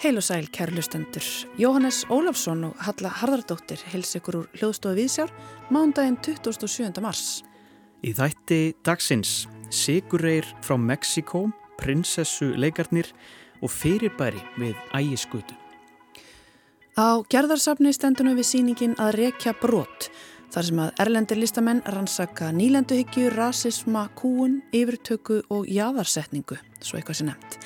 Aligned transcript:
Heil 0.00 0.16
og 0.16 0.24
sæl, 0.24 0.46
kærlustendur. 0.48 1.26
Jóhannes 1.60 2.06
Ólafsson 2.08 2.64
og 2.64 2.78
Halla 2.80 3.10
Harðardóttir 3.12 3.82
hils 3.92 4.14
ykkur 4.16 4.38
úr 4.38 4.46
hljóðstofu 4.56 4.96
Vísjár 4.96 5.34
mándaginn 5.68 6.16
27. 6.24 6.96
mars. 7.04 7.44
Í 8.00 8.14
þætti 8.16 8.72
dagsins 8.88 9.44
Sigurreir 9.68 10.48
frá 10.64 10.78
Mexiko, 10.80 11.50
prinsessu 11.76 12.54
leikarnir 12.56 13.12
og 13.60 13.68
fyrirbæri 13.68 14.40
við 14.56 14.80
ægiskutu. 14.96 15.52
Á 16.96 17.20
gerðarsafni 17.28 17.92
stendunum 17.92 18.40
við 18.40 18.48
síningin 18.48 18.96
að 18.96 19.18
rekja 19.20 19.52
brott 19.60 20.08
þar 20.54 20.68
sem 20.68 20.80
að 20.82 21.02
erlendir 21.04 21.40
listamenn 21.40 21.82
rannsaka 21.92 22.52
nýlenduhyggju, 22.54 23.30
rasisma, 23.34 24.06
kúun, 24.18 24.60
yfirtöku 24.76 25.42
og 25.52 25.68
jáðarsetningu, 25.70 26.58
svo 26.80 26.98
eitthvað 26.98 27.20
sem 27.20 27.30
nefnt. 27.30 27.58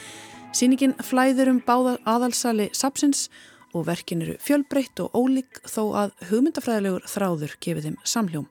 Sýningin 0.57 0.97
flæður 1.07 1.53
um 1.53 1.61
báða 1.67 1.99
aðalsali 2.11 2.71
sapsins 2.75 3.29
og 3.75 3.87
verkin 3.87 4.25
eru 4.25 4.39
fjölbreytt 4.43 5.03
og 5.05 5.15
ólík 5.15 5.61
þó 5.69 5.83
að 6.05 6.17
hugmyndafræðilegur 6.31 7.07
þráður 7.07 7.55
gefið 7.63 7.87
þeim 7.87 8.01
samhljóm. 8.05 8.49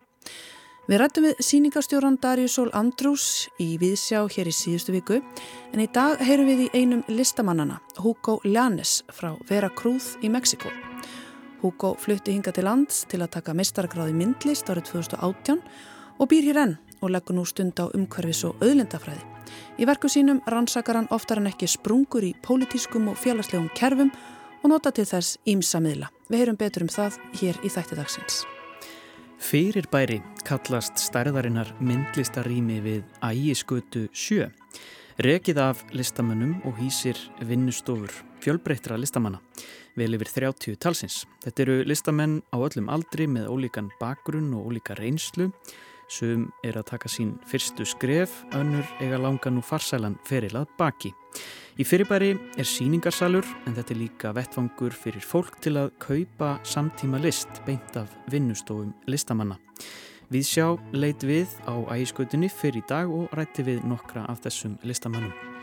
Við 0.90 0.98
rættum 0.98 1.26
við 1.28 1.42
síningastjóran 1.46 2.16
Darjusól 2.18 2.72
Andrús 2.74 3.46
í 3.62 3.76
Viðsjá 3.78 4.24
hér 4.34 4.50
í 4.50 4.54
síðustu 4.58 4.96
viku 4.96 5.20
en 5.20 5.84
í 5.84 5.86
dag 5.94 6.18
heyrum 6.26 6.50
við 6.50 6.64
í 6.66 6.70
einum 6.82 7.04
listamannana, 7.12 7.78
Hugo 8.02 8.40
Llanes 8.48 9.04
frá 9.14 9.36
Vera 9.52 9.70
Cruz 9.70 10.16
í 10.26 10.32
Mexiko. 10.34 10.72
Hugo 11.62 11.96
flutti 12.00 12.32
hinga 12.32 12.54
til 12.56 12.64
lands 12.68 13.04
til 13.12 13.20
að 13.20 13.34
taka 13.36 13.56
mistargráði 13.58 14.14
myndlist 14.16 14.70
árið 14.72 14.94
2018 14.94 15.60
og 16.20 16.30
býr 16.32 16.46
hér 16.48 16.60
enn 16.64 16.78
og 17.02 17.12
leggur 17.12 17.36
nú 17.36 17.44
stund 17.48 17.80
á 17.80 17.92
umhverfis 17.96 18.46
og 18.48 18.62
auðlindafræði. 18.64 19.24
Í 19.80 19.88
verku 19.88 20.12
sínum 20.12 20.40
rannsakar 20.48 21.00
hann 21.00 21.10
oftar 21.16 21.42
en 21.42 21.50
ekki 21.52 21.68
sprungur 21.68 22.24
í 22.24 22.36
pólitískum 22.46 23.10
og 23.12 23.20
félagslegum 23.20 23.70
kerfum 23.76 24.12
og 24.64 24.72
nota 24.72 24.92
til 24.92 25.08
þess 25.08 25.40
ímsa 25.48 25.82
miðla. 25.84 26.12
Við 26.30 26.44
heyrum 26.44 26.60
betur 26.60 26.86
um 26.86 26.92
það 26.92 27.20
hér 27.42 27.60
í 27.64 27.72
þættidagsins. 27.72 28.44
Fyrirbæri 29.40 30.20
kallast 30.48 31.00
stærðarinnar 31.00 31.72
myndlistarými 31.80 32.80
við 32.84 33.04
ægiskötu 33.24 34.08
sjö. 34.12 34.50
Rekið 35.20 35.60
af 35.64 35.84
listamönnum 35.96 36.60
og 36.68 36.80
hýsir 36.80 37.20
vinnustofur 37.44 38.12
fjölbreyttra 38.44 39.00
listamanna 39.00 39.40
vel 40.00 40.16
yfir 40.18 40.32
30 40.32 40.80
talsins. 40.82 41.22
Þetta 41.44 41.66
eru 41.66 41.78
listamenn 41.88 42.40
á 42.56 42.58
öllum 42.58 42.90
aldri 42.90 43.28
með 43.28 43.52
ólíkan 43.52 43.92
bakgrunn 44.00 44.56
og 44.58 44.72
ólíka 44.72 44.98
reynslu 44.98 45.52
Sum 46.10 46.48
er 46.66 46.74
að 46.80 46.88
taka 46.90 47.10
sín 47.12 47.36
fyrstu 47.46 47.86
skref, 47.86 48.32
önnur 48.58 48.88
eiga 48.98 49.20
langa 49.22 49.52
nú 49.54 49.62
farsælan 49.62 50.18
ferilað 50.26 50.72
baki. 50.80 51.12
Í 51.80 51.86
fyrirbæri 51.86 52.32
er 52.60 52.68
síningarsalur 52.68 53.46
en 53.70 53.76
þetta 53.78 53.94
er 53.94 54.00
líka 54.02 54.32
vettfangur 54.36 54.96
fyrir 54.98 55.24
fólk 55.24 55.60
til 55.62 55.76
að 55.78 55.94
kaupa 56.02 56.56
samtíma 56.66 57.22
list 57.22 57.62
beint 57.68 58.02
af 58.02 58.10
vinnustofum 58.34 58.90
listamanna. 59.08 59.60
Við 60.34 60.50
sjá 60.50 60.66
leit 60.98 61.22
við 61.26 61.54
á 61.70 61.78
ægiskutinni 61.94 62.50
fyrir 62.50 62.82
í 62.82 62.88
dag 62.90 63.14
og 63.14 63.30
rætti 63.38 63.66
við 63.70 63.86
nokkra 63.86 64.26
af 64.34 64.42
þessum 64.48 64.80
listamannum. 64.82 65.59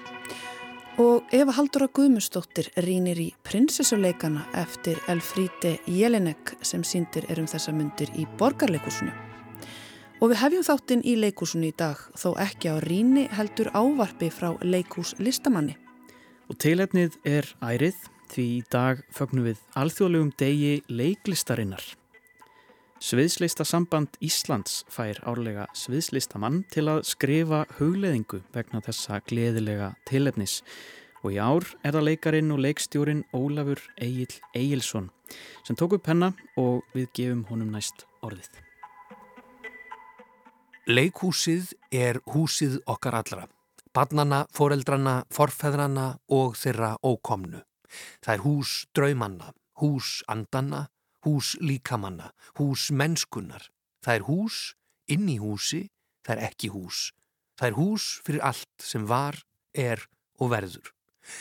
Og 0.96 1.28
Eva 1.28 1.52
Haldura 1.52 1.90
Guðmustóttir 1.92 2.70
rínir 2.80 3.18
í 3.20 3.26
prinsessuleikana 3.44 4.46
eftir 4.56 4.96
Elfríti 5.12 5.74
Jelinek 5.92 6.54
sem 6.64 6.80
síndir 6.88 7.26
er 7.28 7.42
um 7.42 7.48
þessa 7.50 7.74
myndir 7.76 8.08
í 8.16 8.24
borgarleikursunu. 8.40 9.12
Og 10.24 10.32
við 10.32 10.40
hefjum 10.40 10.64
þáttinn 10.64 11.04
í 11.04 11.18
leikúsunni 11.20 11.68
í 11.68 11.76
dag, 11.76 12.00
þó 12.16 12.30
ekki 12.40 12.72
á 12.72 12.80
ríni 12.80 13.26
heldur 13.28 13.68
ávarfi 13.76 14.30
frá 14.32 14.54
leikús 14.64 15.12
listamanni. 15.20 15.76
Og 16.48 16.56
tilhefnið 16.64 17.20
er 17.28 17.52
ærið 17.60 18.00
því 18.32 18.48
í 18.54 18.64
dag 18.72 19.04
fögnum 19.12 19.50
við 19.50 19.60
alþjóðlegum 19.76 20.32
degi 20.40 20.78
leiklistarinnar. 20.88 21.84
Sviðslista 22.96 23.60
samband 23.68 24.14
Íslands 24.24 24.78
fær 24.88 25.18
árlega 25.28 25.66
sviðslistamann 25.76 26.62
til 26.72 26.86
að 26.88 27.02
skrifa 27.04 27.66
hugleðingu 27.76 28.40
vegna 28.54 28.80
þessa 28.80 29.18
gleðilega 29.28 29.90
tilhefnis. 30.08 30.62
Og 31.20 31.34
í 31.34 31.36
ár 31.36 31.66
er 31.84 31.92
það 31.92 32.06
leikarin 32.08 32.54
og 32.54 32.62
leikstjórin 32.64 33.20
Ólafur 33.36 33.82
Egil 34.00 34.32
Egilson 34.56 35.10
sem 35.66 35.76
tók 35.76 35.98
upp 35.98 36.08
hennar 36.08 36.32
og 36.56 36.86
við 36.96 37.10
gefum 37.18 37.44
honum 37.50 37.76
næst 37.76 38.06
orðið. 38.24 38.48
Leikhúsið 40.88 41.74
er 41.92 42.22
húsið 42.32 42.80
okkar 42.88 43.20
allra. 43.20 43.46
Barnana, 43.92 44.44
foreldrana, 44.56 45.18
forfeðrana 45.34 46.14
og 46.32 46.56
þeirra 46.56 46.94
ókomnu. 47.04 47.60
Það 48.24 48.34
er 48.34 48.44
hús 48.44 48.76
draumanna, 48.96 49.52
hús 49.82 50.22
andanna, 50.32 50.86
hús 51.26 51.56
líkamanna, 51.60 52.30
hús 52.60 52.88
mennskunnar. 52.94 53.68
Það 54.04 54.14
er 54.14 54.26
hús 54.28 54.58
inn 55.10 55.26
í 55.28 55.38
húsi, 55.42 55.88
það 56.26 56.36
er 56.36 56.52
ekki 56.52 56.70
hús. 56.70 57.10
Það 57.58 57.68
er 57.68 57.78
hús 57.80 58.06
fyrir 58.26 58.44
allt 58.46 58.84
sem 58.84 59.06
var, 59.08 59.40
er 59.74 60.06
og 60.38 60.52
verður. 60.52 60.92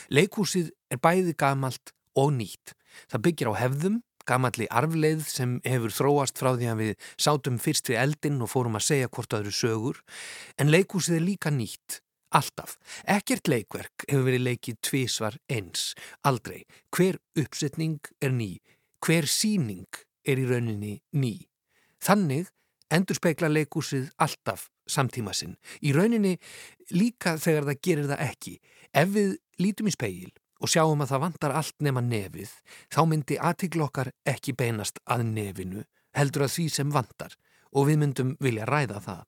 Leikhúsið 0.09 0.72
er 0.90 1.01
bæði 1.03 1.35
gamalt 1.38 1.94
og 2.18 2.34
nýtt. 2.40 2.74
Það 3.12 3.25
byggir 3.28 3.51
á 3.51 3.62
hefðum 3.62 4.01
gamalli 4.25 4.66
arfleið 4.74 5.25
sem 5.29 5.59
hefur 5.66 5.94
þróast 5.94 6.40
frá 6.41 6.56
því 6.56 6.69
að 6.72 6.81
við 6.81 7.09
sátum 7.22 7.59
fyrst 7.62 7.91
við 7.91 8.01
eldin 8.01 8.41
og 8.41 8.50
fórum 8.51 8.79
að 8.79 8.88
segja 8.88 9.12
hvort 9.13 9.38
öðru 9.38 9.53
sögur, 9.53 10.01
en 10.57 10.72
leikúsið 10.74 11.19
er 11.19 11.25
líka 11.28 11.51
nýtt, 11.53 12.00
alltaf. 12.35 12.78
Ekkert 13.06 13.51
leikverk 13.51 14.07
hefur 14.09 14.25
verið 14.25 14.47
leikið 14.50 14.79
tvísvar 14.90 15.38
eins, 15.51 15.91
aldrei. 16.25 16.63
Hver 16.90 17.19
uppsetning 17.38 18.01
er 18.18 18.34
ný, 18.34 18.56
hver 19.03 19.28
síning 19.29 19.88
er 20.25 20.41
í 20.41 20.45
rauninni 20.50 21.00
ný. 21.17 21.35
Þannig 22.03 22.50
endur 22.94 23.17
speikla 23.17 23.50
leikúsið 23.50 24.09
alltaf 24.22 24.69
samtíma 24.88 25.33
sinn. 25.33 25.56
Í 25.81 25.94
rauninni 25.95 26.35
líka 26.94 27.35
þegar 27.41 27.69
það 27.69 27.81
gerir 27.88 28.09
það 28.11 28.25
ekki. 28.29 28.56
Ef 28.94 29.13
við 29.16 29.38
lítum 29.61 29.89
í 29.89 29.95
speil 29.95 30.31
og 30.61 30.72
sjáum 30.72 31.03
að 31.03 31.11
það 31.11 31.23
vantar 31.25 31.56
allt 31.59 31.75
nema 31.83 32.01
nefið, 32.01 32.51
þá 32.94 33.01
myndi 33.09 33.39
aðtíklokkar 33.41 34.11
ekki 34.29 34.56
beinast 34.57 35.01
að 35.03 35.25
nefinu, 35.29 35.83
heldur 36.16 36.45
að 36.45 36.53
því 36.56 36.67
sem 36.72 36.94
vantar 36.94 37.35
og 37.75 37.89
við 37.89 38.00
myndum 38.01 38.35
vilja 38.39 38.67
ræða 38.69 39.01
það. 39.03 39.23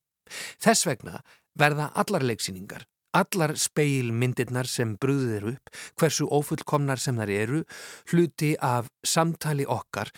Þess 0.63 0.88
vegna 0.88 1.19
verða 1.57 1.89
allar 1.99 2.25
leiksýningar, 2.25 2.85
allar 3.16 3.56
speilmyndirnar 3.57 4.68
sem 4.69 4.95
brúðir 5.00 5.47
upp, 5.53 5.72
hversu 6.00 6.28
ofullkomnar 6.31 7.00
sem 7.00 7.18
þar 7.18 7.31
eru, 7.34 7.63
hluti 8.12 8.56
af 8.62 8.90
samtali 9.06 9.66
okkar 9.66 10.12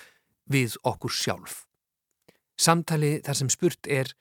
við 0.50 0.78
okkur 0.84 1.14
sjálf. 1.14 1.64
Samtali 2.60 3.20
þar 3.24 3.40
sem 3.40 3.52
spurt 3.54 3.88
er 3.88 4.14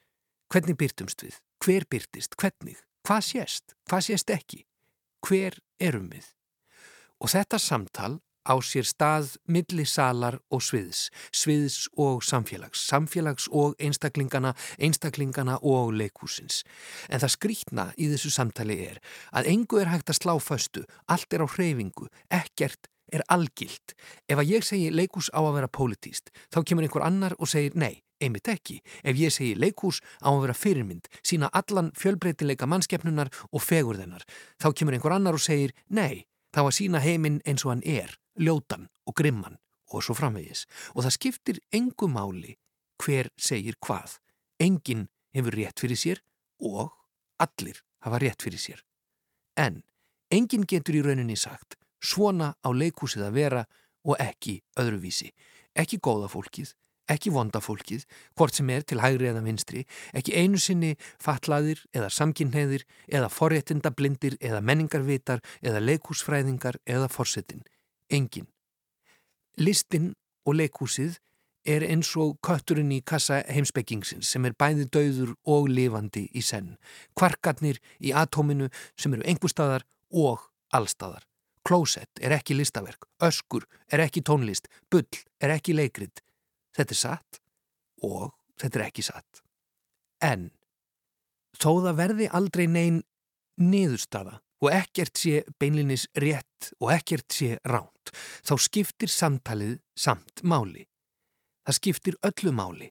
hvernig 0.53 0.79
byrtumst 0.79 1.25
við, 1.25 1.39
hver 1.65 1.89
byrtist, 1.91 2.37
hvernig, 2.39 2.79
hvað 3.07 3.25
sést, 3.27 3.75
hvað 3.89 4.07
sést 4.11 4.31
ekki, 4.31 4.65
hver 5.27 5.59
erum 5.81 6.09
við? 6.13 6.29
Og 7.19 7.33
þetta 7.33 7.59
samtal 7.59 8.19
á 8.49 8.55
sér 8.65 8.89
stað 8.89 9.37
millisalar 9.47 10.41
og 10.51 10.65
sviðs, 10.65 11.09
sviðs 11.31 11.87
og 12.01 12.25
samfélags, 12.25 12.81
samfélags 12.89 13.49
og 13.53 13.77
einstaklingana, 13.79 14.55
einstaklingana 14.81 15.59
og 15.63 15.93
leikúsins. 15.93 16.65
En 17.13 17.21
það 17.21 17.35
skrítna 17.37 17.89
í 18.01 18.09
þessu 18.13 18.33
samtali 18.33 18.81
er 18.89 19.03
að 19.37 19.53
engu 19.53 19.83
er 19.83 19.93
hægt 19.93 20.11
að 20.11 20.23
slá 20.23 20.35
föstu, 20.41 20.87
allt 21.07 21.33
er 21.37 21.45
á 21.45 21.47
hreyfingu, 21.47 22.09
ekkert 22.33 22.89
er 23.13 23.25
algilt. 23.33 23.95
Ef 24.29 24.41
að 24.41 24.53
ég 24.57 24.67
segi 24.67 24.91
leikús 24.93 25.31
á 25.33 25.41
að 25.41 25.55
vera 25.59 25.73
pólitíst, 25.73 26.33
þá 26.53 26.63
kemur 26.65 26.87
einhver 26.87 27.07
annar 27.07 27.37
og 27.39 27.51
segir 27.51 27.77
nei, 27.79 28.03
einmitt 28.21 28.49
ekki. 28.53 28.81
Ef 29.05 29.19
ég 29.19 29.33
segi 29.35 29.55
leikús 29.59 30.01
á 30.21 30.31
að 30.33 30.43
vera 30.47 30.57
fyrirmynd, 30.57 31.09
sína 31.23 31.51
allan 31.53 31.93
fjölbreytileika 31.99 32.69
mannskeppnunar 32.69 33.33
og 33.53 33.65
fegur 33.65 34.01
þennar, 34.01 34.27
þá 34.61 34.69
kemur 34.75 34.97
einhver 34.97 35.17
annar 35.17 35.39
og 35.39 35.45
segir 35.45 35.75
nei, 35.89 36.27
þá 36.55 36.65
að 36.67 36.75
sína 36.81 37.03
heiminn 37.05 37.43
eins 37.47 37.65
og 37.67 37.75
hann 37.75 37.85
er, 37.87 38.17
ljótan 38.39 38.89
og 39.07 39.17
grimman 39.19 39.59
og 39.93 40.05
svo 40.05 40.17
framvegis. 40.17 40.67
Og 40.95 41.05
það 41.05 41.17
skiptir 41.17 41.61
engu 41.73 42.09
máli 42.11 42.57
hver 43.03 43.31
segir 43.37 43.79
hvað. 43.85 44.19
Engin 44.61 45.07
hefur 45.35 45.55
rétt 45.55 45.81
fyrir 45.81 45.99
sér 45.99 46.23
og 46.59 46.91
allir 47.39 47.83
hafa 48.05 48.19
rétt 48.19 48.43
fyrir 48.43 48.61
sér. 48.61 48.83
En 49.57 49.83
engin 50.31 50.67
getur 50.67 50.99
í 50.99 51.05
rauninni 51.05 51.37
sagt 51.37 51.79
svona 52.03 52.55
á 52.63 52.69
leikúsið 52.71 53.27
að 53.27 53.39
vera 53.39 53.65
og 54.07 54.19
ekki 54.23 54.61
öðruvísi. 54.79 55.33
Ekki 55.79 55.99
góða 56.03 56.29
fólkið, 56.31 56.73
ekki 57.09 57.33
vondafólkið, 57.33 58.05
hvort 58.37 58.57
sem 58.57 58.71
er 58.75 58.85
til 58.87 59.01
hægri 59.03 59.29
eða 59.31 59.43
vinstri, 59.45 59.85
ekki 60.17 60.35
einu 60.37 60.61
sinni 60.61 60.95
fatlaðir 61.23 61.85
eða 61.95 62.11
samkynneðir 62.13 62.85
eða 63.07 63.31
forréttindablindir 63.33 64.39
eða 64.41 64.63
menningarvitar 64.65 65.43
eða 65.63 65.83
leikúsfræðingar 65.85 66.81
eða 66.87 67.11
forsetin. 67.13 67.63
Engin. 68.11 68.49
Listin 69.59 70.13
og 70.47 70.57
leikúsið 70.59 71.19
er 71.69 71.85
eins 71.85 72.11
og 72.17 72.39
kötturinn 72.45 72.93
í 72.95 73.01
kassa 73.05 73.43
heimsbyggingsins 73.53 74.31
sem 74.33 74.47
er 74.49 74.57
bæði 74.59 74.87
dauður 74.95 75.35
og 75.45 75.69
lifandi 75.69 76.29
í 76.33 76.43
senn. 76.45 76.77
Kvarkarnir 77.19 77.81
í 78.01 78.15
atóminu 78.17 78.71
sem 78.97 79.15
eru 79.15 79.27
engustadar 79.29 79.85
og 80.15 80.47
allstadar. 80.73 81.27
Klósett 81.69 82.23
er 82.25 82.33
ekki 82.33 82.57
listaverk, 82.57 83.05
öskur 83.21 83.67
er 83.93 84.01
ekki 84.07 84.23
tónlist, 84.25 84.71
bull 84.89 85.05
er 85.43 85.53
ekki 85.59 85.75
leikrit. 85.77 86.23
Þetta 86.77 86.95
er 86.95 87.01
satt 87.03 87.41
og 88.07 88.33
þetta 88.61 88.81
er 88.81 88.87
ekki 88.87 89.05
satt. 89.05 89.43
En 90.25 90.49
þó 91.59 91.83
það 91.85 91.99
verði 91.99 92.31
aldrei 92.33 92.67
neyn 92.71 93.03
niðurstaða 93.61 94.39
og 94.63 94.73
ekkert 94.73 95.21
sé 95.21 95.43
beinlinis 95.61 96.09
rétt 96.19 96.73
og 96.81 96.95
ekkert 96.95 97.35
sé 97.35 97.59
ránt, 98.09 98.17
þá 98.45 98.59
skiptir 98.59 99.09
samtalið 99.09 99.81
samt 99.97 100.43
máli. 100.43 100.87
Það 101.67 101.75
skiptir 101.75 102.17
öllu 102.23 102.53
máli. 102.53 102.91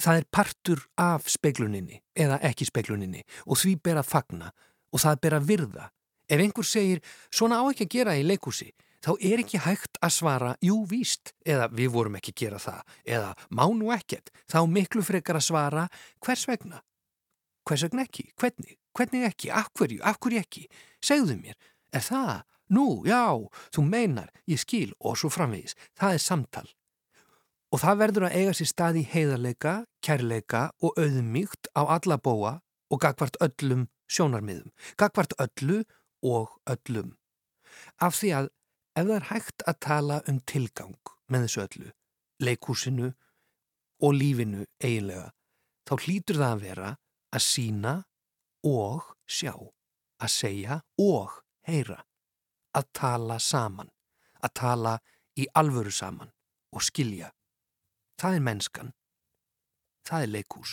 Það 0.00 0.16
er 0.16 0.24
partur 0.32 0.80
af 0.96 1.28
speikluninni 1.28 2.00
eða 2.16 2.40
ekki 2.42 2.64
speikluninni 2.64 3.22
og 3.46 3.58
því 3.58 3.80
ber 3.82 4.00
að 4.00 4.08
fagna 4.08 4.52
og 4.92 5.00
það 5.00 5.20
ber 5.20 5.34
að 5.34 5.46
virða. 5.46 5.90
Ef 6.30 6.40
einhver 6.40 6.64
segir 6.64 7.00
svona 7.30 7.60
á 7.60 7.64
ekki 7.68 7.84
að 7.84 7.92
gera 7.92 8.16
í 8.16 8.24
leikúsi, 8.24 8.72
þá 9.04 9.12
er 9.20 9.40
ekki 9.42 9.58
hægt 9.58 9.98
að 10.00 10.14
svara 10.14 10.56
jú 10.62 10.86
víst 10.86 11.34
eða 11.44 11.68
við 11.68 11.90
vorum 11.90 12.16
ekki 12.16 12.32
að 12.32 12.40
gera 12.40 12.58
það 12.58 12.82
eða 13.04 13.34
má 13.50 13.66
nú 13.68 13.90
ekkert, 13.92 14.30
þá 14.48 14.64
miklu 14.66 15.02
frekar 15.02 15.36
að 15.36 15.48
svara 15.50 15.88
hvers 16.24 16.46
vegna. 16.48 16.80
Hvers 17.68 17.84
vegna 17.84 18.06
ekki? 18.06 18.30
Hvernig? 18.40 18.78
Hvernig 18.96 19.26
ekki? 19.28 19.50
Akverju? 19.52 20.00
Akverju 20.02 20.40
ekki? 20.40 20.64
Segðu 21.04 21.36
mér, 21.36 21.58
er 21.92 22.00
það? 22.06 22.40
Nú, 22.70 23.02
já, 23.06 23.34
þú 23.74 23.82
meinar, 23.86 24.30
ég 24.46 24.60
skil 24.62 24.92
og 25.00 25.18
svo 25.18 25.30
framvegis. 25.32 25.74
Það 25.98 26.16
er 26.16 26.22
samtal. 26.22 26.68
Og 27.70 27.82
það 27.82 28.00
verður 28.02 28.26
að 28.26 28.36
eiga 28.38 28.54
sér 28.58 28.70
stað 28.70 28.98
í 29.00 29.06
heiðarleika, 29.10 29.74
kærleika 30.02 30.62
og 30.82 30.98
auðmíkt 30.98 31.70
á 31.74 31.82
alla 31.86 32.18
bóa 32.18 32.58
og 32.90 33.02
gagvart 33.02 33.38
öllum 33.42 33.88
sjónarmiðum. 34.10 34.70
Gagvart 34.98 35.34
öllu 35.38 35.82
og 36.26 36.56
öllum. 36.70 37.14
Af 38.02 38.18
því 38.18 38.32
að 38.38 38.50
ef 38.98 39.06
það 39.06 39.16
er 39.16 39.28
hægt 39.30 39.66
að 39.70 39.80
tala 39.86 40.20
um 40.30 40.40
tilgang 40.46 41.12
með 41.30 41.46
þessu 41.46 41.62
öllu, 41.64 41.90
leikúsinu 42.42 43.10
og 44.00 44.16
lífinu 44.16 44.64
eiginlega, 44.82 45.30
þá 45.86 45.94
hlýtur 46.04 46.40
það 46.40 46.54
að 46.54 46.64
vera 46.64 46.90
að 47.30 47.44
sína 47.46 47.94
og 48.66 49.12
sjá, 49.30 49.54
að 50.20 50.32
segja 50.34 50.80
og 50.98 51.38
heyra, 51.68 52.00
að 52.76 52.86
tala 52.96 53.38
saman, 53.38 53.90
að 54.42 54.54
tala 54.60 54.94
í 55.36 55.46
alvöru 55.54 55.92
saman 55.94 56.32
og 56.72 56.84
skilja. 56.86 57.32
Það 58.20 58.36
er 58.36 58.46
mennskan. 58.46 58.92
Það 60.06 60.22
er 60.22 60.32
leikús. 60.36 60.72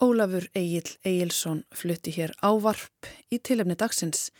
Ólafur 0.00 0.46
Egil 0.56 0.88
Egilson 1.04 1.64
flutti 1.76 2.12
hér 2.16 2.32
ávarp 2.40 3.08
í 3.30 3.38
tilefni 3.38 3.76
dagsins 3.76 4.30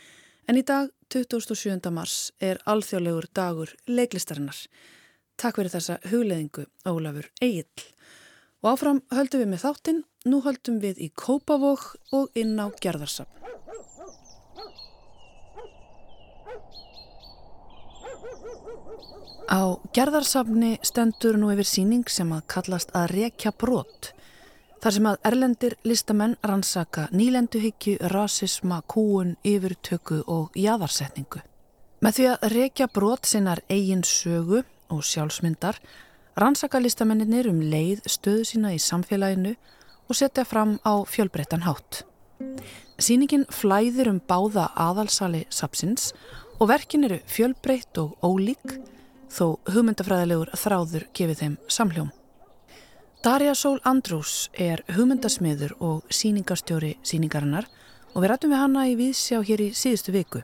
en 0.49 0.57
í 0.57 0.65
dag, 0.67 0.89
27. 1.13 1.91
mars, 1.93 2.33
er 2.41 2.59
alþjóðlegur 2.71 3.29
dagur 3.37 3.75
leiklistarinnar. 3.87 4.57
Takk 5.41 5.61
fyrir 5.61 5.73
þessa 5.73 5.99
hugleðingu, 6.11 6.67
Ólafur 6.89 7.29
Egil. 7.45 7.85
Og 8.65 8.73
áfram 8.75 9.03
höldum 9.15 9.45
við 9.45 9.53
með 9.53 9.65
þáttinn, 9.65 10.01
nú 10.27 10.41
höldum 10.45 10.81
við 10.83 11.05
í 11.07 11.11
Kópavók 11.17 11.95
og 12.17 12.33
inn 12.37 12.59
á 12.61 12.67
Gerðarsafn. 12.83 13.40
Á 19.51 19.83
Gerðarsafni 19.91 20.77
stendur 20.87 21.35
nú 21.35 21.49
yfir 21.51 21.67
síning 21.67 22.05
sem 22.07 22.29
að 22.31 22.45
kallast 22.53 22.93
að 22.95 23.09
rekja 23.17 23.51
brot. 23.51 24.13
Þar 24.79 24.95
sem 24.95 25.09
að 25.11 25.17
erlendir 25.27 25.75
listamenn 25.83 26.37
rannsaka 26.47 27.09
nýlenduhyggju, 27.11 27.97
rasisma, 28.15 28.79
kúun, 28.87 29.35
yfirtöku 29.43 30.21
og 30.31 30.55
jæðarsetningu. 30.55 31.43
Með 32.01 32.15
því 32.17 32.29
að 32.31 32.47
rekja 32.55 32.87
brot 32.95 33.27
sinnar 33.27 33.61
eigin 33.67 34.05
sögu 34.07 34.63
og 34.89 35.03
sjálfsmyndar 35.05 35.81
rannsaka 36.39 36.79
listamennir 36.79 37.51
um 37.51 37.59
leið 37.59 38.07
stöðu 38.07 38.47
sína 38.53 38.71
í 38.77 38.79
samfélaginu 38.79 39.57
og 40.07 40.17
setja 40.17 40.47
fram 40.47 40.79
á 40.87 41.03
fjölbreyttan 41.03 41.67
hátt. 41.67 42.05
Sýningin 43.03 43.49
flæðir 43.51 44.13
um 44.15 44.23
báða 44.23 44.71
aðalsali 44.79 45.43
sapsins 45.51 46.13
og 46.61 46.71
verkin 46.71 47.05
eru 47.11 47.19
fjölbreytt 47.27 47.99
og 47.99 48.15
ólík 48.23 48.79
þó 49.31 49.59
hugmyndafræðilegur 49.71 50.51
þráður 50.59 51.07
gefið 51.17 51.43
þeim 51.43 51.57
samhljóm. 51.71 52.11
Darja 53.25 53.55
Sól 53.55 53.79
Andrús 53.85 54.49
er 54.57 54.83
hugmyndasmiður 54.97 55.75
og 55.85 56.07
síningarstjóri 56.15 56.95
síningarinnar 57.05 57.67
og 58.15 58.23
við 58.23 58.31
rættum 58.33 58.55
við 58.55 58.63
hanna 58.63 58.87
í 58.89 58.95
viðsjá 58.99 59.43
hér 59.47 59.63
í 59.67 59.71
síðustu 59.77 60.15
viku. 60.15 60.41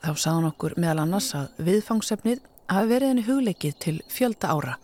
Þá 0.00 0.14
sagðan 0.16 0.48
okkur 0.48 0.78
meðal 0.80 1.02
annars 1.04 1.28
að 1.36 1.50
viðfangsefnið 1.66 2.40
hafi 2.70 2.88
verið 2.88 3.12
henni 3.12 3.26
hugleikið 3.26 3.76
til 3.84 3.96
fjölda 4.08 4.54
ára 4.54 4.78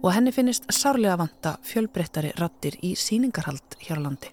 og 0.00 0.12
henni 0.14 0.32
finnist 0.36 0.68
sárlega 0.72 1.16
vanta 1.20 1.56
fjölbreyttari 1.64 2.34
rattir 2.36 2.76
í 2.84 2.92
síningarhald 2.96 3.78
hér 3.80 4.00
á 4.00 4.04
landi. 4.04 4.30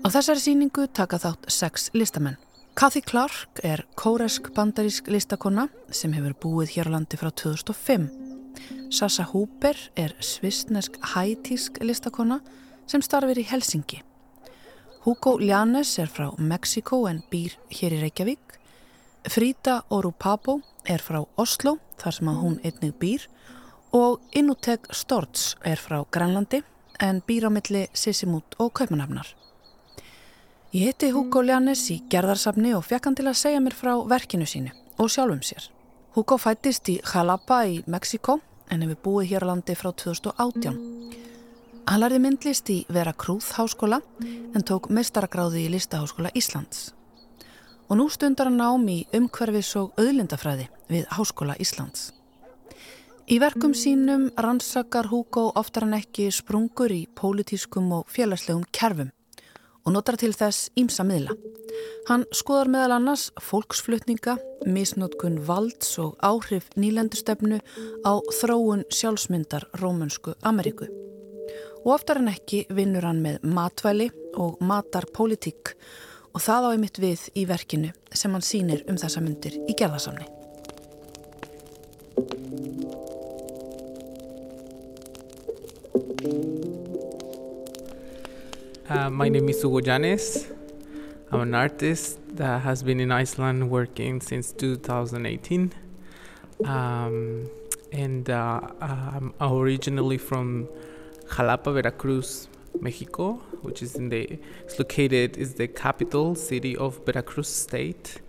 Á 0.00 0.06
þessari 0.08 0.40
síningu 0.40 0.86
taka 0.86 1.18
þátt 1.20 1.50
sex 1.52 1.90
listamenn. 1.92 2.38
Kathy 2.74 3.00
Clark 3.02 3.60
er 3.66 3.82
kóresk 3.98 4.52
bandarísk 4.54 5.08
listakonna 5.10 5.66
sem 5.92 6.12
hefur 6.14 6.36
búið 6.42 6.76
hér 6.76 6.88
á 6.88 6.94
landi 6.94 7.18
frá 7.18 7.28
2005. 7.34 8.06
Sasa 8.94 9.26
Hooper 9.32 9.76
er 9.98 10.14
svistnesk 10.22 10.96
hætísk 11.12 11.80
listakonna 11.82 12.38
sem 12.86 13.02
starfir 13.02 13.42
í 13.42 13.46
Helsingi. 13.50 14.00
Hugo 15.04 15.36
Llanes 15.42 15.96
er 15.98 16.08
frá 16.08 16.30
Mexiko 16.38 17.02
en 17.10 17.24
býr 17.32 17.58
hér 17.74 17.98
í 17.98 18.00
Reykjavík. 18.04 18.56
Frida 19.28 19.80
Orupapo 19.90 20.60
er 20.86 21.02
frá 21.02 21.20
Oslo, 21.36 21.76
þar 21.98 22.16
sem 22.16 22.32
að 22.32 22.40
hún 22.44 22.58
einnig 22.62 22.94
býr 23.02 23.26
og 23.92 24.22
Inuteg 24.32 24.86
Storts 24.94 25.56
er 25.66 25.82
frá 25.82 26.04
Grænlandi 26.06 26.62
en 27.02 27.20
býr 27.26 27.48
á 27.48 27.50
milli 27.50 27.88
Sissimút 27.92 28.54
og 28.62 28.72
Kaupanhafnar. 28.78 29.39
Ég 30.70 30.92
hitti 30.92 31.08
Hugo 31.10 31.40
Ljanes 31.42 31.80
í 31.90 31.96
gerðarsafni 32.06 32.76
og 32.78 32.84
fekk 32.86 33.08
hann 33.08 33.16
til 33.18 33.24
að 33.26 33.40
segja 33.40 33.58
mér 33.58 33.74
frá 33.74 33.90
verkinu 34.06 34.46
sínu 34.46 34.70
og 35.02 35.08
sjálfum 35.10 35.40
sér. 35.42 35.64
Hugo 36.14 36.38
fættist 36.38 36.86
í 36.92 37.00
Jalapa 37.02 37.64
í 37.66 37.80
Mexiko 37.90 38.36
en 38.70 38.84
hefur 38.86 39.00
búið 39.02 39.32
hér 39.32 39.48
á 39.50 39.50
landi 39.50 39.74
frá 39.74 39.90
2018. 39.90 40.78
Hann 41.90 42.00
lærði 42.04 42.22
myndlist 42.22 42.70
í 42.70 42.78
Vera 42.86 43.10
Krúð 43.10 43.50
háskóla 43.58 43.98
en 44.22 44.62
tók 44.62 44.86
mestaragráði 44.94 45.66
í 45.66 45.74
Listaháskóla 45.74 46.30
Íslands 46.38 46.92
og 47.90 47.98
nú 47.98 48.06
stundar 48.06 48.46
hann 48.46 48.62
ám 48.62 48.86
í 48.86 49.00
umhverfis 49.10 49.74
og 49.74 49.98
auðlindafræði 49.98 50.70
við 50.86 51.08
Háskóla 51.18 51.58
Íslands. 51.58 52.12
Í 53.26 53.42
verkum 53.42 53.74
sínum 53.74 54.30
rannsakar 54.38 55.10
Hugo 55.10 55.50
oftar 55.50 55.90
en 55.90 55.98
ekki 55.98 56.30
sprungur 56.30 56.94
í 56.94 57.08
pólitískum 57.10 57.90
og 57.98 58.06
félagslegum 58.06 58.68
kerfum 58.70 59.10
og 59.84 59.94
notar 59.94 60.18
til 60.20 60.32
þess 60.36 60.70
ímsa 60.78 61.04
miðla. 61.06 61.36
Hann 62.08 62.24
skoðar 62.34 62.70
meðal 62.72 62.96
annars 62.96 63.28
fólksflutninga, 63.44 64.36
misnótkun 64.66 65.38
valds 65.46 65.94
og 66.02 66.16
áhrif 66.24 66.68
nýlendustöfnu 66.76 67.60
á 68.04 68.12
þróun 68.40 68.84
sjálfsmyndar 68.90 69.68
Rómunsku 69.80 70.34
Ameríku. 70.42 70.90
Og 71.84 71.94
oftar 71.96 72.20
en 72.20 72.32
ekki 72.32 72.66
vinnur 72.68 73.06
hann 73.08 73.22
með 73.24 73.40
matvæli 73.46 74.10
og 74.36 74.60
matarpolítík 74.60 75.74
og 76.34 76.44
það 76.44 76.66
á 76.66 76.72
einmitt 76.74 77.00
við 77.02 77.24
í 77.34 77.46
verkinu 77.48 77.94
sem 78.12 78.36
hann 78.36 78.44
sínir 78.44 78.84
um 78.90 79.00
þessa 79.00 79.24
myndir 79.24 79.56
í 79.66 79.78
gerðarsamni. 79.78 80.28
Uh, 88.90 89.08
my 89.08 89.28
name 89.28 89.48
is 89.48 89.62
Hugo 89.62 89.80
Janes. 89.80 90.48
I'm 91.30 91.42
an 91.42 91.54
artist 91.54 92.18
that 92.34 92.62
has 92.62 92.82
been 92.82 92.98
in 92.98 93.12
Iceland 93.12 93.70
working 93.70 94.20
since 94.20 94.50
2018. 94.50 95.72
Um, 96.64 97.48
and 97.92 98.28
uh, 98.28 98.60
I'm 98.80 99.32
originally 99.40 100.18
from 100.18 100.68
Jalapa, 101.28 101.72
Veracruz, 101.72 102.48
Mexico, 102.80 103.34
which 103.62 103.80
is 103.80 103.94
in 103.94 104.08
the 104.08 104.40
it's 104.64 104.80
located 104.80 105.36
is 105.36 105.54
the 105.54 105.68
capital 105.68 106.34
city 106.34 106.76
of 106.76 106.98
Veracruz 107.06 107.48
state, 107.48 108.20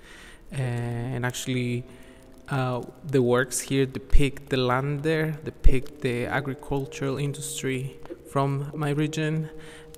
and 0.51 1.25
actually. 1.25 1.83
Uh, 2.49 2.83
the 3.05 3.21
works 3.21 3.61
here 3.61 3.85
depict 3.85 4.49
the 4.49 4.57
land 4.57 5.03
there, 5.03 5.31
depict 5.45 6.01
the 6.01 6.25
agricultural 6.25 7.17
industry 7.17 7.95
from 8.29 8.69
my 8.73 8.89
region, 8.89 9.49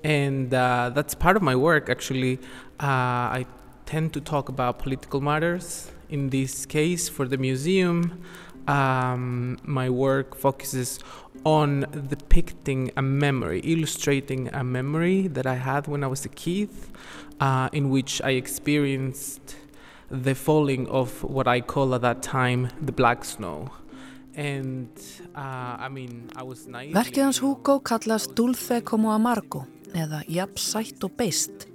and 0.04 0.52
uh, 0.52 0.90
that's 0.94 1.14
part 1.14 1.36
of 1.36 1.42
my 1.42 1.56
work. 1.56 1.88
Actually, 1.88 2.38
uh, 2.78 3.40
I 3.40 3.46
tend 3.86 4.12
to 4.12 4.20
talk 4.20 4.48
about 4.48 4.78
political 4.78 5.20
matters. 5.20 5.90
In 6.10 6.28
this 6.28 6.66
case, 6.66 7.08
for 7.08 7.26
the 7.26 7.38
museum, 7.38 8.22
um, 8.68 9.58
my 9.64 9.88
work 9.88 10.36
focuses 10.36 11.00
on 11.44 11.86
depicting 12.08 12.90
a 12.96 13.02
memory, 13.02 13.60
illustrating 13.60 14.48
a 14.52 14.62
memory 14.62 15.26
that 15.28 15.46
I 15.46 15.54
had 15.54 15.88
when 15.88 16.04
I 16.04 16.06
was 16.06 16.24
a 16.24 16.28
kid, 16.28 16.68
uh, 17.40 17.70
in 17.72 17.88
which 17.90 18.20
I 18.22 18.30
experienced 18.30 19.56
the 20.10 20.34
falling 20.34 20.86
of 20.88 21.24
what 21.24 21.48
I 21.48 21.60
call 21.60 21.94
at 21.94 22.02
that 22.02 22.22
time 22.22 22.68
the 22.80 22.92
black 22.92 23.24
snow. 23.24 23.70
Verkið 26.94 27.22
hans 27.22 27.38
Hugo 27.38 27.78
kallast 27.86 28.34
Dulce 28.34 28.80
como 28.82 29.12
amargo 29.14 29.62
eða 29.94 30.24
Japp 30.26 30.58
sætt 30.58 31.04
og 31.06 31.14
beist 31.18 31.68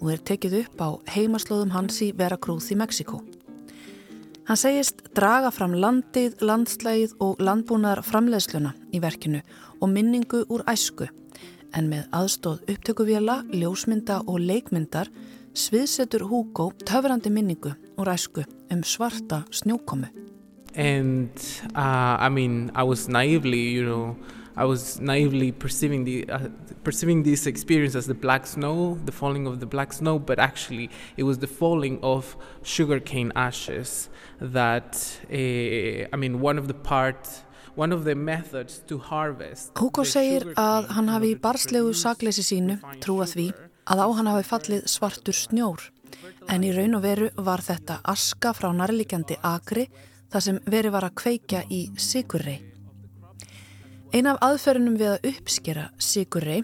og 0.00 0.12
er 0.14 0.20
tekið 0.24 0.54
upp 0.62 0.80
á 0.80 0.88
heimaslóðum 1.12 1.74
hans 1.74 2.00
í 2.04 2.12
Veracruz 2.16 2.70
í 2.72 2.76
Mexiko. 2.80 3.20
Hann 4.46 4.60
segist 4.60 5.02
draga 5.16 5.50
fram 5.52 5.74
landið, 5.74 6.38
landslægið 6.40 7.16
og 7.20 7.40
landbúnaðar 7.42 8.04
framleiðsluna 8.06 8.72
í 8.94 9.00
verkinu 9.02 9.40
og 9.80 9.88
minningu 9.90 10.44
úr 10.48 10.64
æsku 10.70 11.08
en 11.76 11.90
með 11.90 12.06
aðstóð 12.16 12.62
upptökuvéla, 12.72 13.42
ljósmynda 13.52 14.22
og 14.24 14.40
leikmyndar 14.40 15.10
sviðsetur 15.52 16.24
Hugo 16.30 16.70
töfrandi 16.86 17.28
minningu 17.32 17.74
úr 17.98 18.08
æsku 18.14 18.46
um 18.72 18.80
svarta 18.84 19.44
snjókomu. 19.50 20.08
And 20.76 21.30
uh, 21.74 22.16
I 22.20 22.28
mean, 22.28 22.70
I 22.74 22.82
was 22.82 23.08
naively, 23.08 23.60
you 23.60 23.84
know, 23.84 24.16
I 24.56 24.64
was 24.64 25.00
naively 25.00 25.52
perceiving 25.52 26.04
the 26.04 26.28
uh, 26.28 26.48
perceiving 26.84 27.22
this 27.22 27.46
experience 27.46 27.94
as 27.94 28.06
the 28.06 28.14
black 28.14 28.46
snow, 28.46 28.98
the 29.04 29.12
falling 29.12 29.46
of 29.46 29.60
the 29.60 29.66
black 29.66 29.92
snow, 29.92 30.18
but 30.18 30.38
actually 30.38 30.90
it 31.16 31.24
was 31.24 31.38
the 31.38 31.46
falling 31.46 31.98
of 32.02 32.36
sugarcane 32.62 33.32
ashes. 33.34 34.08
That 34.40 35.18
uh, 35.30 36.14
I 36.14 36.16
mean, 36.16 36.40
one 36.40 36.58
of 36.58 36.68
the 36.68 36.74
parts. 36.74 37.42
Hugo 39.76 40.04
segir 40.08 40.46
að 40.56 40.86
hann 40.96 41.10
hafi 41.12 41.34
í 41.34 41.36
barslegu 41.36 41.90
sakleysi 41.92 42.40
sínu 42.46 42.78
trúa 43.04 43.26
því 43.28 43.50
að 43.84 44.00
á 44.00 44.08
hann 44.16 44.30
hafi 44.32 44.46
fallið 44.48 44.86
svartur 44.88 45.36
snjór 45.36 45.84
en 46.48 46.64
í 46.64 46.72
raun 46.72 46.96
og 46.96 47.04
veru 47.04 47.28
var 47.36 47.60
þetta 47.60 47.98
aska 48.08 48.54
frá 48.56 48.70
nærlikjandi 48.72 49.36
agri 49.44 49.84
þar 50.36 50.44
sem 50.44 50.56
veri 50.68 50.90
var 50.92 51.04
að 51.06 51.14
kveikja 51.16 51.62
í 51.72 51.86
sigurrei. 51.96 52.58
Ein 54.12 54.26
af 54.28 54.42
aðferðunum 54.44 54.98
við 55.00 55.14
að 55.14 55.28
uppskera 55.30 55.84
sigurrei 55.96 56.58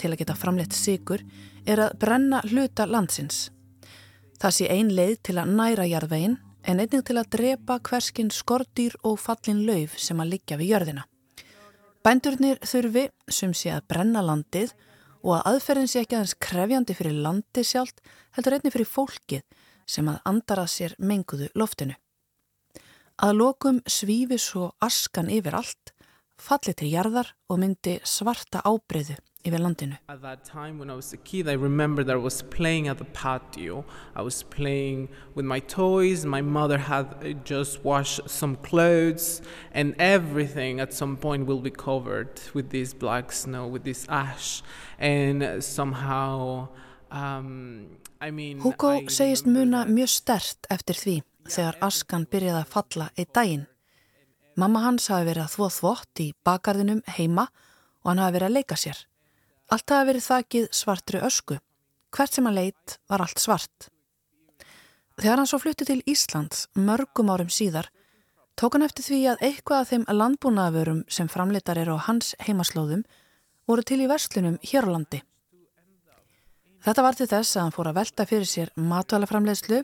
til 0.00 0.10
að 0.10 0.18
geta 0.18 0.34
framleitt 0.34 0.74
sigur 0.74 1.22
er 1.62 1.84
að 1.84 1.94
brenna 2.02 2.40
hluta 2.48 2.88
landsins. 2.90 3.52
Það 4.42 4.56
sé 4.56 4.68
ein 4.74 4.90
leið 4.90 5.14
til 5.28 5.38
að 5.38 5.54
næra 5.60 5.86
jarðvegin 5.86 6.36
en 6.66 6.82
einnig 6.82 7.06
til 7.06 7.18
að 7.20 7.30
drepa 7.36 7.78
hverskinn 7.86 8.34
skordýr 8.34 8.98
og 9.06 9.20
fallin 9.22 9.62
lauf 9.68 9.94
sem 10.00 10.18
að 10.18 10.34
liggja 10.34 10.58
við 10.58 10.74
jörðina. 10.74 11.06
Bændurnir 12.02 12.58
þurfi 12.66 13.08
sem 13.30 13.54
sé 13.54 13.76
að 13.76 13.86
brenna 13.94 14.24
landið 14.26 14.74
og 15.22 15.36
að 15.38 15.52
aðferðin 15.52 15.92
sé 15.92 16.02
ekki 16.02 16.18
aðeins 16.18 16.38
krefjandi 16.48 16.98
fyrir 16.98 17.22
landið 17.28 17.70
sjálft 17.70 18.02
heldur 18.34 18.58
einnig 18.58 18.74
fyrir 18.74 18.90
fólkið 18.90 19.44
sem 19.86 20.10
að 20.10 20.24
andarað 20.26 20.72
sér 20.74 20.98
menguðu 20.98 21.52
loftinu. 21.54 21.94
Að 23.22 23.36
lokum 23.38 23.76
svífi 23.86 24.40
svo 24.42 24.72
askan 24.82 25.28
yfir 25.30 25.54
allt 25.54 25.92
falli 26.34 26.72
til 26.74 26.90
jarðar 26.90 27.28
og 27.46 27.60
myndi 27.62 28.00
svarta 28.02 28.58
ábreyðu 28.66 29.14
yfir 29.46 29.60
landinu. 29.62 29.98
At 30.08 30.22
that 30.22 30.44
time 30.44 30.80
when 30.80 30.90
I 30.90 30.96
was 30.96 31.12
a 31.12 31.16
kid 31.16 31.46
I 31.48 31.52
remember 31.52 32.02
that 32.02 32.14
I 32.14 32.18
was 32.18 32.42
playing 32.42 32.88
at 32.88 32.98
the 32.98 33.04
patio. 33.04 33.84
I 34.16 34.22
was 34.22 34.42
playing 34.42 35.10
with 35.36 35.44
my 35.44 35.60
toys. 35.60 36.24
My 36.26 36.42
mother 36.42 36.78
had 36.78 37.44
just 37.44 37.84
washed 37.84 38.28
some 38.28 38.56
clothes 38.56 39.42
and 39.70 39.94
everything 40.00 40.80
at 40.80 40.92
some 40.92 41.16
point 41.16 41.46
will 41.46 41.60
be 41.60 41.70
covered 41.70 42.40
with 42.52 42.70
this 42.70 42.92
black 42.94 43.30
snow, 43.30 43.68
with 43.68 43.84
this 43.84 44.06
ash 44.08 44.62
and 44.98 45.62
somehow 45.62 46.68
um, 47.12 47.98
I 48.20 48.32
mean 48.32 48.60
Hugo 48.60 49.06
segist 49.06 49.46
muna 49.46 49.84
mjög 49.86 50.08
stert 50.08 50.66
eftir 50.70 50.98
því 50.98 51.22
þegar 51.48 51.78
askan 51.84 52.26
byrjaði 52.30 52.60
að 52.64 52.74
falla 52.74 53.12
í 53.16 53.26
daginn 53.32 53.64
Mamma 54.54 54.84
hans 54.84 55.08
hafi 55.10 55.26
verið 55.26 55.42
að 55.42 55.54
þvó 55.56 55.66
þvott 55.76 56.20
í 56.22 56.28
bakarðinum 56.46 57.00
heima 57.16 57.48
og 58.04 58.10
hann 58.10 58.20
hafi 58.22 58.36
verið 58.36 58.46
að 58.46 58.54
leika 58.54 58.76
sér. 58.78 59.00
Allt 59.74 59.90
hafi 59.90 60.08
verið 60.12 60.26
þakið 60.28 60.68
svartri 60.78 61.22
ösku. 61.26 61.58
Hvert 62.14 62.36
sem 62.36 62.46
hann 62.46 62.54
leitt 62.54 62.98
var 63.10 63.24
allt 63.24 63.42
svart. 63.42 63.88
Þegar 65.18 65.42
hann 65.42 65.50
svo 65.50 65.58
flutti 65.62 65.86
til 65.88 66.04
Íslands 66.10 66.68
mörgum 66.78 67.32
árum 67.34 67.50
síðar 67.50 67.90
tók 68.54 68.76
hann 68.76 68.86
eftir 68.86 69.08
því 69.08 69.20
að 69.32 69.44
eitthvað 69.48 69.80
af 69.80 69.90
þeim 69.90 70.06
landbúnaðavörum 70.20 71.02
sem 71.10 71.30
framleitar 71.30 71.80
eru 71.82 71.98
á 71.98 72.06
hans 72.06 72.36
heimaslóðum 72.46 73.02
voru 73.66 73.82
til 73.82 74.04
í 74.04 74.10
verslunum 74.10 74.60
hér 74.62 74.86
á 74.86 74.94
landi. 74.94 75.22
Þetta 76.84 77.02
var 77.02 77.18
til 77.18 77.26
þess 77.26 77.56
að 77.56 77.62
hann 77.64 77.74
fór 77.74 77.90
að 77.90 77.98
velta 77.98 78.26
fyrir 78.28 78.46
sér 78.46 78.70
matvælaframleiðslu, 78.78 79.82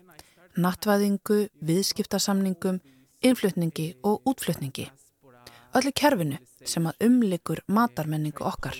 nattvæðingu, 0.65 1.43
viðskiptasamningum, 1.67 2.81
innflutningi 3.23 3.95
og 4.07 4.23
útflutningi. 4.29 4.89
Öllu 5.77 5.93
kerfinu 5.95 6.39
sem 6.67 6.87
að 6.89 7.07
umlikur 7.07 7.63
matarmenningu 7.71 8.45
okkar. 8.47 8.77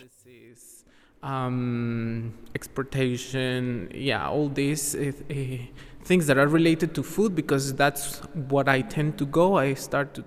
Um, 1.23 2.33
exportation, 2.55 3.91
yeah, 3.93 4.27
all 4.27 4.49
these 4.49 4.97
uh, 4.97 5.13
things 6.05 6.27
that 6.27 6.39
are 6.39 6.49
related 6.49 6.95
to 6.95 7.03
food 7.03 7.35
because 7.35 7.75
that's 7.75 8.23
what 8.49 8.69
I 8.69 8.81
tend 8.81 9.19
to 9.19 9.27
go. 9.27 9.57
I 9.57 9.75
start 9.75 10.15
to 10.15 10.25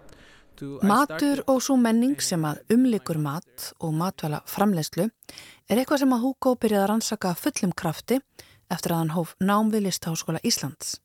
Matur 0.61 1.41
og 1.49 1.63
svo 1.65 1.75
menning 1.81 2.21
sem 2.21 2.43
að 2.45 2.61
umlikur 2.75 3.17
mat 3.19 3.71
og 3.81 3.95
matvæla 3.97 4.43
framlegslu 4.47 5.07
er 5.09 5.79
eitthvað 5.81 6.03
sem 6.03 6.13
að 6.13 6.21
Hugo 6.27 6.53
byrjaði 6.61 6.83
að 6.83 6.89
rannsaka 6.91 7.33
fullum 7.35 7.73
krafti 7.75 8.19
eftir 8.71 8.93
að 8.93 9.01
hann 9.01 9.15
hóf 9.17 9.33
nám 9.41 9.73
við 9.73 9.87
Listháskóla 9.87 10.39
Íslands 10.45 10.99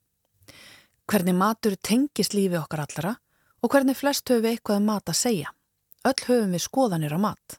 hvernig 1.08 1.34
matur 1.34 1.76
tengist 1.80 2.36
lífi 2.36 2.58
okkar 2.60 2.84
allara 2.84 3.14
og 3.62 3.72
hvernig 3.72 3.96
flest 3.96 4.28
höfum 4.28 4.44
við 4.44 4.56
eitthvað 4.56 4.80
um 4.82 4.90
mat 4.90 5.08
að 5.08 5.18
segja. 5.18 5.52
Öll 6.06 6.20
höfum 6.26 6.52
við 6.54 6.64
skoðanir 6.64 7.16
á 7.16 7.20
mat. 7.20 7.58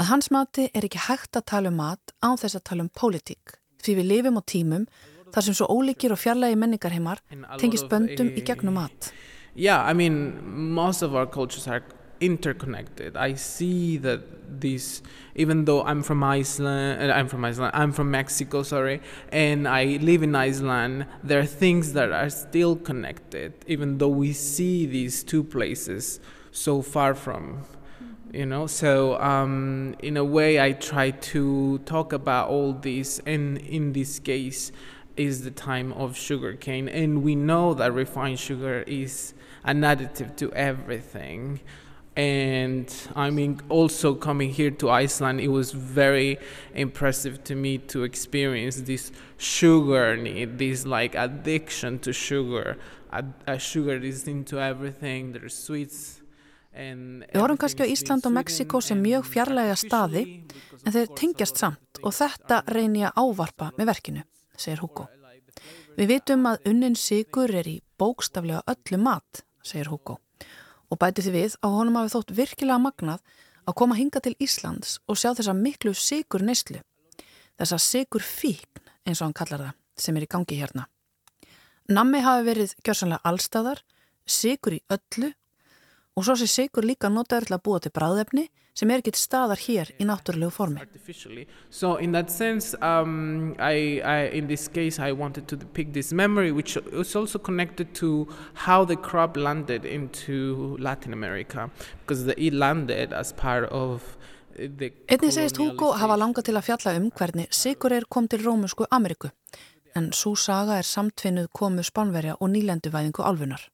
Að 0.00 0.08
hans 0.08 0.30
mati 0.34 0.68
er 0.72 0.86
ekki 0.86 1.02
hægt 1.08 1.36
að 1.36 1.48
tala 1.52 1.72
um 1.72 1.80
mat 1.82 2.14
án 2.24 2.38
þess 2.40 2.58
að 2.58 2.66
tala 2.70 2.86
um 2.86 2.92
pólitík 2.94 3.58
því 3.82 3.96
við 3.98 4.08
lifum 4.08 4.38
á 4.38 4.42
tímum 4.46 4.86
þar 5.34 5.46
sem 5.46 5.56
svo 5.58 5.68
ólíkir 5.68 6.14
og 6.14 6.20
fjarlægi 6.22 6.58
menningarheimar 6.60 7.20
tengist 7.60 7.90
böndum 7.90 8.30
í 8.32 8.44
gegnum 8.46 8.78
mat. 8.78 9.12
Yeah, 9.54 9.84
I 9.84 9.92
mean, 9.92 10.38
most 10.72 11.02
of 11.02 11.14
our 11.14 11.26
cultures 11.26 11.68
are 11.68 11.82
interconnected. 12.22 13.16
I 13.16 13.34
see 13.34 13.98
that 13.98 14.60
this, 14.60 15.02
even 15.34 15.64
though 15.64 15.82
I'm 15.82 16.02
from 16.02 16.22
Iceland, 16.22 17.10
uh, 17.10 17.14
I'm 17.14 17.28
from 17.28 17.44
Iceland, 17.44 17.72
I'm 17.74 17.92
from 17.92 18.10
Mexico, 18.10 18.62
sorry, 18.62 19.00
and 19.30 19.66
I 19.66 19.98
live 20.00 20.22
in 20.22 20.34
Iceland, 20.34 21.06
there 21.22 21.40
are 21.40 21.46
things 21.46 21.92
that 21.94 22.12
are 22.12 22.30
still 22.30 22.76
connected, 22.76 23.52
even 23.66 23.98
though 23.98 24.08
we 24.08 24.32
see 24.32 24.86
these 24.86 25.24
two 25.24 25.42
places 25.42 26.20
so 26.52 26.80
far 26.80 27.14
from. 27.14 27.64
You 28.32 28.46
know, 28.46 28.66
so 28.66 29.20
um, 29.20 29.94
in 29.98 30.16
a 30.16 30.24
way, 30.24 30.58
I 30.58 30.72
try 30.72 31.10
to 31.10 31.78
talk 31.80 32.14
about 32.14 32.48
all 32.48 32.72
this, 32.72 33.20
and 33.26 33.58
in 33.58 33.92
this 33.92 34.18
case, 34.18 34.72
is 35.16 35.44
the 35.44 35.50
time 35.50 35.92
of 35.92 36.16
sugarcane, 36.16 36.88
and 36.88 37.22
we 37.22 37.34
know 37.34 37.74
that 37.74 37.92
refined 37.92 38.38
sugar 38.38 38.82
is 38.86 39.34
an 39.64 39.82
additive 39.82 40.34
to 40.36 40.50
everything 40.54 41.60
and 42.16 42.92
I 43.16 43.30
mean 43.30 43.60
also 43.68 44.14
coming 44.14 44.50
here 44.50 44.70
to 44.70 44.90
Iceland 44.90 45.40
it 45.40 45.48
was 45.48 45.72
very 45.72 46.38
impressive 46.74 47.42
to 47.44 47.54
me 47.54 47.78
to 47.78 48.04
experience 48.04 48.82
this 48.82 49.12
sugar 49.38 50.16
need 50.16 50.58
this 50.58 50.84
like 50.84 51.14
addiction 51.14 51.98
to 52.00 52.12
sugar. 52.12 52.76
A, 53.10 53.24
a 53.46 53.58
sugar 53.58 53.96
is 53.96 54.26
into 54.26 54.58
everything 54.60 55.32
there's 55.32 55.54
sweets 55.54 56.22
Við 56.72 57.36
vorum 57.36 57.58
kannski 57.60 57.84
á 57.84 57.92
Ísland 57.92 58.24
og 58.24 58.32
Mexiko 58.32 58.80
sem 58.80 58.96
mjög 58.96 59.26
fjarlæga 59.28 59.74
staði 59.76 60.22
en 60.86 60.94
þeir 60.94 61.10
tengjast 61.18 61.60
samt 61.60 62.00
og 62.00 62.16
þetta 62.16 62.62
reynir 62.72 63.10
að 63.10 63.18
ávarpa 63.20 63.68
með 63.76 63.90
verkinu, 63.92 64.22
segir 64.56 64.80
Hugo. 64.80 65.04
Við 66.00 66.14
vitum 66.14 66.48
að 66.48 66.64
unnin 66.72 66.96
sigur 66.96 67.52
er 67.52 67.68
í 67.68 67.82
bókstaflega 68.00 68.64
öllu 68.72 69.02
mat, 69.04 69.44
segir 69.60 69.92
Hugo 69.92 70.16
og 70.92 71.00
bæti 71.00 71.24
því 71.24 71.32
við 71.32 71.56
að 71.64 71.76
honum 71.78 71.98
hafi 71.98 72.12
þótt 72.12 72.34
virkilega 72.36 72.82
magnað 72.84 73.22
að 73.64 73.76
koma 73.80 73.96
hinga 73.96 74.20
til 74.20 74.34
Íslands 74.42 74.98
og 75.08 75.16
sjá 75.16 75.32
þessa 75.32 75.54
miklu 75.56 75.94
sigur 75.96 76.44
neyslu, 76.44 76.82
þessa 77.56 77.78
sigur 77.80 78.24
fíkn 78.26 78.82
eins 79.06 79.20
og 79.20 79.28
hann 79.30 79.38
kallar 79.38 79.64
það 79.64 79.78
sem 80.04 80.18
er 80.18 80.26
í 80.26 80.30
gangi 80.34 80.58
hérna. 80.58 80.88
Nammi 81.92 82.22
hafi 82.22 82.46
verið 82.46 82.74
gjörsanlega 82.84 83.24
allstæðar, 83.28 83.80
sigur 84.26 84.76
í 84.76 84.82
öllu 84.92 85.32
og 86.16 86.26
svo 86.26 86.34
sé 86.36 86.48
sigur 86.50 86.84
líka 86.84 87.08
notaður 87.08 87.48
til 87.48 87.56
að 87.56 87.64
búa 87.66 87.80
til 87.80 87.92
bræðefni 87.94 88.48
sem 88.76 88.90
er 88.90 89.02
ekkit 89.02 89.18
staðar 89.20 89.60
hér 89.60 89.90
í 90.00 90.06
náttúrulegu 90.08 90.52
formi. 90.52 90.80
So 91.70 91.98
sense, 92.28 92.76
um, 92.80 93.54
I, 93.58 94.00
I, 94.00 94.40
case, 94.72 94.98
memory, 96.12 96.52
Einnig 104.52 105.32
segist 105.32 105.56
Hugo 105.56 105.94
hafa 105.96 106.16
langa 106.20 106.42
til 106.44 106.58
að 106.58 106.66
fjalla 106.66 106.92
um 106.98 107.06
hvernig 107.16 107.48
Sigur 107.56 107.92
er 107.96 108.04
kom 108.04 108.26
til 108.28 108.44
Rómusku 108.44 108.84
Ameriku, 108.90 109.30
en 109.96 110.12
svo 110.12 110.34
saga 110.36 110.76
er 110.76 110.84
samtvinnuð 110.84 111.48
komu 111.56 111.84
Spánverja 111.84 112.36
og 112.38 112.52
nýlenduvæðingu 112.52 113.24
álfunar. 113.24 113.71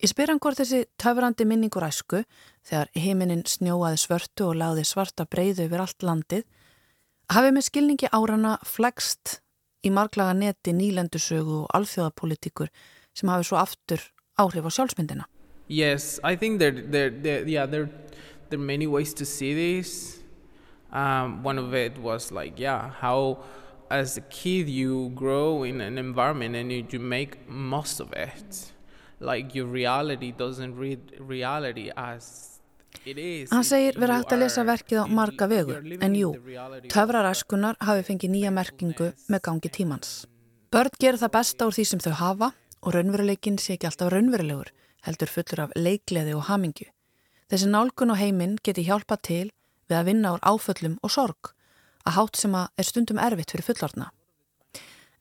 Ég 0.00 0.08
spyr 0.08 0.30
hann 0.32 0.38
hvort 0.40 0.56
þessi 0.56 0.86
töfrandi 0.96 1.44
minningur 1.44 1.84
æsku, 1.84 2.22
þegar 2.64 2.88
heiminin 2.96 3.42
snjóaði 3.44 3.98
svörtu 4.00 4.46
og 4.48 4.56
láði 4.56 4.86
svarta 4.88 5.26
breyðu 5.28 5.66
yfir 5.66 5.82
allt 5.84 6.06
landið, 6.08 6.46
hafi 7.28 7.50
með 7.52 7.66
skilningi 7.66 8.08
árana 8.16 8.54
flegst 8.64 9.42
í 9.84 9.92
marglaga 9.92 10.32
neti 10.38 10.72
nýlendusögu 10.72 11.58
og 11.66 11.76
alþjóðapolitíkur 11.76 12.72
sem 13.12 13.28
hafi 13.28 13.50
svo 13.50 13.60
aftur 13.60 14.06
áhrif 14.40 14.64
á 14.64 14.70
sjálfsmyndina. 14.72 15.28
Yes, 15.68 16.18
I 16.24 16.34
think 16.34 16.60
there, 16.64 16.72
there, 16.72 17.10
there, 17.10 17.44
yeah, 17.46 17.66
there, 17.66 17.90
there 18.48 18.58
are 18.58 18.68
many 18.72 18.86
ways 18.86 19.12
to 19.20 19.26
see 19.26 19.52
this. 19.52 20.22
Um, 20.90 21.44
one 21.44 21.58
of 21.58 21.74
it 21.74 21.98
was 21.98 22.32
like, 22.32 22.58
yeah, 22.58 22.88
how 22.88 23.44
as 23.90 24.16
a 24.16 24.22
kid 24.22 24.66
you 24.66 25.10
grow 25.14 25.62
in 25.62 25.82
an 25.82 25.98
environment 25.98 26.56
and 26.56 26.72
you, 26.72 26.86
you 26.88 26.98
make 26.98 27.46
most 27.46 28.00
of 28.00 28.14
it. 28.14 28.72
Like 29.20 29.54
your 29.54 29.68
reality 29.68 30.32
doesn't 30.32 30.76
read 30.76 31.00
reality 31.18 31.90
as 31.96 32.50
Hann 33.50 33.64
segir 33.64 33.94
verið 33.96 34.16
hægt 34.18 34.32
að 34.34 34.40
lesa 34.42 34.62
verkið 34.66 34.98
á 35.00 35.04
marga 35.08 35.46
vegu, 35.48 35.76
en 36.02 36.16
jú, 36.18 36.32
töfraræskunar 36.90 37.78
hafi 37.86 38.02
fengið 38.08 38.32
nýja 38.34 38.50
merkingu 38.52 39.12
með 39.30 39.42
gangi 39.46 39.70
tímans. 39.72 40.10
Börn 40.74 40.92
gerir 41.00 41.20
það 41.22 41.32
besta 41.36 41.68
úr 41.70 41.76
því 41.76 41.84
sem 41.86 42.02
þau 42.02 42.12
hafa 42.18 42.50
og 42.82 42.94
raunveruleikin 42.96 43.56
sé 43.62 43.76
ekki 43.76 43.88
alltaf 43.88 44.10
raunverulegur, 44.12 44.72
heldur 45.06 45.32
fullur 45.32 45.64
af 45.64 45.74
leikleði 45.78 46.34
og 46.36 46.44
hamingju. 46.50 46.90
Þessi 47.50 47.70
nálgun 47.70 48.12
og 48.12 48.20
heiminn 48.20 48.58
geti 48.62 48.84
hjálpa 48.84 49.16
til 49.22 49.48
við 49.88 49.96
að 49.96 50.06
vinna 50.10 50.34
úr 50.36 50.44
áföllum 50.44 50.98
og 51.00 51.14
sorg, 51.14 51.54
að 52.04 52.16
hátt 52.18 52.42
sem 52.42 52.54
að 52.58 52.68
er 52.76 52.90
stundum 52.90 53.22
erfitt 53.22 53.54
fyrir 53.54 53.70
fullorna. 53.70 54.10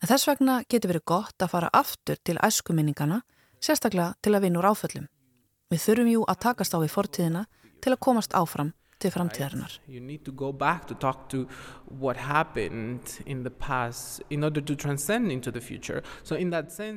En 0.02 0.10
þess 0.10 0.28
vegna 0.28 0.62
geti 0.68 0.90
verið 0.90 1.08
gott 1.12 1.44
að 1.44 1.54
fara 1.54 1.72
aftur 1.74 2.20
til 2.24 2.38
æskuminningana 2.42 3.22
sérstaklega 3.64 4.14
til 4.24 4.36
að 4.36 4.46
vinna 4.48 4.62
úr 4.62 4.70
áföllum. 4.72 5.08
Við 5.70 5.86
þurfum 5.86 6.12
jú 6.14 6.26
að 6.26 6.42
takast 6.46 6.76
á 6.76 6.80
í 6.82 6.90
fortíðina 6.90 7.46
til 7.80 7.94
að 7.94 8.04
komast 8.04 8.36
áfram 8.36 8.74
til 9.00 9.12
framtíðarinnar. 9.14 9.76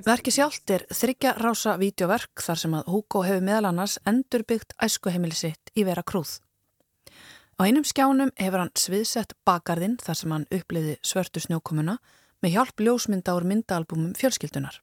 Verki 0.09 0.35
sjálft 0.35 0.75
er 0.75 0.87
þryggja 0.91 1.35
rása 1.39 1.77
vídeoverk 1.79 2.43
þar 2.43 2.63
sem 2.65 2.79
að 2.79 2.89
Hugo 2.91 3.23
hefur 3.27 3.47
meðal 3.47 3.71
annars 3.71 3.99
endurbyggt 4.09 4.75
æskuheimili 4.83 5.39
sitt 5.39 5.75
í 5.79 5.87
vera 5.87 6.03
krúð. 6.03 6.41
Á 7.61 7.69
einum 7.69 7.87
skjánum 7.87 8.33
hefur 8.41 8.65
hann 8.65 8.75
sviðsett 8.75 9.37
bakarðinn 9.47 9.99
þar 10.03 10.19
sem 10.19 10.35
hann 10.35 10.49
uppliði 10.51 10.97
svörtu 11.07 11.43
snjókomuna 11.45 12.01
með 12.43 12.57
hjálp 12.57 12.83
ljósmynda 12.83 13.37
úr 13.39 13.47
myndaalbumum 13.47 14.17
fjölskyldunar. 14.19 14.81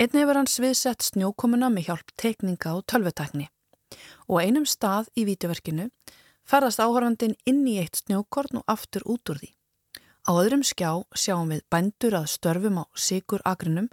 Einnig 0.00 0.22
hefur 0.22 0.38
hann 0.40 0.48
sviðsett 0.48 1.04
snjókomuna 1.04 1.68
með 1.72 1.90
hjálp 1.90 2.12
tekninga 2.16 2.76
og 2.78 2.86
tölvetakni 2.88 3.48
og 4.32 4.38
einum 4.40 4.64
stað 4.64 5.10
í 5.18 5.26
vídeoverkinu 5.28 5.90
ferðast 6.48 6.80
áhörfandin 6.80 7.34
inn 7.48 7.60
í 7.68 7.76
eitt 7.82 8.00
snjókorn 8.00 8.62
og 8.62 8.72
aftur 8.72 9.04
út 9.04 9.28
úr 9.28 9.42
því. 9.42 9.50
Á 10.22 10.30
öðrum 10.32 10.62
skjá 10.64 11.02
sjáum 11.18 11.52
við 11.52 11.64
bændur 11.68 12.16
að 12.16 12.30
störfum 12.32 12.80
á 12.80 12.84
sigur 12.96 13.44
agrinum 13.44 13.90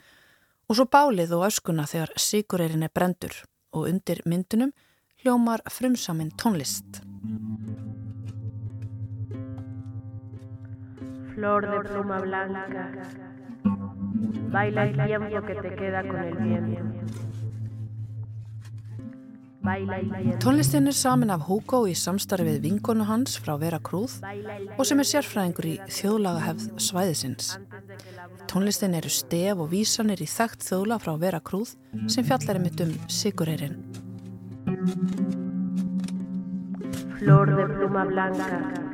og 0.70 0.77
svo 0.77 0.86
bálið 0.86 1.36
og 1.36 1.48
öskuna 1.50 1.88
þegar 1.89 2.13
sigureyrin 2.15 2.86
er 2.88 2.94
brendur 2.96 3.36
og 3.75 3.89
undir 3.91 4.22
myndunum 4.25 4.72
hljómar 5.20 5.65
frumsaminn 5.68 6.32
tónlist. 6.39 7.01
Flor 11.34 11.68
de 11.68 11.83
pluma 11.90 12.22
blanca 12.24 12.88
Baila 14.51 14.84
el 14.84 14.94
tiempo 14.96 15.46
que 15.48 15.55
te 15.55 15.75
queda 15.75 16.01
con 16.03 16.20
el 16.20 16.36
viento. 16.36 17.00
Tónlistin 20.40 20.88
er 20.88 20.96
samin 20.96 21.29
af 21.29 21.44
Hugo 21.50 21.82
í 21.86 21.94
samstarfi 21.94 22.46
við 22.48 22.62
vinkonu 22.64 23.03
hans 23.05 23.36
frá 23.44 23.58
Vera 23.60 23.79
Krúð 23.84 24.16
og 24.77 24.86
sem 24.88 25.03
er 25.03 25.10
sérfræðingur 25.10 25.68
í 25.68 25.75
þjóðlaga 25.92 26.46
hefð 26.46 26.70
svæðisins. 26.88 27.51
Tónlistin 28.48 28.96
eru 28.96 29.12
stef 29.12 29.60
og 29.60 29.70
vísanir 29.74 30.24
í 30.24 30.29
þekkt 30.32 30.64
þjóðla 30.70 31.00
frá 31.03 31.14
Vera 31.20 31.44
Krúð 31.44 31.75
sem 32.08 32.25
fjallar 32.25 32.55
er 32.55 32.64
mitt 32.64 32.82
um 32.82 32.96
Sigureyrin. 33.12 33.75
Flor 37.20 37.51
de 37.51 37.68
pluma 37.75 38.08
blanca 38.08 38.88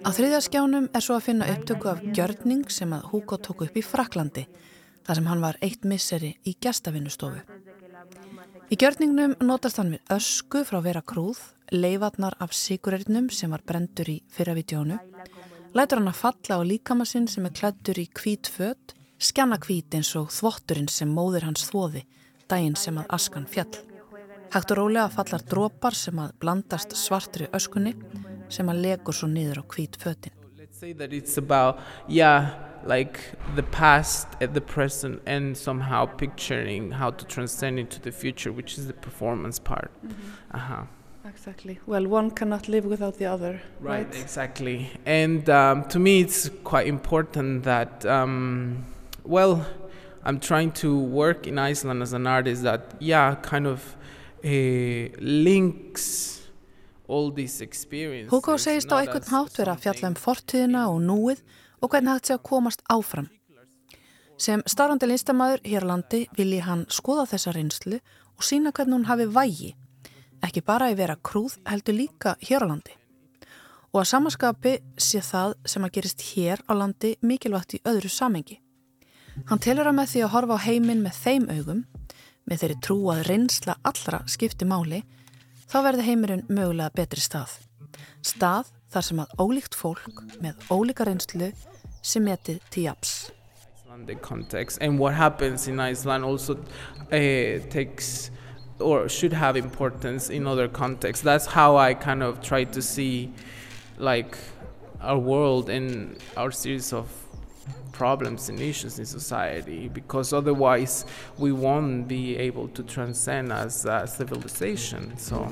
Á 0.00 0.10
þriðaskjánum 0.16 0.86
er 0.94 1.02
svo 1.04 1.14
að 1.18 1.26
finna 1.26 1.48
upptöku 1.52 1.90
af 1.90 2.00
gjörning 2.16 2.70
sem 2.72 2.92
að 2.96 3.06
Hugo 3.12 3.36
tók 3.36 3.64
upp 3.66 3.76
í 3.76 3.82
Fraklandi 3.84 4.44
þar 5.04 5.18
sem 5.18 5.28
hann 5.28 5.42
var 5.44 5.58
eitt 5.64 5.84
misseri 5.84 6.32
í 6.46 6.54
gestafinnustofu. 6.62 7.40
Í 8.70 8.78
gjörningnum 8.78 9.34
notast 9.42 9.80
hann 9.80 9.92
við 9.96 10.14
ösku 10.14 10.62
frá 10.68 10.78
vera 10.84 11.02
krúð, 11.02 11.40
leifatnar 11.74 12.36
af 12.38 12.54
siguririnnum 12.54 13.26
sem 13.34 13.50
var 13.50 13.64
brendur 13.66 14.08
í 14.12 14.22
fyrravídjónu, 14.30 14.98
lætur 15.74 16.00
hann 16.00 16.12
að 16.12 16.20
falla 16.22 16.60
á 16.62 16.68
líkamassinn 16.70 17.28
sem 17.28 17.46
er 17.48 17.56
klættur 17.58 17.98
í 17.98 18.06
kvít 18.14 18.46
fött, 18.46 18.94
skjanna 19.18 19.58
kvít 19.60 19.94
eins 19.98 20.14
og 20.16 20.30
þvotturinn 20.32 20.88
sem 20.88 21.10
móður 21.10 21.50
hans 21.50 21.66
þvoði, 21.68 22.06
daginn 22.48 22.78
sem 22.78 22.96
að 23.02 23.10
askan 23.18 23.50
fjall. 23.50 23.89
Hægt 24.50 24.70
og 24.70 24.78
rólega 24.78 25.06
fallar 25.14 25.42
drópar 25.46 25.94
sem 25.94 26.18
að 26.18 26.32
blandast 26.42 26.96
svartri 26.98 27.46
öskunni 27.54 27.92
sem 28.50 28.66
að 28.66 28.80
legur 28.82 29.14
svo 29.14 29.28
niður 29.30 29.60
á 29.62 29.64
hvít 29.70 29.94
fötin. 30.02 30.34
Let's 30.58 30.80
say 30.80 30.92
that 30.94 31.12
it's 31.12 31.38
about, 31.38 31.78
yeah, 32.08 32.50
like 32.84 33.20
the 33.54 33.62
past 33.62 34.26
and 34.40 34.52
the 34.52 34.60
present 34.60 35.22
and 35.24 35.56
somehow 35.56 36.04
picturing 36.06 36.90
how 36.90 37.10
to 37.10 37.24
transcend 37.26 37.78
into 37.78 38.00
the 38.00 38.10
future, 38.10 38.50
which 38.50 38.76
is 38.76 38.86
the 38.88 38.92
performance 38.92 39.62
part. 39.62 39.90
Mm 40.02 40.10
-hmm. 40.10 40.56
uh 40.56 40.70
-huh. 40.70 40.86
Exactly. 41.28 41.78
Well, 41.86 42.12
one 42.12 42.30
cannot 42.30 42.68
live 42.68 42.88
without 42.88 43.18
the 43.18 43.32
other. 43.32 43.52
Right, 43.80 44.06
right? 44.06 44.22
exactly. 44.22 44.90
And 45.06 45.48
um, 45.48 45.88
to 45.88 45.98
me, 45.98 46.10
it's 46.20 46.50
quite 46.64 46.88
important 46.88 47.64
that, 47.64 48.04
um, 48.04 48.84
well, 49.24 49.64
I'm 50.24 50.40
trying 50.40 50.72
to 50.72 50.98
work 50.98 51.46
in 51.46 51.58
Iceland 51.70 52.02
as 52.02 52.12
an 52.12 52.26
artist 52.26 52.62
that, 52.62 52.80
yeah, 52.98 53.36
kind 53.36 53.66
of 53.66 53.96
eh, 54.42 55.12
links 55.20 56.40
Hugo 57.10 58.54
segist 58.58 58.92
á 58.94 59.02
einhvern 59.02 59.32
hátt 59.32 59.56
vera 59.58 59.72
að 59.74 59.82
fjalla 59.82 60.10
um 60.12 60.14
fortíðina 60.14 60.84
og 60.92 61.00
núið 61.02 61.40
og 61.82 61.90
hvernig 61.90 62.12
hægt 62.14 62.28
sé 62.30 62.36
að 62.36 62.44
komast 62.46 62.84
áfram. 62.86 63.26
Sem 64.38 64.62
starfandi 64.62 65.08
linstamæður 65.10 65.64
hér 65.66 65.86
landi 65.90 66.20
vilji 66.38 66.60
hann 66.62 66.86
skoða 66.86 67.26
þessa 67.32 67.54
reynslu 67.56 67.98
og 67.98 68.46
sína 68.46 68.70
hvernig 68.70 68.94
hún 68.94 69.08
hafi 69.10 69.26
vægi, 69.26 69.74
ekki 70.46 70.62
bara 70.62 70.92
að 70.92 71.00
vera 71.02 71.18
krúð 71.18 71.58
heldur 71.66 71.98
líka 71.98 72.36
hér 72.46 72.62
á 72.62 72.70
landi. 72.70 72.94
Og 73.90 74.04
að 74.04 74.10
samaskapi 74.12 74.78
sé 74.94 75.18
það 75.18 75.56
sem 75.66 75.84
að 75.84 75.94
gerist 75.98 76.22
hér 76.30 76.62
á 76.70 76.72
landi 76.78 77.16
mikilvægt 77.26 77.74
í 77.74 77.82
öðru 77.90 78.08
samengi. 78.08 78.60
Hann 79.50 79.58
telur 79.58 79.90
að 79.90 79.98
með 79.98 80.14
því 80.14 80.22
að 80.22 80.32
horfa 80.36 80.62
á 80.62 80.64
heiminn 80.68 81.02
með 81.02 81.24
þeim 81.24 81.50
augum 81.50 81.82
með 82.48 82.62
þeirri 82.62 82.78
trú 82.84 82.98
að 83.12 83.24
reynsla 83.28 83.76
allra 83.86 84.22
skipti 84.30 84.68
máli, 84.68 85.02
þá 85.70 85.78
verði 85.86 86.06
heimurinn 86.08 86.46
mögulega 86.48 86.94
betri 86.94 87.22
stað. 87.24 87.58
Stað 88.22 88.70
þar 88.90 89.06
sem 89.06 89.22
að 89.22 89.34
ólíkt 89.42 89.76
fólk 89.78 90.24
með 90.42 90.64
ólíka 90.70 91.06
reynslu 91.06 91.52
sem 92.02 92.24
metið 92.24 92.60
til 92.70 92.88
japs. 92.88 93.30
And 94.80 94.98
what 94.98 95.14
happens 95.14 95.68
in 95.68 95.78
Iceland 95.78 96.24
also 96.24 96.54
uh, 96.54 97.58
takes 97.68 98.30
or 98.80 99.08
should 99.08 99.32
have 99.32 99.56
importance 99.56 100.30
in 100.30 100.46
other 100.46 100.68
contexts. 100.68 101.22
That's 101.22 101.46
how 101.46 101.76
I 101.76 101.94
kind 101.94 102.22
of 102.22 102.40
try 102.40 102.64
to 102.64 102.80
see 102.80 103.30
like 103.98 104.38
our 105.00 105.18
world 105.18 105.68
and 105.68 106.16
our 106.36 106.50
series 106.50 106.92
of 106.92 107.19
problems 108.00 108.48
and 108.48 108.58
issues 108.60 108.98
in 108.98 109.04
society 109.04 109.86
because 109.88 110.32
otherwise 110.32 111.04
we 111.36 111.52
won't 111.52 112.08
be 112.08 112.34
able 112.38 112.66
to 112.68 112.82
transcend 112.82 113.52
as 113.52 113.84
a 113.84 114.06
civilization. 114.06 115.14
So, 115.18 115.46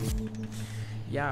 yeah. 1.11 1.31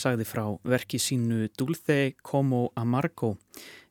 Sagði 0.00 0.26
frá 0.28 0.44
verki 0.64 0.98
sínu 1.00 1.50
Dulce 1.58 2.14
como 2.24 2.70
Amargo 2.80 3.36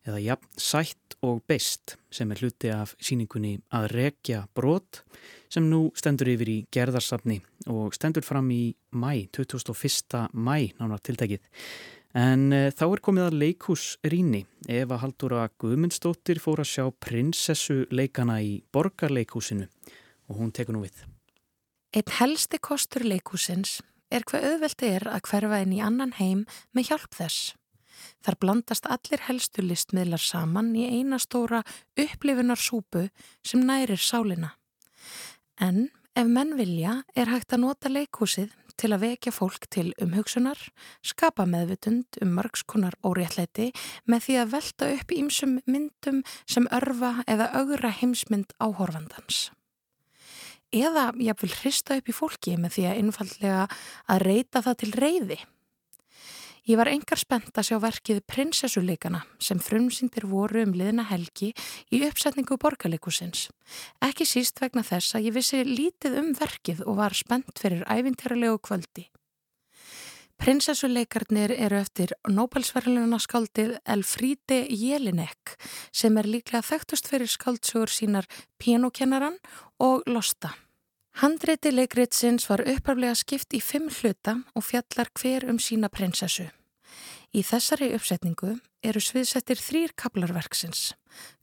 eða 0.07 0.19
jafn 0.23 0.49
sætt 0.57 1.17
og 1.25 1.43
beist 1.47 1.97
sem 2.13 2.31
er 2.31 2.41
hluti 2.41 2.71
af 2.73 2.95
síningunni 3.03 3.57
að 3.75 3.89
rekja 3.93 4.45
brot 4.55 5.03
sem 5.51 5.65
nú 5.69 5.89
stendur 5.97 6.31
yfir 6.33 6.51
í 6.51 6.57
gerðarsafni 6.73 7.39
og 7.69 7.93
stendur 7.97 8.25
fram 8.25 8.49
í 8.53 8.73
mæ, 8.91 9.27
2001. 9.35 10.29
mæ 10.33 10.73
nánar 10.79 11.01
tiltækið. 11.03 11.41
En 12.17 12.49
e, 12.53 12.61
þá 12.73 12.85
er 12.87 13.01
komið 13.05 13.27
að 13.27 13.37
leikhúsrýni. 13.43 14.41
Eva 14.65 14.97
Haldúra 15.01 15.43
Guðmundsdóttir 15.61 16.41
fór 16.41 16.63
að 16.63 16.71
sjá 16.71 16.85
prinsessu 17.05 17.83
leikana 17.93 18.39
í 18.41 18.59
borgarleikhúsinu 18.73 19.67
og 20.29 20.41
hún 20.41 20.53
tekur 20.55 20.77
nú 20.77 20.85
við. 20.87 21.03
Einn 21.93 22.15
helsti 22.19 22.57
kostur 22.61 23.05
leikhúsins 23.05 23.79
er 24.09 24.25
hvað 24.27 24.45
auðvelt 24.49 24.83
er 24.85 25.07
að 25.09 25.23
hverfa 25.29 25.61
inn 25.63 25.73
í 25.77 25.81
annan 25.83 26.13
heim 26.17 26.45
með 26.73 26.91
hjálp 26.91 27.17
þess. 27.17 27.53
Þar 28.23 28.37
blandast 28.43 28.87
allir 28.87 29.25
helstu 29.27 29.63
listmiðlar 29.63 30.23
saman 30.23 30.71
í 30.75 30.87
einastóra 30.87 31.63
upplifunarsúpu 31.99 33.09
sem 33.45 33.65
nærir 33.67 33.99
sálina. 33.99 34.55
En 35.59 35.89
ef 36.15 36.27
menn 36.27 36.55
vilja 36.59 37.01
er 37.15 37.31
hægt 37.31 37.53
að 37.53 37.65
nota 37.65 37.91
leikhúsið 37.91 38.55
til 38.79 38.93
að 38.95 39.03
vekja 39.03 39.33
fólk 39.35 39.67
til 39.67 39.89
umhugsunar, 39.99 40.59
skapa 41.03 41.43
meðvutund 41.43 42.21
um 42.23 42.31
margskonar 42.37 42.95
óréttleiti 43.03 43.73
með 44.07 44.25
því 44.25 44.39
að 44.39 44.51
velta 44.55 44.91
upp 44.95 45.15
ímsum 45.15 45.59
myndum 45.67 46.23
sem 46.47 46.67
örfa 46.71 47.17
eða 47.27 47.51
augra 47.59 47.91
heimsmynd 47.91 48.55
áhorfandans 48.63 49.49
eða 50.71 51.09
ég 51.21 51.37
vil 51.41 51.53
hrista 51.61 51.97
upp 51.99 52.09
í 52.09 52.15
fólki 52.15 52.57
með 52.57 52.75
því 52.75 52.89
að 52.89 52.99
einfallega 53.03 53.63
að 54.09 54.25
reyta 54.25 54.61
það 54.65 54.77
til 54.83 54.91
reyði. 54.97 55.39
Ég 56.69 56.77
var 56.77 56.91
engar 56.91 57.17
spennt 57.17 57.55
að 57.57 57.65
sjá 57.65 57.77
verkið 57.81 58.19
Prinsessuleikana 58.29 59.23
sem 59.41 59.57
frumsýndir 59.63 60.27
voru 60.29 60.61
um 60.67 60.75
liðna 60.77 61.07
helgi 61.09 61.49
í 61.89 62.03
uppsetningu 62.05 62.59
borgarleikusins. 62.61 63.47
Ekki 64.05 64.27
síst 64.29 64.61
vegna 64.61 64.83
þess 64.85 65.17
að 65.17 65.31
ég 65.31 65.37
vissi 65.39 65.63
lítið 65.65 66.19
um 66.21 66.35
verkið 66.37 66.83
og 66.85 66.99
var 67.01 67.17
spennt 67.17 67.57
fyrir 67.57 67.81
æfinterlegu 67.89 68.61
kvöldi. 68.61 69.07
Prinsessuleikarnir 70.39 71.51
eru 71.51 71.75
eftir 71.81 72.13
Nobelsverðluna 72.31 73.17
skaldið 73.19 73.73
Elfríde 73.83 74.61
Jelinek 74.71 75.57
sem 75.91 76.15
er 76.15 76.29
líklega 76.31 76.63
þekktust 76.63 77.09
fyrir 77.11 77.27
skaldsugur 77.27 77.91
sínar 77.91 78.27
Pianokennaran 78.57 79.35
og 79.83 80.07
Losta. 80.07 80.53
Handreiti 81.19 81.73
leikritsins 81.73 82.47
var 82.47 82.63
upphaflega 82.63 83.17
skipt 83.19 83.57
í 83.57 83.59
fimm 83.59 83.89
hluta 83.91 84.37
og 84.55 84.63
fjallar 84.63 85.11
hver 85.19 85.49
um 85.51 85.59
sína 85.59 85.91
prinsessu. 85.91 86.47
Í 87.35 87.43
þessari 87.43 87.91
uppsetningu 87.97 88.55
eru 88.79 89.03
sviðsettir 89.03 89.59
þrýr 89.59 89.91
kaplarverksins. 89.99 90.93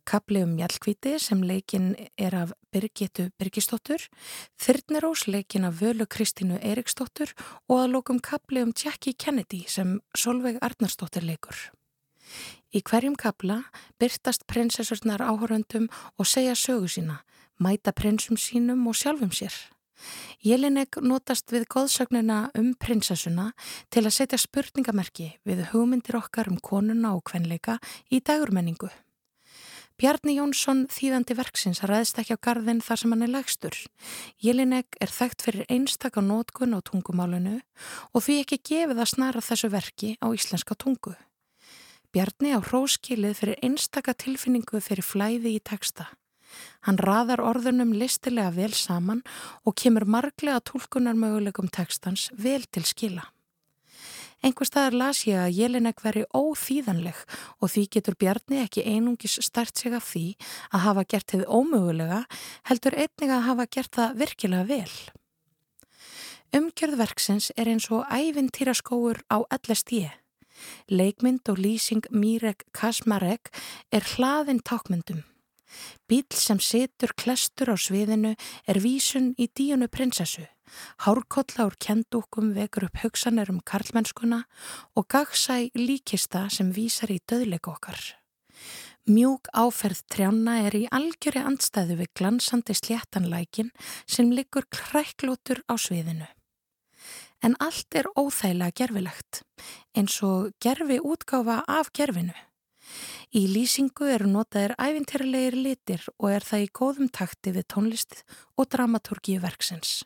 Kapli 0.06 0.42
um 0.44 0.52
Mjallkvíti 0.54 1.16
sem 1.18 1.40
leikin 1.42 1.96
er 2.14 2.34
af 2.38 2.52
Birgitu 2.70 3.24
Birgistóttur, 3.42 3.98
Þyrnirós 4.54 5.24
leikin 5.26 5.64
af 5.66 5.80
Völu 5.80 6.06
Kristínu 6.06 6.60
Eriksdóttur 6.62 7.32
og 7.66 7.80
að 7.80 7.90
lókum 7.90 8.20
kapli 8.22 8.62
um 8.62 8.70
Jackie 8.70 9.18
Kennedy 9.18 9.64
sem 9.66 9.96
Solveig 10.14 10.60
Arnarsdóttir 10.62 11.26
leikur. 11.26 11.58
Í 12.70 12.84
hverjum 12.86 13.16
kapla 13.18 13.64
byrtast 13.98 14.46
prinsessurnar 14.46 15.24
áhöröndum 15.26 15.88
og 16.18 16.26
segja 16.26 16.54
sögu 16.54 16.86
sína, 16.86 17.24
mæta 17.58 17.90
prinsum 17.90 18.38
sínum 18.38 18.86
og 18.86 18.94
sjálfum 18.94 19.34
sér. 19.34 19.54
Jelinek 20.38 21.00
notast 21.02 21.50
við 21.50 21.66
góðsögnuna 21.66 22.52
um 22.54 22.76
prinsessuna 22.78 23.48
til 23.90 24.04
að 24.04 24.14
setja 24.20 24.38
spurningamerki 24.38 25.32
við 25.42 25.64
hugmyndir 25.72 26.20
okkar 26.20 26.52
um 26.52 26.62
konuna 26.62 27.16
og 27.16 27.24
kvenleika 27.26 27.80
í 28.06 28.22
dagurmenningu. 28.22 28.92
Bjarni 29.96 30.35
Jónsson 30.37 30.82
þýðandi 30.92 31.35
verksins 31.38 31.78
ræðist 31.88 32.18
ekki 32.20 32.35
á 32.37 32.44
gardin 32.44 32.82
þar 32.85 32.98
sem 33.00 33.12
hann 33.14 33.24
er 33.24 33.30
lagstur. 33.32 33.76
Jelinek 34.44 34.98
er 35.00 35.09
þekkt 35.09 35.44
fyrir 35.46 35.70
einstakka 35.72 36.20
nótkun 36.20 36.76
á 36.76 36.85
tungumálunu 36.85 37.54
og 38.12 38.24
því 38.26 38.37
ekki 38.42 38.59
gefið 38.61 39.00
að 39.00 39.09
snara 39.14 39.40
þessu 39.46 39.70
verki 39.72 40.11
á 40.20 40.28
íslenska 40.37 40.76
tungu. 40.76 41.14
Bjarni 42.12 42.52
á 42.52 42.61
hróskilið 42.61 43.40
fyrir 43.40 43.64
einstakka 43.64 44.12
tilfinningu 44.12 44.82
fyrir 44.85 45.00
flæði 45.00 45.54
í 45.56 45.62
teksta. 45.64 46.11
Hann 46.85 47.00
raðar 47.00 47.40
orðunum 47.40 47.96
listilega 47.96 48.52
vel 48.52 48.74
saman 48.76 49.24
og 49.64 49.78
kemur 49.80 50.04
marglega 50.04 50.61
tólkunar 50.61 51.16
möguleikum 51.16 51.72
tekstans 51.72 52.28
vel 52.37 52.68
til 52.68 52.85
skila. 52.85 53.24
Einhver 54.44 54.68
staðar 54.68 54.96
las 55.01 55.22
ég 55.27 55.38
að 55.40 55.55
Jelinek 55.57 56.03
veri 56.05 56.25
óþýðanleg 56.37 57.18
og 57.61 57.72
því 57.72 57.85
getur 57.96 58.16
Bjarni 58.20 58.61
ekki 58.62 58.85
einungis 58.85 59.38
start 59.44 59.79
sig 59.79 59.94
af 59.96 60.11
því 60.12 60.27
að 60.70 60.85
hafa 60.87 61.05
gert 61.09 61.33
þið 61.33 61.46
ómögulega 61.49 62.22
heldur 62.68 62.96
einnig 62.96 63.33
að 63.33 63.46
hafa 63.49 63.68
gert 63.77 63.94
það 63.96 64.18
virkilega 64.22 64.68
vel. 64.70 64.92
Umgjörðverksins 66.57 67.51
er 67.57 67.72
eins 67.72 67.88
og 67.90 68.07
ævintýraskóur 68.12 69.25
á 69.33 69.42
LSD. 69.57 70.07
Leikmynd 70.88 71.49
og 71.53 71.59
lýsing 71.61 72.07
Mírek 72.12 72.64
Kasmarek 72.72 73.51
er 73.92 74.05
hlaðin 74.14 74.62
tákmyndum. 74.62 75.25
Bíl 76.09 76.26
sem 76.31 76.61
situr 76.62 77.14
klestur 77.18 77.72
á 77.72 77.76
sviðinu 77.76 78.35
er 78.66 78.79
vísun 78.83 79.33
í 79.38 79.48
díunu 79.48 79.88
prinsessu. 79.88 80.46
Hárkolla 81.05 81.66
úr 81.68 81.76
kendúkum 81.79 82.52
vekur 82.57 82.88
upp 82.88 83.00
hugsanir 83.05 83.50
um 83.52 83.61
karlmennskuna 83.61 84.44
og 84.96 85.09
gagsæ 85.09 85.70
líkista 85.79 86.48
sem 86.50 86.72
vísar 86.74 87.12
í 87.14 87.20
döðleik 87.26 87.68
okkar. 87.70 87.98
Mjúk 89.07 89.46
áferð 89.55 90.00
trjána 90.11 90.57
er 90.66 90.74
í 90.74 90.87
algjöri 90.90 91.38
andstæðu 91.38 92.00
við 92.00 92.09
glansandi 92.18 92.74
sléttanlækin 92.74 93.70
sem 94.11 94.33
liggur 94.35 94.66
kræklótur 94.66 95.62
á 95.70 95.79
sviðinu. 95.79 96.26
En 97.44 97.55
allt 97.62 97.94
er 97.94 98.09
óþægilega 98.18 98.74
gerfilegt, 98.74 99.44
eins 99.94 100.18
og 100.26 100.50
gerfi 100.59 100.98
útgáfa 100.98 101.61
af 101.70 101.92
gerfinu. 101.94 102.35
Í 103.37 103.46
lýsingu 103.51 104.09
eru 104.12 104.29
notaðir 104.31 104.77
æfinterlegir 104.79 105.57
litir 105.59 106.05
og 106.18 106.31
er 106.33 106.46
það 106.46 106.66
í 106.66 106.75
góðum 106.81 107.09
takti 107.12 107.55
við 107.57 107.68
tónlistið 107.75 108.22
og 108.57 108.68
dramaturgíu 108.75 109.40
verksins. 109.42 110.03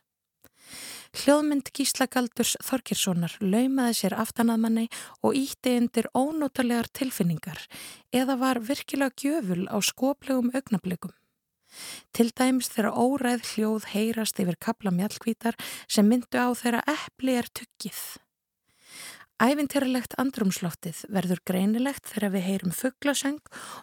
Hljóðmynd 1.10 1.72
Gíslagaldurs 1.74 2.52
Þorkirssonar 2.62 3.32
laumaði 3.42 3.96
sér 3.98 4.14
aftanaðmanni 4.22 4.86
og 5.26 5.34
ítti 5.34 5.72
undir 5.80 6.06
ónótalegar 6.14 6.86
tilfinningar 6.94 7.64
eða 8.14 8.36
var 8.38 8.62
virkilega 8.62 9.16
gjöful 9.18 9.66
á 9.66 9.76
skoplegum 9.82 10.52
augnablikum. 10.54 11.10
Til 12.14 12.30
dæmis 12.34 12.70
þeirra 12.70 12.94
óræð 12.94 13.44
hljóð 13.52 13.90
heyrast 13.92 14.38
yfir 14.42 14.58
kapla 14.62 14.94
mjallkvítar 14.94 15.58
sem 15.86 16.06
myndu 16.06 16.38
á 16.38 16.50
þeirra 16.54 16.82
eppli 16.94 17.36
er 17.38 17.50
tuggið. 17.50 18.00
Ævintýralegt 19.40 20.18
andrumsloftið 20.20 20.98
verður 21.08 21.38
greinilegt 21.48 22.10
þegar 22.10 22.32
við 22.34 22.42
heyrum 22.44 22.74
fugglasöng 22.76 23.38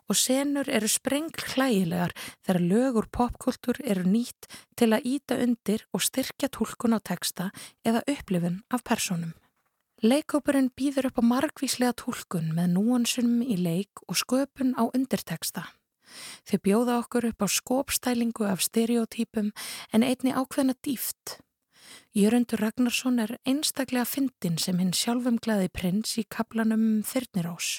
og 0.06 0.20
senur 0.20 0.70
eru 0.70 0.86
sprengl 0.86 1.48
hlægilegar 1.56 2.14
þegar 2.46 2.60
lögur 2.62 3.08
popkultur 3.10 3.80
eru 3.82 4.06
nýtt 4.06 4.46
til 4.78 4.92
að 4.94 5.08
íta 5.10 5.40
undir 5.42 5.88
og 5.98 6.06
styrkja 6.06 6.52
tólkun 6.54 6.94
á 6.94 7.02
teksta 7.02 7.50
eða 7.82 8.04
upplifun 8.06 8.62
af 8.70 8.86
personum. 8.86 9.34
Leikópurinn 10.06 10.70
býður 10.78 11.10
upp 11.10 11.26
á 11.26 11.30
margvíslega 11.32 11.98
tólkun 11.98 12.54
með 12.54 12.78
núansunum 12.78 13.42
í 13.42 13.58
leik 13.58 14.06
og 14.06 14.22
sköpun 14.22 14.78
á 14.78 14.86
undirteksta. 14.94 15.66
Þau 16.46 16.58
bjóða 16.62 17.02
okkur 17.02 17.32
upp 17.32 17.42
á 17.42 17.48
skópstælingu 17.50 18.46
af 18.46 18.62
stereotypum 18.62 19.50
en 19.90 20.06
einni 20.06 20.38
ákveðna 20.38 20.78
dýft. 20.86 21.42
Jörundur 22.18 22.62
Ragnarsson 22.64 23.20
er 23.24 23.38
einstaklega 23.48 24.06
fyndin 24.06 24.58
sem 24.62 24.80
hinn 24.82 24.96
sjálfum 24.96 25.38
gleði 25.44 25.70
prins 25.74 26.18
í 26.18 26.26
kaplanum 26.30 27.04
Þyrnirós 27.08 27.78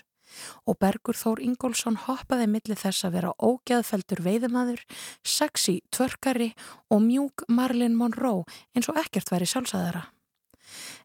og 0.68 0.78
Bergur 0.82 1.16
Þór 1.16 1.40
Ingólfsson 1.44 1.98
hoppaði 2.04 2.48
millir 2.50 2.78
þess 2.78 3.06
að 3.06 3.16
vera 3.18 3.32
ógeðfeldur 3.40 4.22
veiðumadur, 4.24 4.82
sexy 5.24 5.78
tvörkari 5.94 6.52
og 6.92 7.02
mjúk 7.04 7.46
Marlin 7.48 7.96
Monroe 7.96 8.44
eins 8.76 8.90
og 8.92 9.00
ekkert 9.00 9.32
væri 9.32 9.48
sjálfsæðara. 9.48 10.04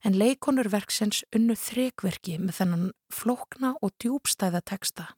En 0.03 0.17
leikonur 0.19 0.67
verksins 0.71 1.23
unnu 1.35 1.55
þrekverki 1.55 2.35
með 2.41 2.57
þennan 2.59 2.87
flókna 3.13 3.75
og 3.79 3.93
djúbstæða 4.03 4.59
teksta. 4.67 5.13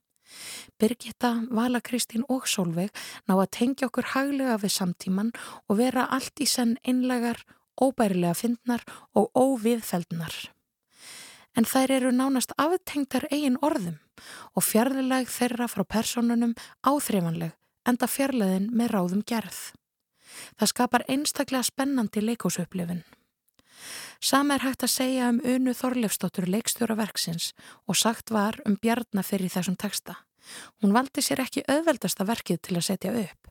Birgitta, 0.81 1.45
Vala 1.53 1.81
Kristín 1.85 2.25
og 2.29 2.47
Solveig 2.49 2.93
ná 3.29 3.35
að 3.37 3.51
tengja 3.57 3.89
okkur 3.89 4.11
haglega 4.13 4.57
við 4.61 4.73
samtíman 4.75 5.31
og 5.69 5.79
vera 5.79 6.07
allt 6.13 6.41
í 6.41 6.47
senn 6.49 6.75
einlegar, 6.83 7.41
óbærilega 7.81 8.35
fyndnar 8.37 8.83
og 9.13 9.31
óviðfeldnar 9.35 10.35
en 11.55 11.67
þær 11.67 11.93
eru 11.97 12.11
nánast 12.11 12.53
aftengtar 12.59 13.27
eigin 13.31 13.59
orðum 13.63 13.97
og 14.55 14.63
fjarlæg 14.63 15.29
þeirra 15.31 15.67
frá 15.71 15.83
personunum 15.87 16.55
áþreifanleg 16.83 17.55
enda 17.85 18.07
fjarlæðin 18.09 18.71
með 18.73 18.93
ráðum 18.95 19.21
gerð. 19.27 19.59
Það 20.59 20.71
skapar 20.71 21.05
einstaklega 21.11 21.63
spennandi 21.63 22.23
leikósupplifin. 22.23 23.03
Sama 24.19 24.55
er 24.55 24.65
hægt 24.65 24.85
að 24.87 24.95
segja 24.95 25.29
um 25.29 25.41
Unu 25.43 25.73
Þorleifstóttur 25.75 26.47
leikstjóra 26.49 26.95
verksins 26.97 27.51
og 27.85 27.99
sagt 27.99 28.31
var 28.33 28.57
um 28.65 28.77
Bjarnafyrir 28.81 29.51
þessum 29.53 29.77
texta. 29.77 30.17
Hún 30.81 30.95
valdi 30.95 31.21
sér 31.25 31.43
ekki 31.43 31.65
auðveldasta 31.69 32.25
verkið 32.25 32.61
til 32.65 32.79
að 32.79 32.87
setja 32.89 33.13
upp, 33.21 33.44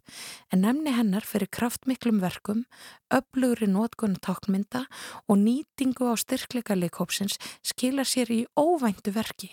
en 0.52 0.64
nefni 0.64 0.92
hennar 0.94 1.26
fyrir 1.26 1.50
kraftmiklum 1.50 2.20
verkum, 2.22 2.64
öflugri 3.10 3.68
nótgunni 3.70 4.20
tákmynda 4.20 4.84
og 5.28 5.40
nýtingu 5.40 6.08
á 6.10 6.14
styrkleika 6.20 6.76
leikópsins 6.78 7.38
skila 7.62 8.04
sér 8.04 8.30
í 8.30 8.40
óvæntu 8.58 9.14
verki. 9.14 9.50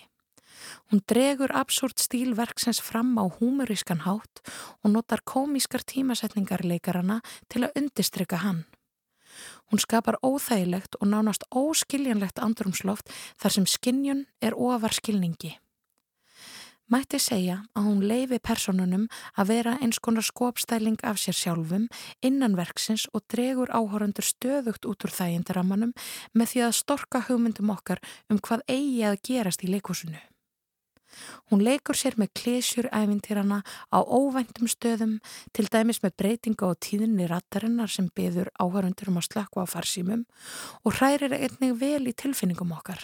Hún 0.90 1.02
dregur 1.08 1.50
absúrt 1.56 1.98
stílverksins 1.98 2.80
fram 2.80 3.16
á 3.18 3.24
húmurískan 3.26 4.04
hátt 4.06 4.42
og 4.82 4.92
notar 4.94 5.24
komískar 5.24 5.82
tímasetningar 5.82 6.62
leikarana 6.62 7.20
til 7.48 7.64
að 7.66 7.74
undistrykka 7.82 8.42
hann. 8.44 8.64
Hún 9.72 9.80
skapar 9.80 10.20
óþægilegt 10.20 11.00
og 11.00 11.08
nánast 11.08 11.48
óskiljanlegt 11.48 12.38
andrumsloft 12.38 13.08
þar 13.40 13.56
sem 13.56 13.66
skinnjun 13.66 14.26
er 14.44 14.54
ofar 14.54 14.92
skilningi. 14.92 15.56
Mætti 16.92 17.16
segja 17.22 17.54
að 17.72 17.86
hún 17.86 18.00
leifi 18.04 18.36
personunum 18.44 19.06
að 19.40 19.48
vera 19.48 19.72
eins 19.80 19.96
konar 20.04 20.26
skopstæling 20.26 20.98
af 21.08 21.16
sér 21.22 21.36
sjálfum 21.38 21.86
innan 22.20 22.56
verksins 22.58 23.06
og 23.16 23.22
dregur 23.32 23.72
áhórandur 23.72 24.26
stöðugt 24.26 24.84
út 24.90 25.06
úr 25.06 25.14
þægindarammanum 25.14 25.94
með 26.36 26.50
því 26.50 26.60
að 26.66 26.74
storka 26.76 27.22
hugmyndum 27.30 27.72
okkar 27.72 28.02
um 28.28 28.42
hvað 28.44 28.66
eigi 28.68 29.00
að 29.08 29.16
gerast 29.24 29.64
í 29.64 29.70
leikúsinu. 29.72 30.20
Hún 31.48 31.64
leikur 31.64 31.96
sér 31.96 32.18
með 32.20 32.34
klésjur 32.42 32.90
æfintýrana 32.92 33.62
á 33.88 33.98
óvæntum 34.04 34.68
stöðum, 34.68 35.16
til 35.56 35.68
dæmis 35.72 36.02
með 36.04 36.16
breytinga 36.20 36.68
á 36.68 36.76
tíðinni 36.76 37.30
rattarinnar 37.30 37.88
sem 37.88 38.12
beður 38.12 38.52
áhörundur 38.60 39.12
um 39.12 39.20
að 39.20 39.30
slakka 39.30 39.64
á 39.64 39.66
farsímum 39.68 40.28
og 40.84 41.00
hrærir 41.00 41.32
einnig 41.40 41.76
vel 41.80 42.04
í 42.04 42.16
tilfinningum 42.16 42.76
okkar. 42.76 43.00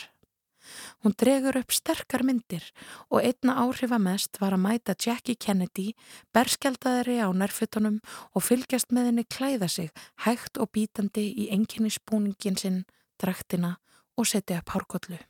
Hún 1.03 1.15
dregur 1.19 1.59
upp 1.61 1.73
sterkar 1.75 2.25
myndir 2.27 2.65
og 3.09 3.23
einna 3.23 3.57
áhrifa 3.63 3.99
mest 4.03 4.41
var 4.43 4.57
að 4.57 4.65
mæta 4.65 4.95
Jackie 4.95 5.39
Kennedy, 5.39 5.93
berskjaldaðri 6.35 7.19
á 7.23 7.29
nærfuttunum 7.31 8.01
og 8.35 8.45
fylgjast 8.45 8.93
með 8.93 9.11
henni 9.11 9.25
klæða 9.25 9.69
sig 9.69 9.91
hægt 10.25 10.59
og 10.59 10.73
bítandi 10.73 11.27
í 11.33 11.49
enginni 11.55 11.93
spúningin 11.93 12.59
sinn, 12.59 12.85
draktina 13.21 13.77
og 14.19 14.27
setja 14.27 14.63
upp 14.63 14.75
hárkollu. 14.75 15.21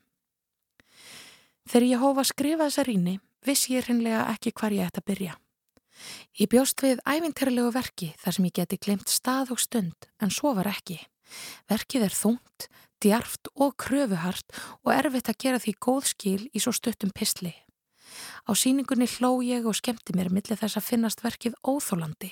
Þegar 1.68 1.84
ég 1.88 2.00
hófa 2.00 2.24
að 2.24 2.30
skrifa 2.32 2.66
þessa 2.70 2.86
ríni, 2.88 3.18
viss 3.44 3.68
ég 3.68 3.90
hinnlega 3.90 4.24
ekki 4.32 4.54
hvar 4.56 4.72
ég 4.72 4.88
ætti 4.88 5.02
að 5.02 5.08
byrja. 5.10 5.36
Ég 6.38 6.48
bjóst 6.48 6.82
við 6.84 7.02
ævinterlegu 7.04 7.72
verki 7.74 8.12
þar 8.22 8.36
sem 8.36 8.46
ég 8.48 8.56
geti 8.56 8.78
glemt 8.80 9.12
stað 9.12 9.52
og 9.54 9.60
stund, 9.60 10.08
en 10.22 10.32
svo 10.32 10.54
var 10.56 10.70
ekki. 10.70 11.00
Verkið 11.68 12.06
er 12.06 12.14
þungt, 12.16 12.68
djarft 13.02 13.50
og 13.54 13.76
kröfuhart 13.80 14.58
og 14.84 14.92
erfitt 14.94 15.30
að 15.30 15.40
gera 15.44 15.62
því 15.62 15.74
góð 15.86 16.12
skil 16.12 16.42
í 16.52 16.62
svo 16.62 16.74
stuttum 16.76 17.14
pistli. 17.14 17.54
Á 18.48 18.56
síningunni 18.56 19.06
hló 19.18 19.38
ég 19.44 19.66
og 19.68 19.76
skemmti 19.76 20.14
mér 20.16 20.30
millir 20.32 20.58
þess 20.58 20.78
að 20.80 20.86
finnast 20.86 21.22
verkið 21.24 21.58
óþólandi. 21.60 22.30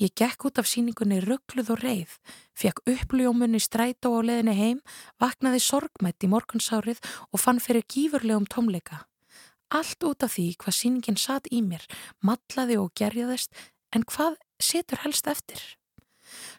Ég 0.00 0.14
gekk 0.16 0.48
út 0.48 0.58
af 0.58 0.68
síningunni 0.70 1.20
ruggluð 1.24 1.74
og 1.74 1.82
reið, 1.84 2.14
fekk 2.56 2.82
uppljómunni 2.88 3.60
stræt 3.60 4.08
og 4.08 4.24
á 4.24 4.26
leðinni 4.30 4.56
heim, 4.56 4.80
vaknaði 5.20 5.60
sorgmætt 5.60 6.24
í 6.24 6.32
morgunsárið 6.32 7.02
og 7.30 7.42
fann 7.42 7.60
fyrir 7.60 7.84
gífurlegum 7.84 8.48
tómleika. 8.48 9.04
Allt 9.74 10.04
út 10.06 10.24
af 10.24 10.34
því 10.36 10.48
hvað 10.58 10.78
síningin 10.80 11.20
satt 11.20 11.48
í 11.52 11.60
mér, 11.62 11.84
matlaði 12.24 12.80
og 12.80 12.92
gerjaðist, 12.96 13.52
en 13.92 14.08
hvað 14.08 14.38
setur 14.62 15.04
helst 15.04 15.28
eftir? 15.30 15.60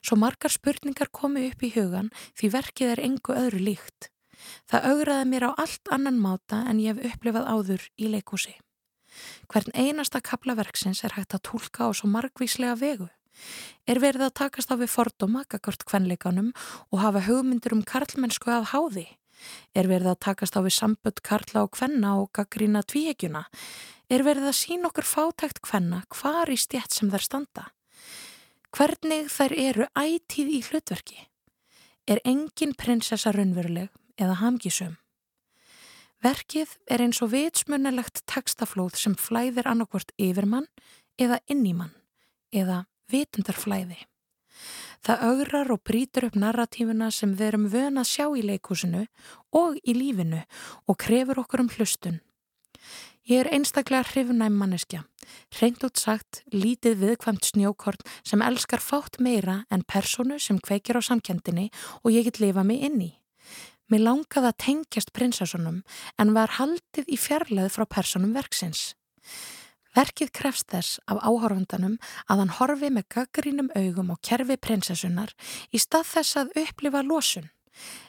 Svo 0.02 0.18
margar 0.20 0.54
spurningar 0.54 1.12
komu 1.12 1.46
upp 1.50 1.64
í 1.64 1.72
hugan 1.76 2.12
því 2.38 2.52
verkið 2.58 2.94
er 2.96 3.04
engu 3.08 3.36
öðru 3.36 3.64
líkt. 3.70 4.10
Það 4.70 4.88
augraði 4.92 5.28
mér 5.32 5.48
á 5.50 5.52
allt 5.64 5.92
annan 5.92 6.22
máta 6.22 6.64
en 6.70 6.80
ég 6.84 6.96
hef 6.96 7.16
upplifað 7.16 7.50
áður 7.50 7.90
í 7.98 8.12
leikúsi. 8.14 8.56
Hvern 9.52 9.72
einasta 9.74 10.22
kaplaverksins 10.22 11.04
er 11.08 11.16
hægt 11.16 11.36
að 11.38 11.46
tólka 11.50 11.88
á 11.88 11.90
svo 11.96 12.10
margvíslega 12.12 12.76
vegu. 12.80 13.08
Er 13.88 14.00
verið 14.00 14.28
að 14.28 14.38
takast 14.42 14.72
á 14.72 14.76
við 14.80 14.92
fordóma, 14.92 15.44
kakvart 15.48 15.84
kvenleikanum 15.88 16.52
og 16.92 17.02
hafa 17.04 17.26
hugmyndur 17.28 17.76
um 17.76 17.84
karlmennsku 17.84 18.52
að 18.52 18.72
háði? 18.72 19.08
Er 19.76 19.90
verið 19.92 20.14
að 20.14 20.22
takast 20.30 20.56
á 20.56 20.64
við 20.64 20.78
samböld 20.78 21.22
karla 21.26 21.66
og 21.66 21.74
kvenna 21.76 22.16
og 22.22 22.32
gaggrína 22.36 22.84
tvíhegjuna? 22.88 23.46
Er 24.10 24.24
verið 24.24 24.50
að 24.52 24.60
sína 24.62 24.90
okkur 24.90 25.08
fátækt 25.10 25.62
kvenna 25.66 26.04
hvar 26.14 26.52
í 26.52 26.58
stjætt 26.60 26.96
sem 26.96 27.12
þær 27.12 27.26
standa? 27.28 27.66
Hvernig 28.76 29.30
þær 29.32 29.54
eru 29.56 29.86
ætíð 29.96 30.50
í 30.52 30.58
hlutverki? 30.68 31.16
Er 32.12 32.20
engin 32.28 32.74
prinsessa 32.76 33.32
raunveruleg 33.32 33.88
eða 34.20 34.34
hamgisum? 34.42 34.98
Verkið 36.20 36.74
er 36.92 37.06
eins 37.06 37.22
og 37.24 37.32
vitsmunalegt 37.32 38.26
textaflóð 38.28 38.98
sem 39.00 39.16
flæðir 39.16 39.70
annarkvort 39.72 40.12
yfirmann 40.20 40.68
eða 41.16 41.40
innímann 41.48 41.94
eða 42.52 42.82
vitundarflæði. 43.16 44.02
Það 45.08 45.24
augrar 45.30 45.72
og 45.72 45.84
brítur 45.88 46.28
upp 46.28 46.36
narratífuna 46.36 47.14
sem 47.16 47.32
við 47.32 47.48
erum 47.54 47.72
vöna 47.72 48.04
að 48.04 48.12
sjá 48.12 48.28
í 48.36 48.44
leikúsinu 48.44 49.06
og 49.56 49.80
í 49.88 49.96
lífinu 49.96 50.44
og 50.84 51.00
krefur 51.00 51.46
okkur 51.46 51.64
um 51.64 51.72
hlustun. 51.78 52.20
Ég 53.24 53.46
er 53.46 53.54
einstaklega 53.56 54.04
hrifnæm 54.12 54.60
manneskja, 54.60 55.06
reynd 55.60 55.84
út 55.88 56.00
sagt 56.00 56.42
lítið 56.54 56.98
viðkvæmt 57.02 57.50
snjókort 57.52 58.04
sem 58.24 58.44
elskar 58.46 58.84
fátt 58.84 59.20
meira 59.20 59.64
en 59.74 59.86
personu 59.88 60.40
sem 60.40 60.60
kveikir 60.60 61.00
á 61.00 61.02
samkendinni 61.06 61.70
og 62.04 62.12
ég 62.14 62.28
get 62.28 62.42
lifa 62.44 62.64
mig 62.64 62.84
inn 62.86 63.02
í. 63.02 63.12
Mér 63.92 64.02
langaði 64.08 64.50
að 64.50 64.62
tengjast 64.66 65.14
prinsessunum 65.14 65.84
en 66.18 66.34
var 66.34 66.58
haldið 66.58 67.10
í 67.12 67.18
fjarlæð 67.22 67.70
frá 67.76 67.86
personum 67.86 68.34
verksins. 68.34 68.94
Verkið 69.96 70.32
krefst 70.36 70.72
þess 70.74 71.00
af 71.08 71.22
áhorfandanum 71.24 72.00
að 72.28 72.42
hann 72.42 72.56
horfi 72.58 72.90
með 72.92 73.10
gaggrínum 73.16 73.70
augum 73.78 74.12
og 74.12 74.22
kerfi 74.26 74.58
prinsessunar 74.58 75.32
í 75.72 75.80
stað 75.80 76.10
þess 76.16 76.40
að 76.42 76.56
upplifa 76.66 77.04
losun. 77.06 77.52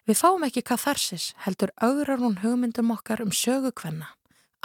Við 0.06 0.20
fáum 0.22 0.46
ekki 0.46 0.64
hvað 0.66 0.84
þarsis 0.86 1.32
heldur 1.44 1.72
augrar 1.82 2.22
hún 2.22 2.40
hugmyndum 2.42 2.92
okkar 2.94 3.22
um 3.22 3.34
sögukvenna 3.34 4.14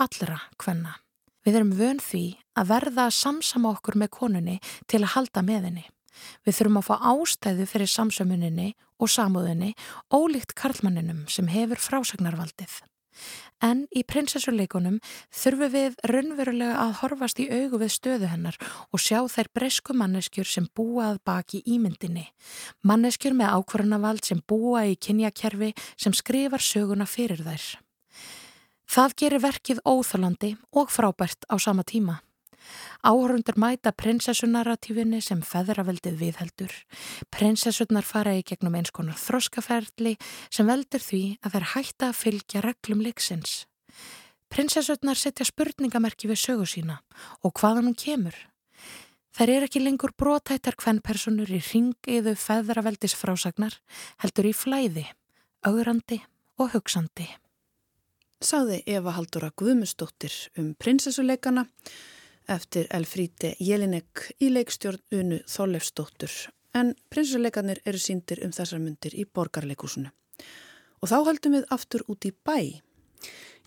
allra 0.02 0.42
hvenna. 0.58 0.98
Við 1.46 1.58
erum 1.58 1.74
vön 1.78 2.00
því 2.02 2.26
að 2.60 2.70
verða 2.74 3.08
að 3.08 3.18
samsama 3.18 3.74
okkur 3.76 3.98
með 3.98 4.14
konunni 4.20 4.60
til 4.92 5.02
að 5.02 5.14
halda 5.16 5.44
með 5.46 5.68
henni. 5.70 5.86
Við 6.46 6.58
þurfum 6.58 6.80
að 6.82 6.88
fá 6.88 6.96
ástæðu 7.12 7.68
fyrir 7.72 7.90
samsömuninni 7.90 8.70
og 9.02 9.10
samúðinni 9.10 9.74
ólíkt 10.14 10.54
karlmanninum 10.60 11.26
sem 11.32 11.50
hefur 11.50 11.82
frásagnarvaldið. 11.82 12.82
En 13.62 13.84
í 13.94 14.02
prinsessuleikunum 14.08 14.98
þurfum 15.36 15.74
við 15.74 15.98
raunverulega 16.10 16.78
að 16.86 16.96
horfast 17.02 17.42
í 17.44 17.50
augu 17.52 17.82
við 17.84 17.94
stöðu 17.98 18.32
hennar 18.32 18.58
og 18.90 19.04
sjá 19.04 19.20
þær 19.30 19.52
bresku 19.58 19.96
manneskjur 19.98 20.48
sem 20.48 20.70
búað 20.78 21.20
baki 21.28 21.62
ímyndinni. 21.66 22.30
Manneskjur 22.88 23.38
með 23.38 23.54
ákvarðanavald 23.60 24.26
sem 24.26 24.42
búa 24.48 24.88
í 24.90 24.98
kynjakerfi 24.98 25.74
sem 25.98 26.16
skrifar 26.18 26.64
söguna 26.64 27.10
fyrir 27.10 27.44
þær. 27.46 27.66
Það 28.92 29.14
gerir 29.22 29.40
verkið 29.40 29.78
óþálandi 29.88 30.50
og 30.76 30.90
frábært 30.92 31.46
á 31.48 31.56
sama 31.56 31.84
tíma. 31.88 32.18
Áhörundur 33.08 33.56
mæta 33.56 33.94
prinsessunarratífinni 33.96 35.22
sem 35.24 35.40
feðraveldið 35.40 36.18
viðheldur. 36.20 36.74
Prinsessunar 37.32 38.04
fara 38.04 38.34
í 38.36 38.42
gegnum 38.44 38.76
eins 38.76 38.92
konar 38.92 39.16
þroskaferðli 39.16 40.18
sem 40.52 40.68
veldur 40.68 41.00
því 41.00 41.22
að 41.40 41.56
þær 41.56 41.68
hætta 41.74 42.10
að 42.10 42.20
fylgja 42.20 42.64
reglum 42.66 43.04
leiksins. 43.06 43.54
Prinsessunar 44.52 45.16
setja 45.16 45.48
spurningamerki 45.48 46.28
við 46.28 46.42
sögu 46.42 46.68
sína 46.68 46.98
og 47.48 47.56
hvaðan 47.62 47.88
hún 47.88 47.96
kemur. 47.96 48.36
Þær 49.32 49.54
er 49.54 49.68
ekki 49.70 49.80
lengur 49.86 50.12
brotættar 50.20 50.76
hvernpersonur 50.76 51.48
í 51.48 51.62
ringiðu 51.64 52.36
feðraveldis 52.36 53.16
frásagnar, 53.16 53.80
heldur 54.20 54.52
í 54.52 54.52
flæði, 54.52 55.06
augrandi 55.64 56.20
og 56.60 56.76
hugsandi. 56.76 57.30
Saði 58.42 58.80
Eva 58.90 59.12
Haldura 59.14 59.52
Guðmustóttir 59.54 60.34
um 60.58 60.72
prinsessuleikana 60.74 61.62
eftir 62.50 62.88
Elfríti 62.90 63.52
Jelinek 63.62 64.32
í 64.42 64.50
leikstjórn 64.50 64.98
Unu 65.14 65.38
Þollefsdóttur 65.46 66.34
en 66.74 66.96
prinsessuleikanir 67.14 67.84
eru 67.86 68.02
síndir 68.02 68.42
um 68.42 68.50
þessar 68.56 68.82
myndir 68.82 69.14
í 69.14 69.28
borgarleikúsinu. 69.30 70.10
Og 71.06 71.12
þá 71.12 71.18
haldum 71.28 71.60
við 71.60 71.70
aftur 71.78 72.02
út 72.10 72.26
í 72.26 72.34
bæ. 72.34 72.82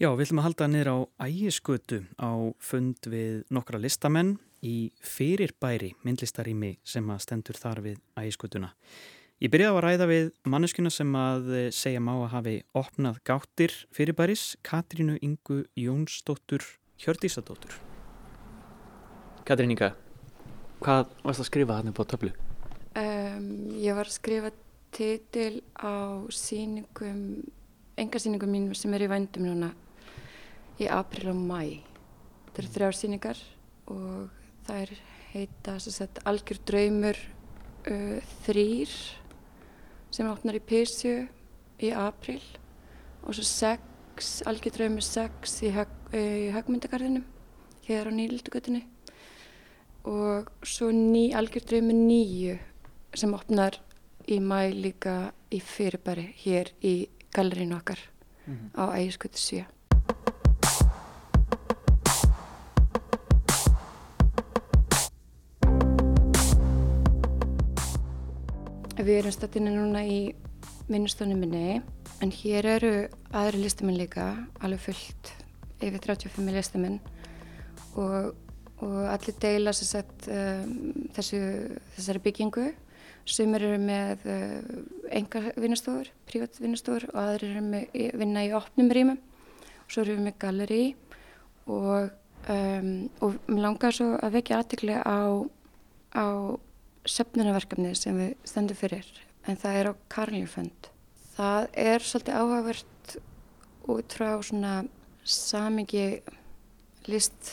Já, 0.02 0.10
við 0.10 0.24
ætlum 0.26 0.42
að 0.42 0.48
halda 0.48 0.68
niður 0.72 0.90
á 0.90 0.98
ægiskötu 1.28 2.00
á 2.18 2.34
fund 2.58 3.06
við 3.06 3.44
nokkra 3.54 3.78
listamenn 3.78 4.40
í 4.66 4.90
fyrirbæri 4.98 5.92
myndlistarými 6.02 6.80
sem 6.82 7.14
að 7.14 7.22
stendur 7.28 7.62
þar 7.62 7.84
við 7.86 8.02
ægiskötuna. 8.18 8.74
Ég 9.42 9.50
byrjaði 9.50 9.74
að 9.74 9.82
ræða 9.82 10.06
við 10.06 10.28
manneskuna 10.46 10.90
sem 10.94 11.08
að 11.18 11.48
segja 11.74 11.98
má 11.98 12.12
að 12.14 12.28
hafi 12.36 12.52
opnað 12.78 13.16
gáttir 13.26 13.72
fyrirbæris 13.90 14.44
Katrínu 14.62 15.16
Ingu 15.26 15.64
Jónsdóttur 15.74 16.62
Hjördísadóttur. 17.02 17.74
Katrín 19.42 19.72
Inga, 19.74 19.88
hvað 20.78 21.10
varst 21.26 21.42
að 21.42 21.48
skrifa 21.48 21.78
hann 21.80 21.90
upp 21.90 21.98
á 21.98 22.04
töflu? 22.12 22.30
Um, 22.94 23.48
ég 23.74 23.98
var 23.98 24.06
að 24.06 24.14
skrifa 24.14 24.52
titil 24.94 25.64
á 25.82 26.22
síningum, 26.30 27.42
enga 27.98 28.22
síningum 28.22 28.54
mín 28.54 28.70
sem 28.78 28.94
er 28.94 29.02
í 29.08 29.10
vændum 29.10 29.48
núna 29.48 29.72
í 30.78 30.86
april 30.86 31.32
og 31.34 31.42
mæ. 31.42 31.82
Þetta 32.46 32.62
eru 32.62 32.72
þrjár 32.78 33.00
síningar 33.00 33.42
og 33.90 34.30
það 34.70 34.86
er 34.86 34.94
heita 35.34 35.76
sagt, 35.82 36.22
algjör 36.22 36.62
draumur 36.70 37.18
uh, 37.90 38.22
þrýr 38.46 38.96
sem 40.14 40.28
opnar 40.30 40.54
í 40.54 40.62
Písju 40.62 41.24
í 41.82 41.90
april 41.90 42.40
og 43.24 43.34
svo 43.34 43.44
sex, 43.48 44.36
algjör 44.46 44.76
draumur 44.76 45.04
sex 45.04 45.56
í, 45.66 45.72
hög, 45.74 45.90
í 46.14 46.52
högmyndagarðinum 46.54 47.24
hér 47.88 48.10
á 48.10 48.12
nýldugutinni 48.14 48.84
og 50.06 50.52
svo 50.62 50.92
ný, 50.94 51.32
algjör 51.34 51.66
draumur 51.66 51.98
nýju 51.98 52.58
sem 53.14 53.34
opnar 53.34 53.80
í 54.30 54.38
mæ 54.40 54.70
líka 54.76 55.32
í 55.52 55.60
fyrirbæri 55.60 56.30
hér 56.44 56.70
í 56.84 56.94
gallerinu 57.34 57.76
okkar 57.76 57.98
mm 58.46 58.54
-hmm. 58.54 58.70
á 58.78 58.84
ægiskutu 58.98 59.38
7. 59.38 59.73
Við 69.04 69.18
erum 69.20 69.32
stættina 69.34 69.68
núna 69.68 70.00
í 70.08 70.18
vinnustónu 70.88 71.34
minni 71.36 71.82
en 72.24 72.30
hér 72.32 72.64
eru 72.78 72.92
aðri 73.36 73.60
listamenn 73.60 73.98
líka, 74.00 74.30
alveg 74.64 74.80
fullt, 74.80 75.32
yfir 75.84 76.00
35 76.06 76.54
listamenn 76.54 76.96
og, 78.00 78.30
og 78.80 78.96
allir 79.12 79.36
deila 79.44 79.76
sagt, 79.76 80.24
um, 80.32 81.04
þessu, 81.12 81.42
þessari 81.98 82.24
byggingu. 82.24 82.66
Sumir 83.28 83.68
eru 83.68 83.84
með 83.84 84.24
uh, 84.24 84.74
enga 85.20 85.50
vinnustofur, 85.60 86.08
prívat 86.24 86.56
vinnustofur 86.64 87.10
og 87.12 87.22
aðri 87.26 87.52
eru 87.52 87.68
með 87.68 88.02
vinna 88.22 88.48
í 88.48 88.54
opnum 88.56 88.88
rýmum 88.88 89.20
og 89.20 89.88
svo 89.90 90.06
eru 90.06 90.16
við 90.16 90.28
með 90.30 90.38
galleri 90.46 90.84
og, 91.68 92.08
um, 92.48 92.92
og 93.20 93.36
mér 93.50 93.66
langar 93.68 94.00
svo 94.00 94.14
að 94.16 94.38
vekja 94.40 94.64
aðtikli 94.64 94.96
á, 94.96 95.44
á 96.16 96.24
söfnunarverkefni 97.04 97.94
sem 97.98 98.16
við 98.18 98.34
stöndum 98.48 98.78
fyrir 98.78 99.08
en 99.48 99.58
það 99.60 99.78
er 99.78 99.90
á 99.90 99.92
Karlífönd. 100.12 100.88
Það 101.34 101.66
er 101.84 102.04
svolítið 102.06 102.38
áhugavert 102.38 103.16
út 103.92 104.16
frá 104.16 104.28
svona 104.44 104.74
samingi 105.24 106.22
list 107.10 107.50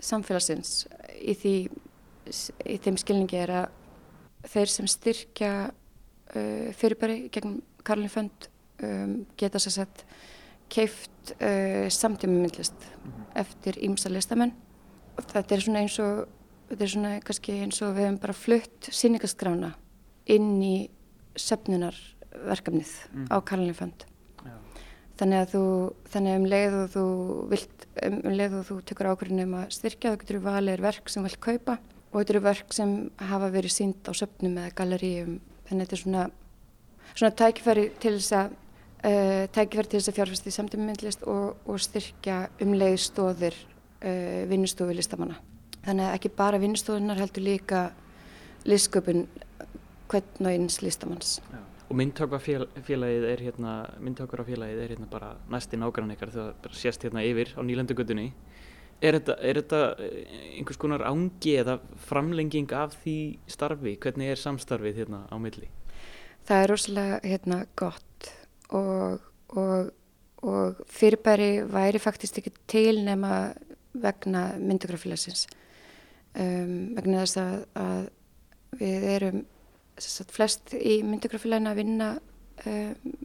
samfélagsins 0.00 0.86
í, 1.20 1.34
því, 1.36 1.54
í 2.64 2.76
þeim 2.80 2.96
skilningi 3.00 3.40
er 3.42 3.52
að 3.62 4.48
þeir 4.48 4.72
sem 4.72 4.88
styrkja 4.88 5.52
uh, 5.68 6.70
fyrirbæri 6.76 7.28
gegn 7.34 7.60
Karlífönd 7.84 8.48
um, 8.84 9.14
geta 9.40 9.60
sér 9.60 9.80
sett 9.80 10.04
keift 10.72 11.34
uh, 11.36 11.88
samtíma 11.92 12.38
myndlist 12.38 12.76
mm 12.76 13.10
-hmm. 13.10 13.30
eftir 13.42 13.78
ímsa 13.84 14.08
listamenn. 14.08 14.54
Þetta 15.20 15.54
er 15.54 15.60
svona 15.60 15.80
eins 15.80 15.98
og 15.98 16.28
þetta 16.70 16.86
er 16.86 16.92
svona 16.94 17.12
kannski 17.26 17.58
eins 17.64 17.82
og 17.84 17.96
við 17.96 18.06
hefum 18.06 18.20
bara 18.22 18.36
flutt 18.36 18.90
síningaskrána 18.94 19.74
inn 20.30 20.54
í 20.62 20.74
söpnunarverkefnið 21.40 22.94
mm. 23.10 23.28
á 23.30 23.36
Karlinfönd 23.46 24.06
þannig 25.20 25.42
að 25.42 25.50
þú 25.52 25.64
þannig 26.12 26.32
að 26.32 26.38
um 26.38 26.46
leið 26.48 26.76
og 26.78 26.92
þú 26.94 27.06
vilt 27.50 27.86
um, 28.06 28.18
um 28.24 28.36
leið 28.38 28.54
og 28.56 28.66
þú 28.70 28.76
tekur 28.88 29.10
ákveðinu 29.10 29.46
um 29.46 29.56
að 29.60 29.74
styrkja 29.76 30.12
þá 30.12 30.20
getur 30.22 30.38
þú 30.38 30.44
valið 30.46 30.84
verk 30.86 31.10
sem 31.12 31.20
þú 31.20 31.28
vilt 31.28 31.42
kaupa 31.44 31.76
og 32.10 32.16
þetta 32.16 32.34
eru 32.34 32.42
verk 32.46 32.76
sem 32.76 32.94
hafa 33.30 33.50
verið 33.52 33.74
sínd 33.74 34.08
á 34.08 34.12
söpnum 34.16 34.56
eða 34.62 34.76
galleríum 34.80 35.36
þannig 35.68 35.82
að 35.82 35.84
þetta 35.84 35.98
er 35.98 36.02
svona 36.04 36.24
svona 37.12 37.36
tækifæri 37.42 37.86
til 38.00 38.14
þess 38.16 38.32
að 38.38 38.56
uh, 38.56 39.44
tækifæri 39.58 39.92
til 39.92 40.00
þess 40.00 40.12
að 40.12 40.18
fjárfæsti 40.20 40.52
í 40.52 40.56
samtímumyndlist 40.56 41.28
og, 41.28 41.60
og 41.68 41.84
styrkja 41.84 42.40
um 42.64 42.74
leið 42.80 42.98
stóðir 43.04 43.60
uh, 43.60 44.42
vinnustofi 44.50 44.96
listamanna 44.96 45.36
Þannig 45.84 46.06
að 46.06 46.14
ekki 46.18 46.30
bara 46.36 46.60
vinstofunar 46.60 47.20
heldur 47.20 47.44
líka 47.46 47.82
listsköpun 48.68 49.26
hvern 50.10 50.46
og 50.46 50.52
eins 50.52 50.80
listamanns. 50.84 51.38
Já. 51.52 51.60
Og 51.90 51.98
myndtökvarfélagið 51.98 53.24
er 53.26 53.40
hérna, 53.42 53.72
er 53.90 54.92
hérna 54.92 55.08
bara 55.10 55.32
næsti 55.50 55.78
nágrann 55.80 56.12
ykkar 56.14 56.30
þegar 56.30 56.52
það 56.62 56.76
sést 56.78 57.02
hérna 57.02 57.24
yfir 57.26 57.50
á 57.58 57.60
nýlandugutunni. 57.66 58.28
Er 59.02 59.16
þetta, 59.16 59.34
er 59.40 59.58
þetta 59.58 59.80
eh, 60.04 60.34
einhvers 60.60 60.78
konar 60.78 61.02
ángi 61.08 61.56
eða 61.58 61.78
framlenging 62.06 62.70
af 62.76 62.94
því 63.00 63.16
starfi? 63.50 63.96
Hvernig 63.98 64.30
er 64.30 64.38
samstarfið 64.38 65.00
hérna 65.02 65.24
á 65.26 65.36
milli? 65.40 65.70
Það 66.46 66.62
er 66.62 66.70
rosalega 66.70 67.20
hérna 67.24 67.58
gott 67.80 68.30
og, 68.76 69.24
og, 69.56 69.90
og 70.44 70.84
fyrirbæri 70.86 71.64
væri 71.72 72.02
faktist 72.02 72.38
ekki 72.38 72.52
til 72.70 73.00
nema 73.06 73.48
vegna 73.98 74.52
myndtökvarfélagsins 74.60 75.48
um, 76.34 76.74
vegna 76.96 77.24
þess 77.24 77.40
að, 77.40 77.56
að 77.80 78.04
við 78.80 79.08
erum 79.14 79.42
sagt, 80.00 80.32
flest 80.34 80.74
í 80.76 81.00
myndigrafélaginu 81.06 81.70
að 81.70 81.80
vinna 81.80 82.08
um, 82.68 83.18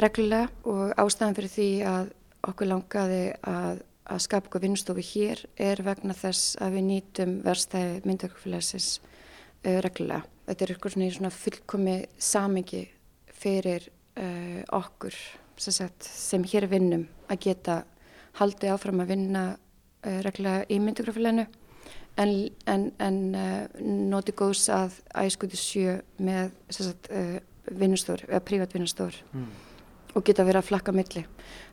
reglulega 0.00 0.48
og 0.70 0.94
ástæðan 1.00 1.36
fyrir 1.36 1.54
því 1.54 1.68
að 1.90 2.10
okkur 2.50 2.70
langaði 2.70 3.22
að, 3.46 3.82
að 4.10 4.22
skapa 4.24 4.48
okkur 4.48 4.64
vinnustofi 4.64 5.04
hér 5.10 5.44
er 5.60 5.82
vegna 5.84 6.16
þess 6.16 6.56
að 6.62 6.78
við 6.78 6.86
nýtum 6.88 7.36
verstæði 7.44 8.00
myndigrafélagsins 8.06 8.90
uh, 9.00 9.78
reglulega. 9.84 10.24
Þetta 10.48 10.64
er 10.64 10.74
eitthvað 10.74 10.96
svona, 10.96 11.12
svona 11.14 11.34
fullkomi 11.34 11.96
samingi 12.18 12.84
fyrir 13.40 13.86
uh, 14.18 14.62
okkur 14.80 15.16
sem, 15.60 15.74
sagt, 15.76 16.06
sem 16.06 16.44
hér 16.48 16.66
vinnum 16.70 17.06
að 17.30 17.44
geta 17.46 17.82
haldið 18.40 18.74
áfram 18.74 19.02
að 19.04 19.12
vinna 19.14 19.44
uh, 19.52 20.20
reglulega 20.24 20.66
í 20.70 20.80
myndigrafélaginu 20.82 21.46
en, 22.20 22.32
en, 22.70 22.86
en 23.00 23.18
uh, 23.34 23.80
noti 24.12 24.34
góðs 24.36 24.66
að 24.72 24.98
æskuti 25.22 25.58
sjö 25.58 25.98
með 26.20 26.52
uh, 26.84 27.38
vinnustór, 27.80 28.24
eða 28.28 28.42
prívat 28.46 28.74
vinnustór 28.76 29.16
mm. 29.32 29.50
og 30.14 30.26
geta 30.26 30.46
verið 30.46 30.62
að 30.62 30.70
flakka 30.70 30.94
milli. 30.96 31.24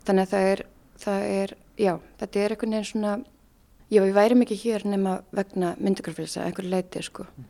Þannig 0.07 0.27
að 0.27 0.33
það 0.33 0.51
er, 0.51 0.63
það 1.03 1.27
er, 1.31 1.55
já, 1.79 1.93
þetta 2.21 2.43
er 2.43 2.55
einhvern 2.55 2.77
veginn 2.77 2.89
svona, 2.91 3.13
já 3.93 4.01
við 4.03 4.17
værim 4.17 4.45
ekki 4.45 4.59
hér 4.63 4.87
nema 4.87 5.17
vegna 5.35 5.73
myndugrafélsa, 5.81 6.45
einhver 6.45 6.69
leiti 6.69 7.03
sko, 7.05 7.27
mm. 7.27 7.49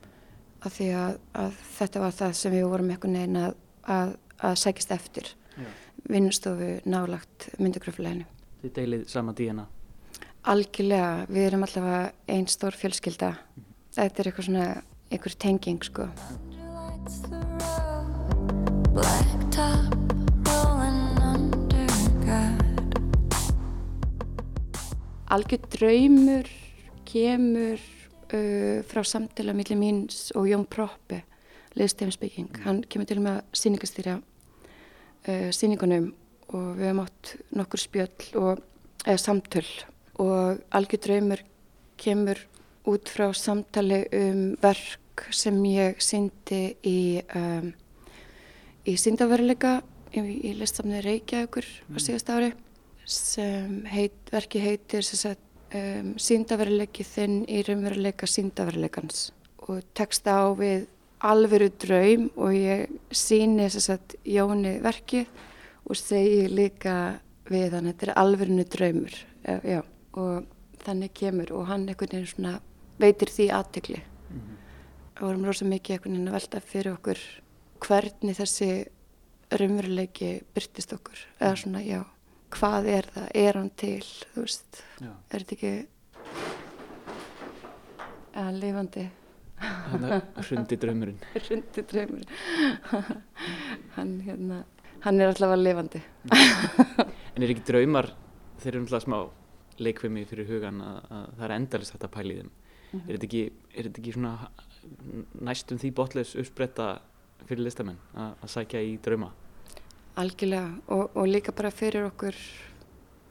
af 0.68 0.78
því 0.80 0.92
að, 1.04 1.20
að 1.44 1.62
þetta 1.78 2.06
var 2.06 2.18
það 2.22 2.38
sem 2.42 2.58
við 2.58 2.70
vorum 2.72 2.94
einhvern 2.96 3.20
veginn 3.22 3.42
að, 3.44 3.60
að, 3.98 4.16
að 4.50 4.60
sækist 4.64 4.96
eftir, 4.96 5.34
vinnustofu 6.08 6.78
nálagt 6.88 7.50
myndugrafélaginu. 7.60 8.28
Þið 8.62 8.74
deilið 8.78 9.10
sama 9.12 9.34
díana? 9.36 9.68
Algjörlega, 10.48 11.26
við 11.28 11.44
erum 11.44 11.66
allavega 11.66 12.04
einn 12.32 12.46
stór 12.48 12.76
fjölskylda. 12.80 13.34
Þetta 13.98 14.22
er 14.22 14.28
eitthvað 14.30 14.46
svona, 14.48 14.68
einhver 15.12 15.34
tenging 15.44 15.82
sko. 15.84 16.06
Algjör 25.36 25.68
draumur 25.76 26.48
kemur 27.12 27.84
uh, 28.32 28.80
frá 28.88 29.04
samtala 29.04 29.58
millir 29.58 29.82
míns 29.82 30.30
og 30.32 30.48
Jón 30.48 30.64
Proppe, 30.64 31.26
liðstefnsbygging. 31.76 32.64
Hann 32.64 32.86
kemur 32.88 33.12
til 33.12 33.20
og 33.20 33.28
með 33.28 33.42
að 33.42 33.60
síningastýra 33.66 34.16
uh, 34.16 35.52
síningunum 35.52 36.14
og 36.54 36.72
við 36.80 36.88
hefum 36.88 37.04
átt 37.04 37.36
nokkur 37.52 37.84
spjöll 37.84 38.32
og 38.40 38.66
eða 39.04 39.20
samtöl 39.28 39.68
og 40.22 40.62
algjör 40.72 41.04
draumur 41.06 41.44
kemur 41.98 42.40
út 42.88 43.10
frá 43.12 43.32
samtali 43.36 44.06
um 44.16 44.56
verk 44.62 45.28
sem 45.34 45.58
ég 45.66 46.00
syndi 46.04 46.78
í, 46.86 47.22
um, 47.36 47.72
í 48.86 48.96
syndaveruleika 49.00 49.80
í, 50.14 50.22
í 50.22 50.54
listafni 50.58 51.02
Reykjavíkur 51.04 51.66
á 51.66 51.98
síðast 52.00 52.32
ári 52.32 52.54
sem 53.08 53.82
heit, 53.88 54.18
verki 54.32 54.62
heitir 54.62 55.04
um, 55.04 56.14
syndaveruleiki 56.20 57.06
þinn 57.08 57.42
í 57.48 57.64
raunveruleika 57.68 58.30
syndaveruleikans 58.30 59.32
og 59.68 59.84
teksta 59.98 60.40
á 60.44 60.48
við 60.56 60.88
alveru 61.26 61.70
draum 61.82 62.30
og 62.38 62.54
ég 62.54 62.88
síni 63.12 63.68
Jóni 64.28 64.78
verkið 64.84 65.28
og 65.88 65.98
segi 65.98 66.48
líka 66.52 67.20
við 67.50 67.74
hann, 67.74 67.88
þetta 67.90 68.08
er 68.08 68.18
alverinu 68.20 68.66
draumur 68.68 69.16
já, 69.64 69.82
og 70.18 70.84
þannig 70.84 71.14
kemur 71.18 71.54
og 71.58 71.68
hann 71.72 71.88
einhvern 71.88 72.14
veginn 72.14 72.30
svona 72.32 72.54
veitir 73.02 73.30
því 73.34 73.50
aðtikli 73.54 74.02
mm 74.02 74.40
-hmm. 74.40 74.56
og 75.16 75.22
vorum 75.28 75.46
rosa 75.46 75.66
mikið 75.66 75.94
einhvern 75.94 76.14
veginn 76.14 76.28
að 76.28 76.38
velta 76.40 76.60
fyrir 76.60 76.94
okkur 76.94 77.20
hvernig 77.88 78.38
þessi 78.38 78.70
raunveruleiki 79.52 80.32
byrtist 80.54 80.94
okkur. 80.94 81.20
Eða 81.40 81.52
mhm. 81.52 81.60
svona, 81.62 81.82
já, 81.82 82.02
hvað 82.50 82.90
er 82.92 83.10
það? 83.14 83.30
Er 83.34 83.60
hann 83.60 83.70
til, 83.70 84.04
þú 84.34 84.44
veist 84.44 84.84
já. 85.02 85.12
er 85.32 85.46
þetta 85.46 85.56
ekki 85.56 85.74
eða 88.38 88.52
lifandi. 88.62 89.10
Hrundi 89.58 90.78
draumurinn. 90.78 91.20
Hrundi 91.48 91.84
draumurinn. 91.90 92.30
Hann, 93.96 94.12
hérna, 94.22 94.60
hann 95.02 95.22
er 95.22 95.32
alltaf 95.32 95.56
að 95.56 95.64
lifandi. 95.64 96.02
En 96.30 97.42
er 97.42 97.54
ekki 97.56 97.66
draumar 97.66 98.12
þeir 98.62 98.76
eru 98.76 98.84
alltaf 98.84 99.08
smá 99.08 99.18
leikvimi 99.80 100.26
fyrir 100.26 100.48
hugan 100.50 100.82
að, 100.82 100.98
að 101.10 101.26
það 101.38 101.46
er 101.48 101.56
endalist 101.56 101.96
þetta 101.96 102.14
pælið 102.14 102.44
mm 102.44 102.50
-hmm. 102.92 103.02
er 103.08 103.18
þetta 103.18 103.28
ekki, 103.28 103.44
ekki 104.02 104.14
svona 104.14 104.50
næstum 105.50 105.78
því 105.78 105.92
botleis 105.94 106.36
uppspretta 106.36 107.02
fyrir 107.46 107.64
listamenn 107.64 108.00
að, 108.14 108.32
að 108.42 108.50
sækja 108.50 108.82
í 108.82 108.98
drauma 109.04 109.34
Algjörlega 110.18 110.82
og, 110.88 111.12
og 111.16 111.28
líka 111.28 111.52
bara 111.52 111.72
fyrir 111.72 112.08
okkur 112.08 112.36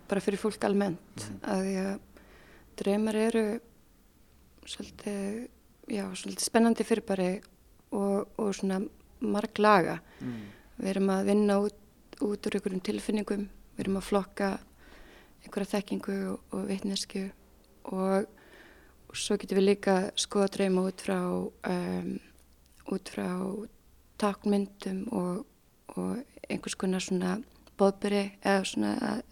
bara 0.08 0.20
fyrir 0.20 0.38
fólk 0.38 0.64
almennt 0.64 1.16
mm 1.16 1.22
-hmm. 1.22 1.50
að 1.50 1.62
því 1.62 1.76
að 1.86 1.98
draumar 2.76 3.16
eru 3.16 3.60
svolítið 4.66 5.48
já, 5.88 6.04
svolítið 6.14 6.44
spennandi 6.44 6.84
fyrirbæri 6.84 7.30
og, 7.94 8.28
og 8.38 8.54
svona 8.54 8.80
marg 9.20 9.58
laga. 9.58 9.98
Mm. 10.20 10.46
Við 10.76 10.92
erum 10.92 11.12
að 11.14 11.28
vinna 11.30 11.58
út, 11.64 11.78
út 12.20 12.48
úr 12.48 12.58
einhverjum 12.58 12.82
tilfinningum, 12.84 13.46
við 13.76 13.84
erum 13.84 14.00
að 14.00 14.08
flokka 14.10 14.50
einhverja 15.46 15.76
þekkingu 15.76 16.16
og, 16.32 16.40
og 16.52 16.66
vitnesku 16.68 17.24
og, 17.92 18.26
og 19.06 19.16
svo 19.16 19.38
getum 19.40 19.60
við 19.60 19.68
líka 19.70 19.96
skoða 20.18 20.52
dreyma 20.56 20.86
út 20.90 21.04
frá, 21.06 21.20
um, 21.22 22.10
út 22.92 23.12
frá 23.14 23.28
takmyndum 24.20 25.06
og 25.14 25.46
einhvers 26.48 26.76
konar 26.78 27.04
svona 27.04 27.36
bóðberi 27.78 28.24
eða 28.42 28.66
svona 28.68 28.92
að, 29.10 29.22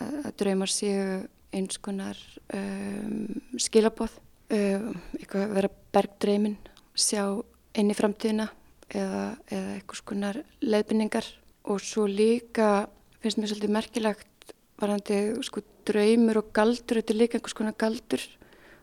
að 0.00 0.34
draumar 0.40 0.70
séu 0.70 1.22
eins 1.52 1.78
konar 1.84 2.18
um, 2.56 3.28
skilabóð 3.60 4.14
uh, 4.54 4.88
eitthvað 5.18 5.44
að 5.44 5.54
vera 5.58 5.72
bergdreimin, 5.92 6.56
sjá 6.96 7.24
inn 7.78 7.92
í 7.92 7.96
framtíðina 7.96 8.48
eða, 8.88 9.24
eða 9.50 9.76
eitthvað 9.76 10.00
skonar 10.00 10.40
leiðbynningar 10.64 11.28
og 11.72 11.80
svo 11.84 12.06
líka 12.08 12.88
finnst 13.22 13.38
mér 13.38 13.52
svolítið 13.52 13.76
merkilegt 13.76 14.31
varandi 14.82 15.18
sko 15.46 15.62
draumur 15.88 16.42
og 16.42 16.52
galdur, 16.54 17.00
þetta 17.00 17.14
er 17.14 17.20
líka 17.20 17.38
einhvers 17.38 17.56
konar 17.58 17.76
galdur 17.78 18.24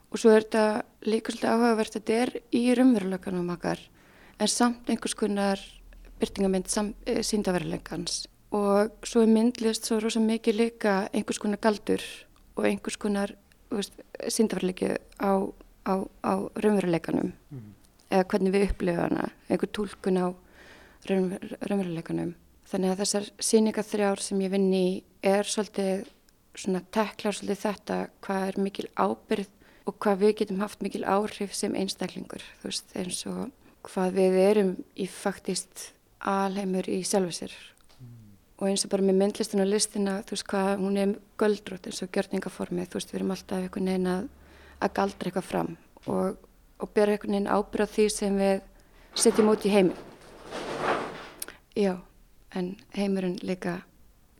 og 0.10 0.22
svo 0.22 0.34
er 0.34 0.45
þetta 0.45 0.66
líka 1.06 1.34
svolítið 1.34 1.54
áhugavert 1.54 1.95
að 1.95 2.00
þetta 2.00 2.18
er 2.24 2.32
í 2.56 2.64
raunveruleikanum 2.78 3.54
okkar 3.56 3.84
en 4.39 4.52
samt 4.52 4.89
einhvers 4.89 5.16
konar 5.20 5.62
byrtingamind 6.20 6.68
e, 7.06 7.22
síndaveruleikans 7.24 8.26
og 8.56 9.06
svo 9.06 9.24
er 9.24 9.32
myndlist 9.32 9.86
svo 9.86 10.00
rosa 10.02 10.22
mikið 10.24 10.58
líka 10.58 10.95
einhvers 11.14 11.39
konar 11.41 11.62
galdur 11.62 12.04
og 12.58 12.66
einhvers 12.66 12.97
konar 12.97 13.36
síndaverleiki 13.70 14.95
á, 15.22 15.32
á, 15.86 15.93
á 16.26 16.34
raunveruleikanum 16.58 17.32
mm. 17.32 17.72
eða 18.10 18.28
hvernig 18.32 18.56
við 18.56 18.70
upplifa 18.72 19.06
hana, 19.06 19.30
einhver 19.50 19.70
tólkun 19.70 20.18
á 20.18 20.28
raunveruleikanum. 21.08 22.34
Þannig 22.70 22.91
að 22.93 22.99
þessar 23.01 23.30
síninga 23.41 23.84
þrjár 23.86 24.22
sem 24.22 24.41
ég 24.43 24.51
vinn 24.53 24.74
í 24.74 24.88
er 25.26 25.47
svolítið 25.47 26.03
svona 26.59 26.82
teklar 26.93 27.36
svolítið 27.36 27.63
þetta 27.63 27.97
hvað 28.26 28.43
er 28.47 28.59
mikil 28.61 28.86
ábyrð 28.93 29.55
og 29.89 29.95
hvað 30.03 30.22
við 30.24 30.36
getum 30.41 30.61
haft 30.61 30.84
mikil 30.86 31.01
áhrif 31.07 31.55
sem 31.57 31.76
einstaklingur, 31.78 32.43
þú 32.61 32.70
veist, 32.70 32.93
eins 32.99 33.24
og 33.30 33.49
hvað 33.88 34.17
við 34.20 34.38
erum 34.43 34.72
í 34.93 35.07
faktist 35.09 35.89
alheimur 36.20 36.89
í 36.91 36.99
sjálfu 37.07 37.34
sér. 37.39 37.55
Og 38.59 38.67
eins 38.67 38.84
og 38.84 38.91
bara 38.91 39.05
með 39.07 39.22
myndlistin 39.22 39.63
og 39.63 39.70
listina 39.72 40.17
þú 40.28 40.36
veist 40.36 40.47
hvað, 40.51 40.72
hún 40.84 40.99
er 40.99 41.15
göldrótt 41.39 41.88
eins 41.88 42.03
og 42.03 42.11
gjörningaformið, 42.13 42.89
þú 42.91 42.99
veist 42.99 43.13
við 43.13 43.20
erum 43.22 43.34
alltaf 43.34 43.63
einhvern 43.63 43.89
veginn 43.89 44.11
að, 44.13 44.28
að 44.84 44.93
galdra 44.99 45.32
eitthvað 45.32 45.47
fram 45.47 45.72
og, 46.05 46.38
og 46.78 46.93
bera 46.93 47.15
einhvern 47.15 47.38
veginn 47.38 47.49
ábyrð 47.49 47.88
á 47.88 47.93
því 47.95 48.07
sem 48.13 48.38
við 48.43 48.61
setjum 49.24 49.53
út 49.55 49.65
í 49.65 49.74
heiminn. 49.74 50.05
Já, 51.80 51.95
en 52.56 52.76
heimurinn 52.97 53.38
líka 53.41 53.82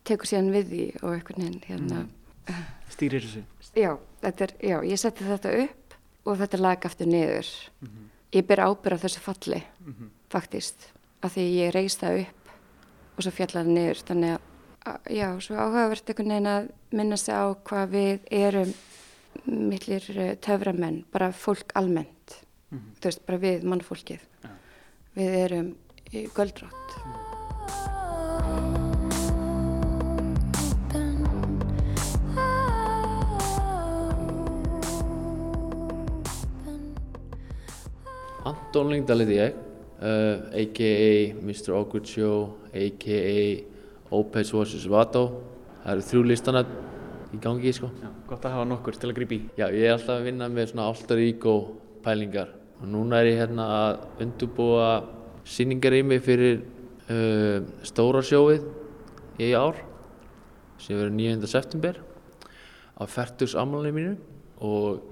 tekur 0.04 0.28
síðan 0.28 0.52
við 0.54 0.70
því 0.70 0.84
og 1.02 1.30
veginn 1.30 1.60
hérna 1.66 2.04
mm. 2.04 2.64
stýrir 2.90 3.24
þessu 3.26 3.44
já, 3.76 3.92
er, 4.30 4.54
já, 4.58 4.76
ég 4.86 5.00
setti 5.00 5.26
þetta 5.26 5.54
upp 5.64 5.96
og 6.26 6.38
þetta 6.40 6.60
lag 6.60 6.86
aftur 6.86 7.08
niður 7.10 7.48
mm 7.80 7.88
-hmm. 7.88 8.08
ég 8.32 8.46
ber 8.46 8.64
ábyrð 8.66 8.98
á 9.00 9.02
þessu 9.04 9.20
falli 9.20 9.62
mm 9.62 9.94
-hmm. 9.94 10.10
faktist, 10.30 10.92
af 11.22 11.36
því 11.36 11.46
ég 11.64 11.74
reist 11.74 12.00
það 12.00 12.20
upp 12.20 12.52
og 13.16 13.22
svo 13.22 13.30
fjallaði 13.30 13.68
niður 13.68 14.02
þannig 14.06 14.38
að 14.84 14.98
já, 15.10 15.40
svo 15.40 15.56
áhugavert 15.56 16.08
einhvern 16.08 16.28
veginn 16.28 16.46
að 16.46 16.70
minna 16.90 17.16
sig 17.16 17.34
á 17.34 17.44
hvað 17.64 17.90
við 17.90 18.20
erum 18.30 18.74
millir 19.46 20.04
eh, 20.18 20.36
töframenn, 20.36 21.04
bara 21.12 21.32
fólk 21.32 21.72
almennt 21.74 22.42
mm 22.70 22.78
-hmm. 22.78 23.00
þú 23.00 23.04
veist, 23.04 23.26
bara 23.26 23.38
við 23.38 23.62
mannfólkið 23.62 24.20
ja. 24.42 24.50
við 25.14 25.30
erum 25.44 25.76
göldrátt 26.34 27.19
Anton 38.48 38.88
Lingdal 38.88 39.20
heiti 39.20 39.36
ég 39.36 39.56
uh, 40.00 40.48
a.k.a. 40.56 41.34
Mr. 41.44 41.74
Awkward 41.76 42.08
Show, 42.08 42.56
a.k.a. 42.72 43.42
Opez 44.16 44.52
vs. 44.54 44.86
Vato. 44.88 45.26
Það 45.82 45.92
eru 45.92 46.06
þrjú 46.08 46.22
listana 46.24 46.62
í 47.30 47.40
gangi, 47.42 47.72
sko. 47.76 47.90
Já, 48.00 48.08
gott 48.28 48.46
að 48.48 48.56
hafa 48.56 48.68
nokkur 48.70 48.96
til 48.96 49.10
að 49.10 49.18
grípi 49.20 49.38
í. 49.38 49.44
Já, 49.60 49.66
ég 49.68 49.84
er 49.84 49.94
alltaf 49.94 50.16
að 50.16 50.30
vinna 50.30 50.48
með 50.52 50.72
svona 50.72 50.88
altar 50.88 51.20
ego 51.20 51.54
pælingar 52.04 52.56
og 52.80 52.88
núna 52.88 53.20
er 53.20 53.30
ég 53.30 53.42
hérna 53.42 53.68
að 53.76 54.24
undurbúa 54.24 54.88
síningarými 55.44 56.16
fyrir 56.24 56.62
uh, 57.12 57.60
stóra 57.84 58.24
sjóið 58.24 58.64
í 59.40 59.52
ár 59.52 59.84
sem 60.80 60.96
verður 60.96 61.16
9. 61.18 61.48
september 61.50 62.00
á 62.96 63.04
færtus 63.04 63.52
ammalinu 63.52 63.96
mínu 63.96 64.16
og 64.64 65.04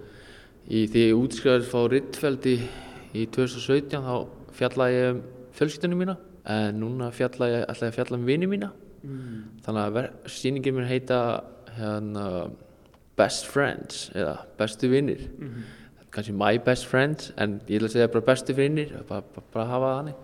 í 0.68 0.86
því 0.88 1.08
ég 1.10 1.20
útskrifaði 1.20 1.68
fá 1.68 1.80
Rittfeldi 1.92 2.56
í 2.56 2.87
2017 3.26 4.02
þá 4.04 4.14
fjalla 4.52 4.90
ég 4.92 5.10
um 5.14 5.22
fjölskyldunum 5.58 5.98
mína 5.98 6.16
en 6.48 6.80
núna 6.80 7.10
fjalla 7.12 7.48
ég 7.48 7.64
alltaf 7.68 7.94
fjalla 7.94 8.16
um 8.18 8.26
vini 8.26 8.46
mína 8.46 8.70
mm. 9.02 9.42
þannig 9.66 9.98
að 9.98 10.30
síningin 10.32 10.74
mér 10.76 10.88
heita 10.88 11.18
hérna, 11.78 12.50
Best 13.18 13.46
Friends 13.50 14.08
eða 14.14 14.36
Bestu 14.58 14.88
vinnir 14.88 15.28
mm 15.38 15.48
-hmm. 15.48 15.62
kannski 16.10 16.32
My 16.32 16.58
Best 16.58 16.86
Friends 16.86 17.32
en 17.36 17.60
ég 17.68 17.80
vil 17.80 17.84
að 17.84 17.92
segja 17.92 18.08
bara 18.08 18.24
bestu 18.24 18.52
vinnir 18.52 18.92
bara, 19.08 19.20
bara, 19.20 19.46
bara 19.52 19.64
hafa 19.64 19.86
það 19.86 19.96
hannig 19.96 20.14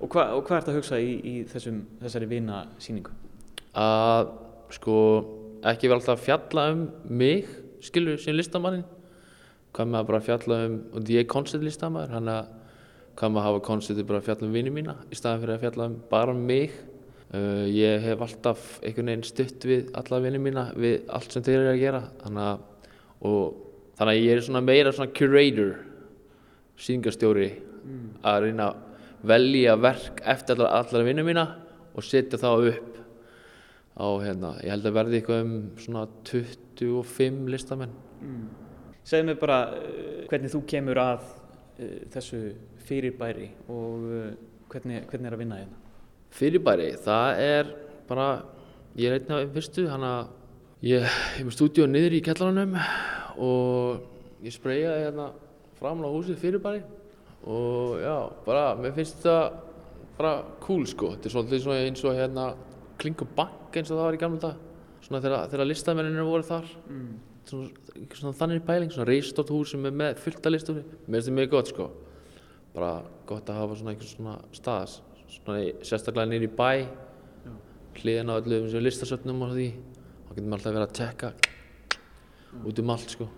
Og, 0.00 0.08
hva, 0.12 0.26
og 0.36 0.44
hvað 0.44 0.56
er 0.56 0.60
þetta 0.60 0.72
að 0.72 0.76
hugsa 0.76 0.98
í, 1.00 1.12
í 1.24 1.44
þessum, 1.48 1.78
þessari 2.02 2.26
vina 2.28 2.66
síningu? 2.78 3.10
Að 3.72 4.28
sko 4.70 4.96
ekki 5.64 5.88
vel 5.88 5.96
alltaf 5.96 6.20
fjalla 6.20 6.66
um 6.72 6.90
mig 7.08 7.48
skilur 7.80 8.20
sem 8.20 8.36
listamannin 8.36 8.84
hvað 9.76 9.90
með 9.92 10.00
að 10.00 10.08
bara 10.10 10.24
fjalla 10.24 10.60
um 10.66 10.76
og 10.92 11.10
ég 11.12 11.22
er 11.22 11.30
koncertlistamæður 11.32 12.14
hann 12.16 12.32
að 12.32 12.52
hvað 13.16 13.32
maður 13.32 13.48
hafa 13.48 13.64
konceptið 13.64 14.08
bara 14.08 14.20
að 14.20 14.28
fjalla 14.28 14.48
um 14.48 14.56
vinið 14.56 14.76
mína 14.76 14.94
í 15.08 15.18
staðan 15.18 15.42
fyrir 15.42 15.56
að 15.56 15.62
fjalla 15.64 15.88
um 15.90 15.98
bara 16.10 16.34
um 16.34 16.42
mig 16.48 16.74
uh, 17.32 17.64
ég 17.70 18.04
hef 18.04 18.24
alltaf 18.26 18.64
einhvern 18.82 19.12
veginn 19.12 19.28
stutt 19.28 19.68
við 19.68 19.92
alla 19.96 20.22
vinið 20.24 20.44
mína 20.46 20.66
við 20.76 20.96
allt 21.16 21.36
sem 21.36 21.44
þeir 21.46 21.58
eru 21.60 21.70
að 21.72 21.84
gera 21.84 22.02
þannig 22.24 22.48
að, 22.50 22.90
og, 23.30 23.62
þannig 23.98 24.12
að 24.12 24.24
ég 24.24 24.34
er 24.34 24.44
svona 24.48 24.64
meira 24.64 24.92
svona 24.96 25.14
curator 25.16 25.72
síningarstjóri 26.86 27.48
mm. 27.54 28.10
að 28.26 28.42
reyna 28.44 28.68
að 28.72 28.82
velja 29.26 29.78
verk 29.80 30.20
eftir 30.28 30.58
allar, 30.58 30.74
allar 30.82 31.08
vinið 31.08 31.30
mína 31.30 31.46
og 31.96 32.04
setja 32.04 32.40
það 32.40 32.70
upp 32.74 32.92
á 33.96 34.06
hérna, 34.20 34.52
ég 34.60 34.74
held 34.74 34.90
að 34.90 34.96
verði 34.98 35.18
eitthvað 35.18 35.42
um 35.46 35.54
svona 35.80 36.04
25 36.28 37.46
listamenn 37.48 37.94
mm. 38.20 38.46
Segð 39.06 39.28
mér 39.28 39.38
bara 39.38 39.60
uh, 39.70 40.24
hvernig 40.30 40.50
þú 40.50 40.62
kemur 40.66 40.98
að 40.98 41.26
uh, 41.26 41.98
þessu 42.14 42.40
fyrirbæri 42.88 43.50
og 43.70 44.06
uh, 44.10 44.30
hvernig, 44.72 45.04
hvernig 45.10 45.30
er 45.30 45.36
að 45.36 45.42
vinna 45.42 45.60
hérna? 45.60 45.84
Fyrirbæri, 46.36 46.88
það 47.04 47.42
er 47.44 47.70
bara, 48.08 48.26
ég 48.98 49.12
er 49.12 49.20
einn 49.20 49.32
af 49.36 49.44
einn 49.44 49.54
fyrstu, 49.54 49.86
hann 49.88 50.04
að 50.06 50.32
ég 50.86 51.06
hef 51.36 51.54
stúdíu 51.54 51.86
niður 51.88 52.18
í 52.18 52.22
kellaranum 52.26 52.74
og 53.46 54.42
ég 54.44 54.54
spreyja 54.54 54.98
hérna 55.04 55.30
framlega 55.78 56.12
húsið 56.12 56.42
fyrirbæri 56.42 56.82
og 57.46 58.02
já, 58.02 58.16
bara, 58.46 58.66
mér 58.80 58.94
finnst 58.96 59.22
það 59.22 59.60
bara 60.16 60.34
cool 60.64 60.84
sko, 60.88 61.12
þetta 61.14 61.28
er 61.28 61.34
svolítið 61.34 61.62
svona 61.62 61.86
eins 61.86 62.04
og 62.04 62.16
hérna 62.16 62.50
Klingur 63.00 63.28
Bank 63.36 63.76
eins 63.76 63.90
og 63.92 63.98
það 64.00 64.06
var 64.08 64.18
í 64.18 64.20
gamla 64.20 64.42
dag, 64.48 64.60
svona 65.04 65.22
þegar, 65.24 65.50
þegar 65.52 65.70
listamenninu 65.70 66.26
voru 66.26 66.46
þar, 66.50 66.70
mm. 66.90 67.10
Þannig 67.46 68.64
pæling, 68.66 68.92
svona 68.92 69.08
reystótt 69.08 69.52
hús 69.54 69.72
sem 69.74 69.86
er 69.86 69.94
með 69.94 70.20
fullta 70.22 70.52
listunni, 70.52 70.84
mér 71.06 71.18
finnst 71.18 71.28
þetta 71.28 71.36
mjög 71.38 71.50
gott 71.54 71.72
sko, 71.72 71.88
bara 72.74 72.92
gott 73.28 73.50
að 73.52 73.60
hafa 73.60 73.78
svona 73.78 73.94
einhvers 73.94 74.14
svona 74.16 74.36
staðs, 74.56 74.96
svona 75.38 75.60
sérstaklega 75.86 76.30
nýri 76.32 76.50
bæ, 76.50 76.86
hliðin 78.00 78.32
á 78.32 78.38
öllu 78.38 78.62
þessum 78.66 78.84
listasöfnum 78.84 79.44
og 79.46 79.54
því, 79.54 79.68
þá 80.26 80.34
getur 80.34 80.50
maður 80.50 80.58
alltaf 80.58 80.76
verið 80.76 80.86
að 80.86 80.96
tjekka 81.00 81.32
út 82.66 82.82
um 82.82 82.92
allt 82.94 83.14
sko. 83.16 83.28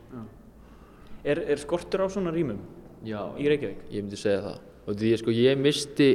Er, 1.27 1.43
er 1.43 1.61
skortur 1.61 2.05
á 2.05 2.09
svona 2.11 2.33
rýmum 2.35 2.61
Já, 3.07 3.21
í 3.39 3.47
Reykjavík? 3.51 3.87
ég 3.93 4.05
myndi 4.05 4.19
segja 4.19 4.43
það. 4.45 4.59
Og 4.89 4.97
því 4.99 5.11
ég 5.13 5.21
sko 5.21 5.35
ég 5.35 5.59
misti 5.61 6.09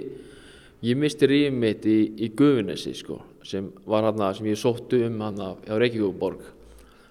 ég 0.83 0.99
misti 0.99 1.29
rýmið 1.29 1.59
mitt 1.59 1.85
í, 1.87 1.97
í 2.25 2.29
Gufunesi 2.35 2.93
sko 2.97 3.19
sem 3.43 3.69
var 3.87 4.07
hann 4.07 4.23
sem 4.35 4.47
ég 4.47 4.59
sóttu 4.59 5.03
um 5.07 5.21
hann 5.23 5.39
á 5.39 5.55
Reykjavíkuborg 5.67 6.43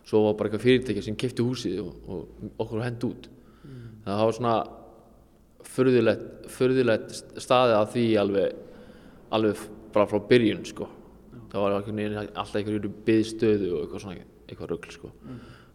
svo 0.07 0.24
var 0.26 0.36
bara 0.38 0.50
eitthvað 0.50 0.66
fyrirtæki 0.66 1.05
sem 1.05 1.16
kefti 1.18 1.44
húsið 1.46 1.80
og, 1.84 1.92
og 2.09 2.62
okkur 2.64 2.84
hend 2.84 3.07
út. 3.09 3.28
Það 4.03 4.24
var 4.24 4.36
svona 4.38 4.57
furðulegt, 5.72 6.50
furðulegt 6.53 7.14
staðið 7.40 7.76
að 7.78 7.90
því 7.94 8.07
alveg 8.22 8.61
alveg 9.32 9.62
bara 9.92 10.09
frá 10.11 10.20
byrjun 10.28 10.64
sko. 10.68 10.88
Það 11.53 11.64
var 11.64 11.74
alltaf 11.78 12.57
einhverju 12.59 12.92
byðstöðu 13.07 13.72
og 13.72 13.82
eitthvað 13.82 14.05
svona 14.05 14.24
eitthvað 14.48 14.72
rugl 14.72 14.94
sko. 14.94 15.12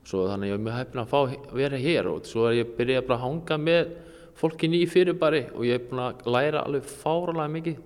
Svo 0.07 0.23
þannig 0.30 0.51
ég 0.51 0.57
er 0.57 0.63
mjög 0.63 0.78
heppin 0.78 1.01
að 1.03 1.11
fá 1.11 1.53
vera 1.57 1.80
hér 1.82 2.09
og 2.11 2.28
svo 2.28 2.47
er 2.47 2.61
ég 2.61 2.75
byrjað 2.78 3.07
bara 3.09 3.17
að 3.17 3.25
hanga 3.25 3.57
með 3.59 3.93
fólkin 4.38 4.78
í 4.78 4.84
fyrirbæri 4.89 5.43
og 5.53 5.65
ég 5.67 5.80
er 5.80 5.88
búin 5.89 6.03
að 6.05 6.28
læra 6.32 6.63
alveg 6.63 6.88
fáralega 6.88 7.53
mikið. 7.55 7.80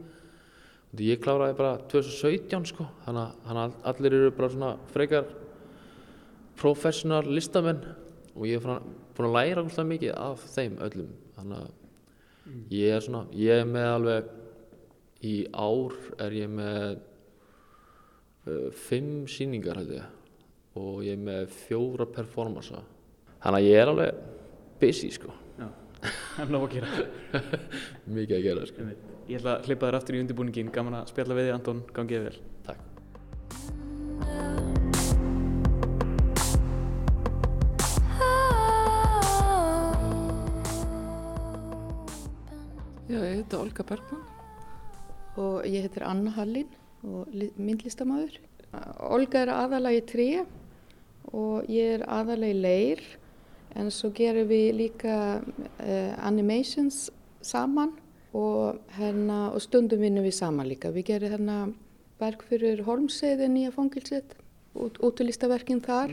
Ég 1.01 1.21
kláraði 1.23 1.55
bara 1.55 1.77
2017 1.91 2.67
sko. 2.73 2.87
Þannig 3.05 3.55
að 3.55 3.77
allir 3.91 4.17
eru 4.17 4.33
bara 4.35 4.51
svona 4.51 4.71
frekar 4.91 5.29
professional 6.61 7.25
listamenn 7.25 7.81
og 8.35 8.45
ég 8.47 8.59
er 8.59 8.81
búin 9.15 9.27
að 9.27 9.35
læra 9.35 9.63
alltaf 9.63 9.87
mikið 9.87 10.13
af 10.15 10.43
þeim 10.53 10.77
öllum. 10.85 11.11
Þannig 11.35 11.57
að 11.65 11.71
ég 12.73 12.95
er 12.95 13.01
svona 13.05 13.23
ég 13.37 13.63
er 13.63 13.69
með 13.69 13.87
alveg 13.95 14.23
í 15.27 15.35
ár 15.53 15.93
er 16.25 16.31
ég 16.35 16.49
með 16.51 16.87
uh, 18.47 18.69
fimm 18.87 19.27
sýningar 19.29 19.77
held 19.81 19.93
ég 19.99 20.05
og 20.79 21.03
ég 21.03 21.17
er 21.17 21.23
með 21.25 21.43
fjóra 21.65 22.05
performansa. 22.07 22.79
Þannig 23.41 23.59
að 23.59 23.67
ég 23.67 23.81
er 23.81 23.91
alveg 23.91 24.11
busy 24.81 25.09
sko. 25.13 25.31
Það 26.01 26.41
er 26.41 26.53
nóg 26.53 26.63
að 26.65 26.73
gera. 26.77 26.89
mikið 28.17 28.35
að 28.37 28.45
gera 28.47 28.61
sko. 28.69 28.79
Ég 29.29 29.35
ætla 29.41 29.51
að 29.57 29.63
hleypa 29.67 29.89
þér 29.89 29.99
aftur 29.99 30.17
í 30.17 30.23
undirbúningin, 30.23 30.73
gaman 30.73 31.01
að 31.03 31.11
spjalla 31.13 31.37
við 31.37 31.45
þig 31.49 31.57
Anton, 31.59 31.79
gangið 31.93 32.21
vel. 32.29 32.37
takk 32.65 32.81
Já, 43.11 43.17
ég 43.19 43.41
heiti 43.41 43.57
Olga 43.59 43.83
Bergman. 43.83 44.21
og 45.39 45.63
ég 45.65 45.85
heitir 45.85 46.03
Anna 46.03 46.31
Hallin 46.35 46.67
og 47.03 47.27
li- 47.33 47.51
myndlistamæður. 47.57 48.37
Olga 49.09 49.41
er 49.45 49.51
aðalega 49.51 49.99
í 49.99 50.03
tré 50.07 50.27
og 51.33 51.67
ég 51.71 51.95
er 51.99 52.03
aðalega 52.07 52.51
í 52.55 52.61
leir 52.61 53.01
en 53.75 53.89
svo 53.91 54.11
gerum 54.15 54.47
við 54.49 54.75
líka 54.75 55.15
uh, 55.39 56.13
animations 56.27 57.09
saman 57.41 57.93
og, 58.33 58.79
hérna, 58.97 59.51
og 59.53 59.61
stundum 59.63 59.99
vinnum 60.03 60.23
við 60.27 60.35
saman 60.35 60.67
líka. 60.67 60.91
Við 60.91 61.05
gerum 61.13 61.31
hérna 61.31 61.57
verk 62.19 62.43
fyrir 62.47 62.83
Holmseiði 62.85 63.47
nýja 63.49 63.71
fangilsitt, 63.75 64.35
út, 64.75 64.99
útilistaverkin 65.03 65.81
þar. 65.83 66.11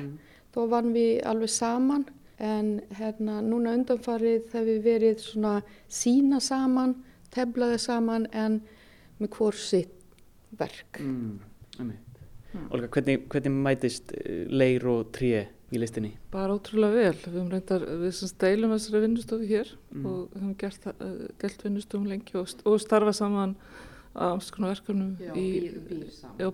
Þá 0.55 0.61
vann 0.71 0.95
við 0.95 1.21
alveg 1.29 1.51
saman 1.53 2.07
en 2.39 2.81
hérna 2.99 3.41
núna 3.43 3.75
undanfarið 3.75 4.49
það 4.53 4.69
við 4.71 4.81
verið 4.85 5.23
svona 5.25 5.55
sína 5.91 6.41
saman, 6.45 6.95
teflaði 7.35 7.79
saman 7.83 8.27
en 8.33 8.61
með 9.19 9.33
hvort 9.37 9.59
sitt 9.59 9.95
verk. 10.59 11.01
Mm, 11.03 11.41
Olga, 12.73 12.89
hvernig, 12.89 13.27
hvernig 13.29 13.53
mætist 13.53 14.15
eh, 14.17 14.47
leir 14.49 14.87
og 14.89 15.11
tré 15.13 15.49
í 15.69 15.81
listinni? 15.81 16.15
Bara 16.33 16.55
ótrúlega 16.57 16.97
vel. 16.97 17.19
Við 17.35 17.51
reyndar, 17.53 17.85
við 18.01 18.15
sem 18.17 18.31
deilum 18.41 18.73
þessari 18.73 19.03
vinnustofu 19.05 19.49
hér 19.51 19.75
Mm. 19.89 20.05
og 20.07 20.33
höfum 20.37 20.55
gert, 20.61 20.87
uh, 20.87 21.29
deilt 21.41 21.63
vinnustofum 21.65 22.07
lengi 22.07 22.35
og, 22.37 22.49
og 22.69 22.81
starfa 22.81 23.13
saman 23.17 23.55
á 24.13 24.35
alls 24.35 24.51
konar 24.53 24.75
verkefnum 24.75 25.15
í, 25.33 25.73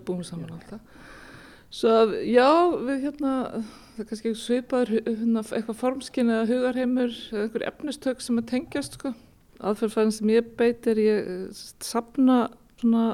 búum 0.07 0.23
saman 0.23 0.53
alltaf. 0.55 0.79
Svo 1.75 1.91
að, 1.91 2.13
já, 2.31 2.47
við 2.87 3.01
hérna, 3.03 3.31
það 3.95 4.01
er 4.03 4.09
kannski 4.11 4.33
svipaður 4.39 4.93
hu- 4.95 5.03
hérna, 5.09 5.41
eitthvað 5.43 5.79
formskinn 5.81 6.31
eða 6.31 6.47
hugarheimur 6.53 7.15
eða 7.33 7.41
einhver 7.47 7.65
efnistök 7.71 8.23
sem 8.23 8.39
að 8.39 8.49
tengjast, 8.53 8.95
sko. 8.99 9.11
Aðferðfæðin 9.65 10.13
sem 10.15 10.31
ég 10.35 10.49
beit 10.59 10.87
er 10.91 10.99
ég 10.99 11.29
eh, 11.33 11.61
sapna 11.83 12.37
svona 12.79 13.05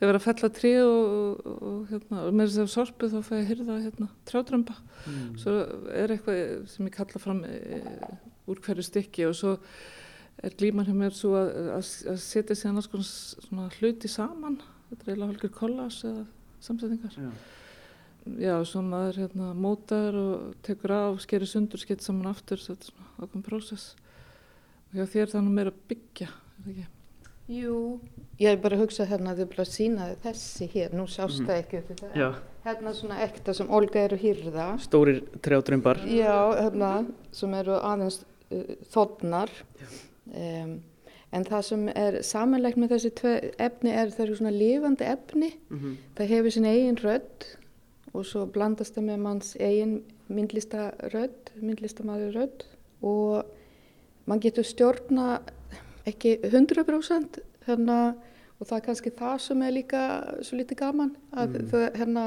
þegar 0.00 0.08
verið 0.10 0.18
að 0.20 0.24
fella 0.26 0.48
trí 0.56 0.70
og, 0.80 1.10
og, 1.44 1.60
og, 1.70 1.80
hérna, 1.90 2.22
og 2.26 2.34
með 2.38 2.48
þess 2.50 2.62
að 2.62 2.70
sorpu 2.72 3.10
þá 3.12 3.18
fæ 3.26 3.32
ég 3.36 3.40
að 3.42 3.50
hyrða 3.52 3.76
hérna, 3.84 4.08
trjátrömba. 4.30 4.76
Svo 5.42 5.54
er 5.92 6.14
eitthvað 6.14 6.40
sem 6.72 6.88
ég 6.88 6.94
kalla 6.96 7.20
fram 7.22 7.42
e, 7.44 7.58
úr 8.50 8.62
hverju 8.64 8.86
stykki 8.86 9.26
og 9.28 9.36
svo 9.36 9.52
er 10.40 10.56
glíman 10.56 10.88
hjá 10.88 10.94
mér 10.96 11.14
svo 11.16 11.34
að, 11.36 11.50
að, 11.76 11.90
að 12.14 12.18
setja 12.24 12.56
sér 12.56 12.72
annars 12.72 12.88
konar 12.90 13.76
hluti 13.76 14.08
saman. 14.10 14.56
Þetta 14.88 15.04
er 15.04 15.12
eiginlega 15.12 15.30
hálfur 15.34 15.54
kollas 15.58 16.00
eða 16.08 16.24
samsetningar. 16.64 17.18
Já. 17.20 17.30
Já, 18.40 18.54
svo 18.68 18.82
maður 18.84 19.22
hérna, 19.24 19.50
mótar 19.56 20.16
og 20.16 20.54
tekur 20.66 20.92
af, 20.92 21.20
skerir 21.24 21.48
sundur, 21.48 21.80
skeitt 21.80 22.04
saman 22.04 22.30
aftur, 22.30 22.60
þetta 22.60 22.86
er 22.86 22.92
svona 22.92 23.10
ákveðin 23.16 23.44
prósess. 23.46 23.94
Og 24.90 24.98
hjá 24.98 25.06
þér 25.14 25.32
þannig 25.34 25.56
meira 25.56 25.72
að 25.72 25.84
byggja, 25.90 26.28
er 26.28 26.64
það 26.64 26.72
ekki? 26.74 26.88
Jú, 27.50 27.78
ég 28.38 28.52
er 28.52 28.60
bara 28.62 28.76
að 28.76 28.84
hugsa 28.84 29.06
hérna 29.10 29.32
að 29.32 29.40
þau 29.42 29.48
bara 29.56 29.66
sína 29.66 30.10
þessi 30.22 30.68
hér, 30.70 30.92
nú 30.94 31.06
sást 31.10 31.40
það 31.42 31.56
ekki 31.56 31.80
upp 31.80 31.88
í 31.90 31.96
það. 31.98 32.12
Já. 32.20 32.28
Hérna 32.66 32.92
svona 32.94 33.22
ekta 33.24 33.54
sem 33.56 33.72
Olga 33.72 34.04
er 34.04 34.14
að 34.14 34.22
hýrða. 34.22 34.66
Stórir 34.84 35.18
trjátrömbar. 35.42 36.02
Já, 36.06 36.36
hérna 36.60 36.92
sem 37.34 37.56
eru 37.58 37.80
aðeins 37.80 38.20
uh, 38.52 38.76
þotnar. 38.92 39.50
Um, 40.30 40.76
en 41.34 41.46
það 41.48 41.66
sem 41.70 41.88
er 41.94 42.20
samanlegt 42.26 42.78
með 42.78 42.94
þessi 42.94 43.12
tvei 43.18 43.34
efni 43.66 43.94
er 43.94 44.12
það 44.14 44.24
eru 44.26 44.38
svona 44.38 44.54
lifandi 44.54 45.08
efni. 45.10 45.50
Mhm. 45.72 45.96
Það 46.18 46.32
hefur 46.36 46.54
sin 46.54 46.70
eigin 46.70 47.00
rödd 47.02 47.48
og 48.10 48.26
svo 48.26 48.46
blandast 48.50 48.96
það 48.96 49.06
með 49.10 49.22
manns 49.24 49.52
eigin 49.60 50.00
myndlistarödd, 50.30 51.52
myndlistamæður 51.62 52.36
rödd 52.38 52.64
og 53.06 54.30
mann 54.30 54.42
getur 54.42 54.66
stjórna 54.66 55.40
ekki 56.08 56.36
100% 56.46 57.40
hérna, 57.66 57.98
og 58.58 58.68
það 58.68 58.76
er 58.76 58.86
kannski 58.86 59.12
það 59.16 59.36
sem 59.46 59.62
er 59.66 59.76
líka 59.76 60.02
svo 60.46 60.58
lítið 60.60 60.80
gaman 60.80 61.12
að 61.32 61.54
mm. 61.54 61.68
það, 61.72 61.86
hérna, 62.00 62.24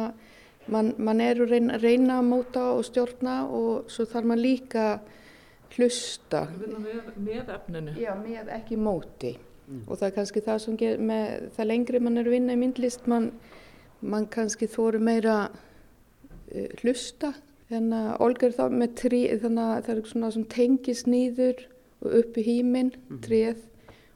mann 0.73 0.93
man 0.97 1.23
er 1.23 1.41
að 1.43 1.55
reyna, 1.55 1.79
reyna 1.81 2.19
að 2.21 2.29
móta 2.29 2.67
og 2.77 2.85
stjórna 2.87 3.39
og 3.51 3.91
svo 3.91 4.07
þarf 4.09 4.29
mann 4.31 4.43
líka 4.43 4.87
hlusta 5.73 6.45
með, 6.53 7.11
með 7.17 7.49
efninu. 7.55 7.97
Já, 7.99 8.13
með 8.19 8.53
ekki 8.53 8.77
móti 8.79 9.33
og 9.87 9.97
það 9.97 10.07
er 10.07 10.15
kannski 10.17 10.41
það 10.43 10.57
sem 10.63 10.79
ger 10.79 10.99
með 11.01 11.45
það 11.55 11.69
lengri 11.69 12.01
mann 12.03 12.19
er 12.19 12.27
að 12.27 12.35
vinna 12.35 12.55
í 12.55 12.59
myndlist 12.59 13.07
mann, 13.09 13.29
mann 14.01 14.27
kannski 14.31 14.67
þóru 14.69 14.99
meira 15.03 15.37
hlusta. 16.81 17.33
Þannig 17.71 18.07
að 18.09 18.23
Olga 18.25 18.47
er 18.47 18.55
þá 18.57 18.65
með 18.69 18.95
trí 18.99 19.21
þannig 19.41 19.69
að 19.69 19.85
það 19.85 19.93
er 19.93 20.09
svona 20.11 20.31
sem 20.35 20.47
tengis 20.51 21.05
nýður 21.09 21.63
og 22.03 22.17
upp 22.19 22.37
í 22.37 22.43
híminn, 22.45 22.91
tríð 23.23 23.61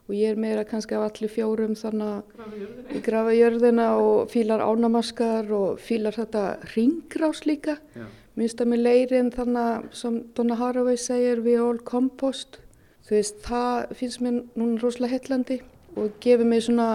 og 0.08 0.16
ég 0.16 0.32
er 0.32 0.40
meira 0.40 0.64
kannski 0.68 0.96
af 0.96 1.08
allir 1.10 1.32
fjórum 1.32 1.74
þannig 1.76 2.38
að 2.44 2.94
ég 2.96 3.04
grafa 3.04 3.34
jörðina 3.36 3.88
og 4.00 4.30
fílar 4.32 4.64
ánamaskar 4.64 5.52
og 5.52 5.82
fílar 5.84 6.16
þetta 6.16 6.44
ringrás 6.76 7.44
líka. 7.48 7.78
Minnst 8.38 8.62
að 8.62 8.72
með 8.72 8.84
leirin 8.86 9.34
þannig 9.34 9.62
að 9.64 9.88
sem 10.00 10.20
Donna 10.38 10.56
Haraway 10.60 11.00
segir 11.02 11.42
we 11.44 11.58
all 11.60 11.80
compost. 11.84 12.62
Þú 13.08 13.16
veist 13.18 13.40
það 13.44 13.96
finnst 14.00 14.22
mér 14.24 14.42
núna 14.56 14.82
rosalega 14.84 15.18
heillandi 15.18 15.62
og 15.98 16.20
gefur 16.24 16.48
mér 16.48 16.64
svona 16.64 16.90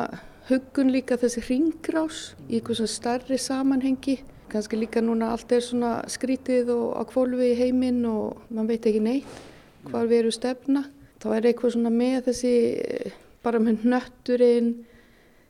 huggun 0.49 0.93
líka 0.93 1.19
þessi 1.21 1.43
ringrás 1.49 2.21
í 2.49 2.59
eitthvað 2.59 2.83
svona 2.83 2.97
starri 2.97 3.39
samanhengi 3.41 4.21
kannski 4.53 4.79
líka 4.79 5.03
núna 5.05 5.33
allt 5.33 5.53
er 5.53 5.65
svona 5.65 5.95
skrítið 6.11 6.71
og 6.75 6.87
á 6.99 7.03
kvolvi 7.09 7.53
í 7.53 7.59
heiminn 7.59 8.05
og 8.09 8.45
mann 8.53 8.69
veit 8.71 8.87
ekki 8.89 9.03
neitt 9.03 9.41
hvað 9.89 10.11
við 10.11 10.21
erum 10.23 10.37
stefna. 10.37 10.83
Þá 11.23 11.29
er 11.37 11.49
eitthvað 11.49 11.75
svona 11.77 11.93
með 11.95 12.19
þessi, 12.29 12.55
bara 13.43 13.61
með 13.63 13.87
nötturinn, 13.93 14.71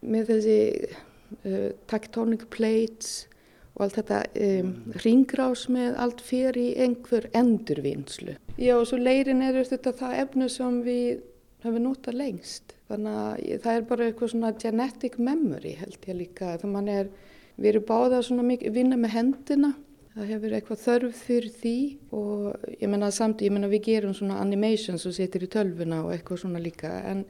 með 0.03 0.33
þessi 0.33 0.57
uh, 0.89 1.69
tectonic 1.91 2.47
plates 2.53 3.27
og 3.73 3.87
allt 3.87 3.99
þetta 4.01 4.21
um, 4.47 4.73
ringrás 5.01 5.67
með 5.73 5.97
allt 6.05 6.21
fyrir 6.25 6.61
í 6.61 6.69
einhver 6.85 7.29
endurvinnslu. 7.37 8.37
Já 8.61 8.75
og 8.77 8.87
svo 8.91 9.01
leirin 9.01 9.45
er 9.45 9.63
þetta 9.65 9.95
það 9.97 10.19
efnu 10.27 10.49
sem 10.53 10.81
við 10.85 11.23
höfum 11.63 11.87
notað 11.87 12.19
lengst. 12.21 12.75
Þannig 12.91 13.19
að 13.23 13.63
það 13.65 13.77
er 13.79 13.85
bara 13.89 14.09
eitthvað 14.09 14.33
svona 14.35 14.55
genetic 14.61 15.19
memory 15.19 15.77
held 15.81 16.09
ég 16.11 16.19
líka. 16.19 16.57
Þannig 16.61 16.83
að 16.83 16.99
er, 16.99 17.13
við 17.57 17.69
erum 17.73 17.87
báða 17.89 18.23
svona 18.23 18.47
mikið 18.47 18.75
vinna 18.75 18.97
með 18.97 19.15
hendina. 19.17 19.73
Það 20.13 20.29
hefur 20.29 20.55
eitthvað 20.57 20.81
þörf 20.83 21.21
fyrir 21.27 21.53
því 21.57 21.77
og 22.13 22.67
ég 22.75 22.89
menna 22.93 23.09
samt, 23.11 23.41
ég 23.41 23.53
menna 23.53 23.71
við 23.73 23.87
gerum 23.87 24.13
svona 24.17 24.41
animations 24.43 25.07
og 25.09 25.15
setjum 25.17 25.47
í 25.47 25.53
tölvuna 25.55 26.03
og 26.05 26.13
eitthvað 26.13 26.43
svona 26.43 26.61
líka 26.61 26.91
en 27.09 27.25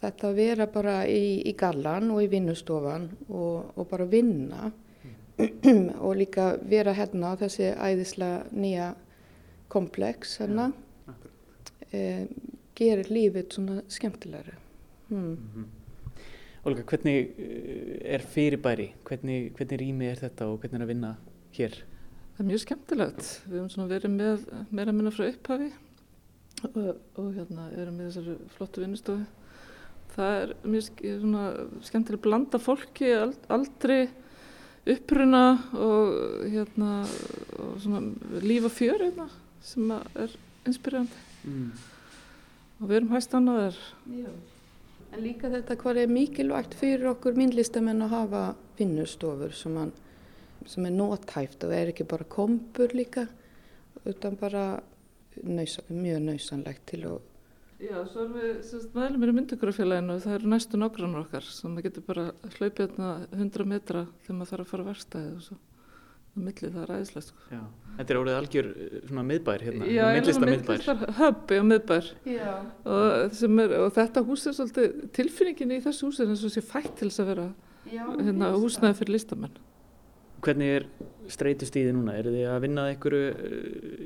þetta 0.00 0.30
að 0.30 0.38
vera 0.40 0.66
bara 0.72 0.94
í, 1.08 1.42
í 1.44 1.52
gallan 1.58 2.10
og 2.14 2.22
í 2.24 2.30
vinnustofan 2.32 3.10
og, 3.28 3.76
og 3.76 3.88
bara 3.90 4.08
vinna 4.08 4.70
og 6.06 6.16
líka 6.16 6.54
vera 6.70 6.94
hérna 6.96 7.34
á 7.34 7.40
þessi 7.44 7.70
æðislega 7.74 8.44
nýja 8.54 8.90
komplex 9.72 10.38
hérna 10.40 10.70
e, 11.90 12.26
gerir 12.78 13.10
lífið 13.10 13.56
svona 13.56 13.80
skemmtilegra 13.88 14.56
hmm. 15.08 15.18
mm 15.18 15.36
-hmm. 15.36 15.83
Olga, 16.64 16.80
hvernig 16.88 17.34
eh, 17.36 17.96
er 18.14 18.22
fyrirbæri? 18.24 18.88
Hvernig, 19.04 19.50
hvernig 19.56 19.80
rými 19.82 20.08
er 20.08 20.20
þetta 20.22 20.48
og 20.48 20.62
hvernig 20.62 20.80
er 20.80 20.86
að 20.86 20.92
vinna 20.94 21.10
hér? 21.56 21.78
Það 22.34 22.42
er 22.44 22.50
mjög 22.50 22.62
skemmtilegt 22.64 23.26
við 23.44 23.58
hefum 23.58 23.72
svona 23.74 23.90
verið 23.90 24.14
með 24.14 24.46
meira 24.74 24.94
minna 24.96 25.12
frá 25.14 25.26
upphafi 25.28 25.70
og, 26.70 26.94
og 27.20 27.28
hérna 27.36 27.68
erum 27.76 28.00
við 28.00 28.08
þessari 28.08 28.36
flottu 28.56 28.82
vinnustofu 28.82 29.26
það 30.14 30.36
er 30.40 30.54
mjög 30.72 31.02
svona 31.22 31.44
skemmtileg 31.84 32.22
blanda 32.24 32.60
fólki 32.62 33.12
aldrei 33.52 34.08
uppruna 34.94 35.44
og 35.76 36.48
hérna 36.52 36.94
og 37.58 37.76
svona 37.84 38.02
líf 38.44 38.68
og 38.68 38.74
fjör 38.74 39.04
hérna, 39.04 39.28
sem 39.64 39.92
er 39.92 40.34
inspirerandi 40.68 41.22
mm. 41.44 41.70
og 42.80 42.88
við 42.88 42.98
erum 42.98 43.14
hægt 43.14 43.36
annaðar 43.36 43.78
En 45.14 45.22
líka 45.22 45.46
þetta 45.46 45.76
hvað 45.78 46.00
er 46.02 46.10
mikilvægt 46.10 46.72
fyrir 46.74 47.06
okkur 47.12 47.36
minnlistamenn 47.38 48.02
að 48.02 48.14
hafa 48.16 48.40
vinnustofur 48.80 49.52
sem, 49.54 49.76
man, 49.76 49.92
sem 50.66 50.88
er 50.88 50.94
nótæft 50.96 51.62
og 51.62 51.74
er 51.76 51.92
ekki 51.92 52.06
bara 52.10 52.26
kompur 52.26 52.90
líka 52.98 53.28
utan 54.10 54.34
bara 54.40 54.64
nöys, 55.46 55.78
mjög 55.86 56.18
nöysanlegt 56.24 56.82
til 56.90 57.04
að 57.12 57.22
Já, 57.84 57.98
svo 58.08 58.24
erum 58.24 58.36
við 58.38 58.90
meðlumir 58.94 59.30
í 59.30 59.36
myndugrafélaginu 59.36 60.14
og 60.14 60.20
það 60.24 60.36
eru 60.38 60.50
næstu 60.50 60.78
nokkrannar 60.78 61.24
okkar 61.24 61.46
sem 61.46 61.74
það 61.74 61.86
getur 61.88 62.04
bara 62.06 62.26
hlaupið 62.56 62.82
hérna 62.84 63.08
100 63.34 63.66
metra 63.70 64.04
þegar 64.24 64.38
maður 64.38 64.52
þarf 64.52 64.64
að 64.64 64.70
fara 64.70 64.84
að 64.84 64.90
verstaði 64.90 65.32
og 65.34 65.42
svo 65.46 65.58
á 66.34 66.38
milli 66.42 66.70
það 66.70 66.80
er 66.82 66.92
aðeinslegt 66.94 67.28
sko. 67.30 67.44
Já, 67.50 67.60
þetta 67.98 68.14
er 68.14 68.20
orðið 68.20 68.38
algjör 68.40 68.70
eh, 68.70 68.96
svona 69.08 69.26
miðbær 69.28 69.66
hérna, 69.68 69.90
Já, 69.90 70.04
myndlista 70.16 70.48
miðbær 70.50 70.88
höfbi 71.20 71.60
og 71.60 71.68
miðbær 71.70 72.08
og, 72.24 73.36
er, 73.44 73.76
og 73.80 73.92
þetta 73.98 74.24
hús 74.26 74.48
er 74.48 74.56
svolítið 74.58 74.96
tilfinningin 75.14 75.76
í 75.76 75.82
þessu 75.84 76.08
hús 76.10 76.18
er 76.22 76.34
eins 76.34 76.42
og 76.46 76.54
sé 76.54 76.64
fætt 76.64 76.96
til 76.98 77.10
þess 77.10 77.22
að 77.22 77.30
vera 77.32 77.46
hérna, 77.92 78.50
húsnaði 78.58 79.00
fyrir 79.02 79.16
listamenn 79.18 79.62
Hvernig 80.44 80.74
er 80.76 80.84
streytustíði 81.32 81.94
núna? 81.96 82.18
Er 82.20 82.26
þið 82.28 82.48
að 82.52 82.58
vinnað 82.66 82.90
ykkur, 82.98 83.14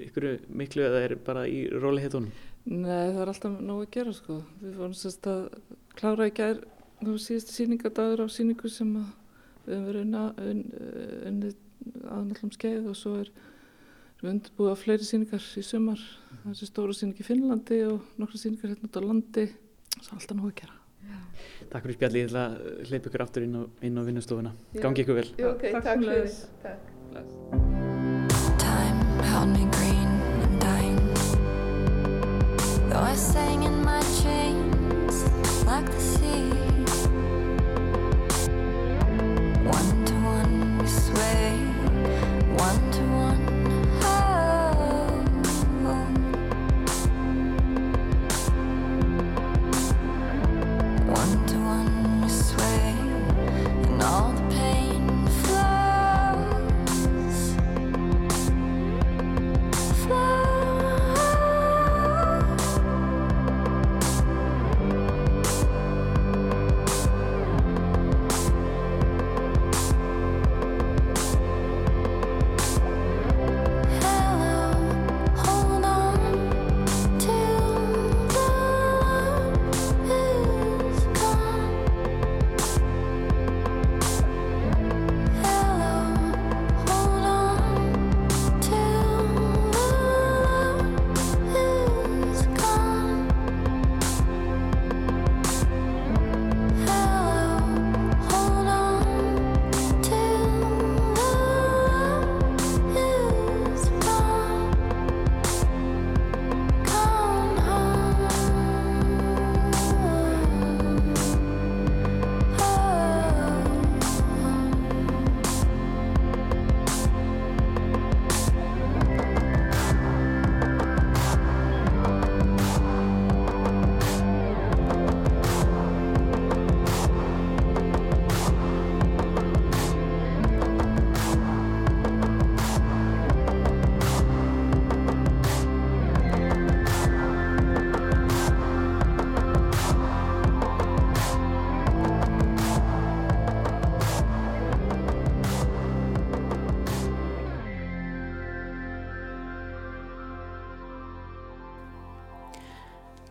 ykkur 0.04 0.26
miklu 0.60 0.84
eða 0.86 1.00
er 1.08 1.14
bara 1.26 1.42
í 1.50 1.64
róli 1.72 2.04
héttunum? 2.04 2.30
Nei, 2.68 3.10
það 3.10 3.22
er 3.24 3.30
alltaf 3.32 3.56
nógu 3.58 3.86
að 3.86 3.94
gera 3.96 4.12
sko. 4.14 4.36
Við 4.60 4.76
vorum 4.78 4.94
sérst 4.94 5.26
að 5.30 5.40
klára 5.98 6.28
í 6.28 6.34
gær, 6.36 6.60
það 7.00 7.10
var 7.10 7.22
síðast 7.24 7.50
síningadagur 7.56 8.22
á 8.22 8.26
síningu 8.30 8.70
sem 8.70 8.92
að 9.00 9.08
við 9.64 9.74
höfum 9.74 9.88
verið 9.88 10.04
unnið 10.04 11.26
unni, 11.32 11.52
aðnallum 12.08 12.52
skeið 12.54 12.88
og 12.90 12.96
svo 12.98 13.12
er 13.22 13.30
við 14.18 14.30
undirbúið 14.32 14.74
á 14.74 14.76
fleiri 14.78 15.04
síningar 15.06 15.44
í 15.58 15.62
sumar. 15.66 16.00
Það 16.42 16.50
er 16.52 16.58
sér 16.60 16.72
stóra 16.72 16.92
síning 16.96 17.18
í 17.18 17.26
Finnlandi 17.26 17.78
og 17.86 17.98
nokkra 18.18 18.38
síningar 18.42 18.72
hérna 18.72 18.88
út 18.90 18.98
á 18.98 19.02
landi. 19.04 19.46
Það 19.98 20.08
er 20.08 20.18
alltaf 20.18 20.36
nógu 20.38 20.50
að 20.50 20.58
gera. 20.62 20.76
Já. 21.08 21.18
Takk 21.70 21.82
fyrir 21.86 21.96
spjalli, 21.98 22.18
ég 22.24 22.28
ætla 22.28 22.44
að 22.48 22.52
hleypa 22.90 23.06
ykkur 23.10 23.24
aftur 23.24 23.42
inn 23.46 23.56
á, 23.58 23.62
á 23.62 24.02
vinnustofuna. 24.10 24.52
Gangi 24.78 25.00
ykkur 25.04 25.16
vel. 25.22 25.28
Jú, 25.38 25.46
okay, 25.54 25.70
takk, 25.76 25.84
takk 25.86 26.00
fyrir. 26.06 26.28
Takk. 26.64 26.80
Though 32.88 33.04
I 33.04 33.14
sang 33.14 33.62
in 33.62 33.84
my 33.84 34.00
chains 34.22 35.22
like 35.64 35.84
the 35.86 36.00
sea. 36.00 36.48
One 39.62 40.04
to 40.06 40.14
one 40.24 40.78
we 40.78 40.86
sway, 40.86 41.67
one 42.68 42.90
to 42.90 43.02
one. 43.04 43.47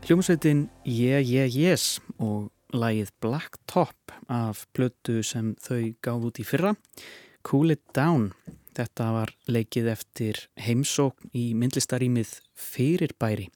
Hljómsveitin 0.07 0.69
Yeah 0.85 1.19
Yeah 1.19 1.51
Yes 1.51 1.99
og 2.15 2.47
lægið 2.71 3.09
Black 3.19 3.57
Top 3.67 4.13
af 4.31 4.61
blötu 4.71 5.17
sem 5.19 5.49
þau 5.59 5.89
gáð 5.99 6.27
út 6.29 6.39
í 6.39 6.45
fyrra, 6.47 6.71
Cool 7.43 7.73
It 7.75 7.83
Down. 7.91 8.29
Þetta 8.71 9.07
var 9.11 9.33
leikið 9.51 9.89
eftir 9.91 10.39
heimsókn 10.63 11.27
í 11.35 11.49
myndlistarímið 11.59 12.37
Fyrirbæri. 12.55 13.49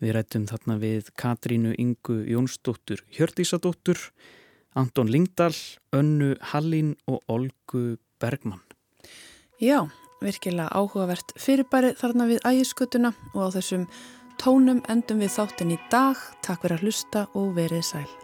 Við 0.00 0.14
rættum 0.16 0.48
þarna 0.48 0.78
við 0.80 1.12
Katrínu 1.20 1.76
Ingu 1.76 2.22
Jónsdóttur 2.32 3.04
Hjördísadóttur, 3.12 4.00
Anton 4.72 5.12
Lingdal, 5.12 5.52
Önnu 5.92 6.32
Hallin 6.54 6.96
og 7.04 7.20
Olgu 7.28 7.98
Bergmann. 8.16 8.64
Já, 9.60 9.84
virkilega 10.24 10.72
áhugavert 10.72 11.36
fyrirbæri 11.36 11.92
þarna 12.00 12.32
við 12.32 12.44
ægiskutuna 12.48 13.12
og 13.34 13.52
á 13.52 13.60
þessum 13.60 13.90
tónum 14.40 14.82
endum 14.88 15.22
við 15.22 15.34
þáttin 15.36 15.74
í 15.74 15.80
dag. 15.92 16.20
Takk 16.44 16.64
fyrir 16.64 16.78
að 16.78 16.86
hlusta 16.86 17.26
og 17.34 17.56
verið 17.58 17.84
sæl. 17.94 18.23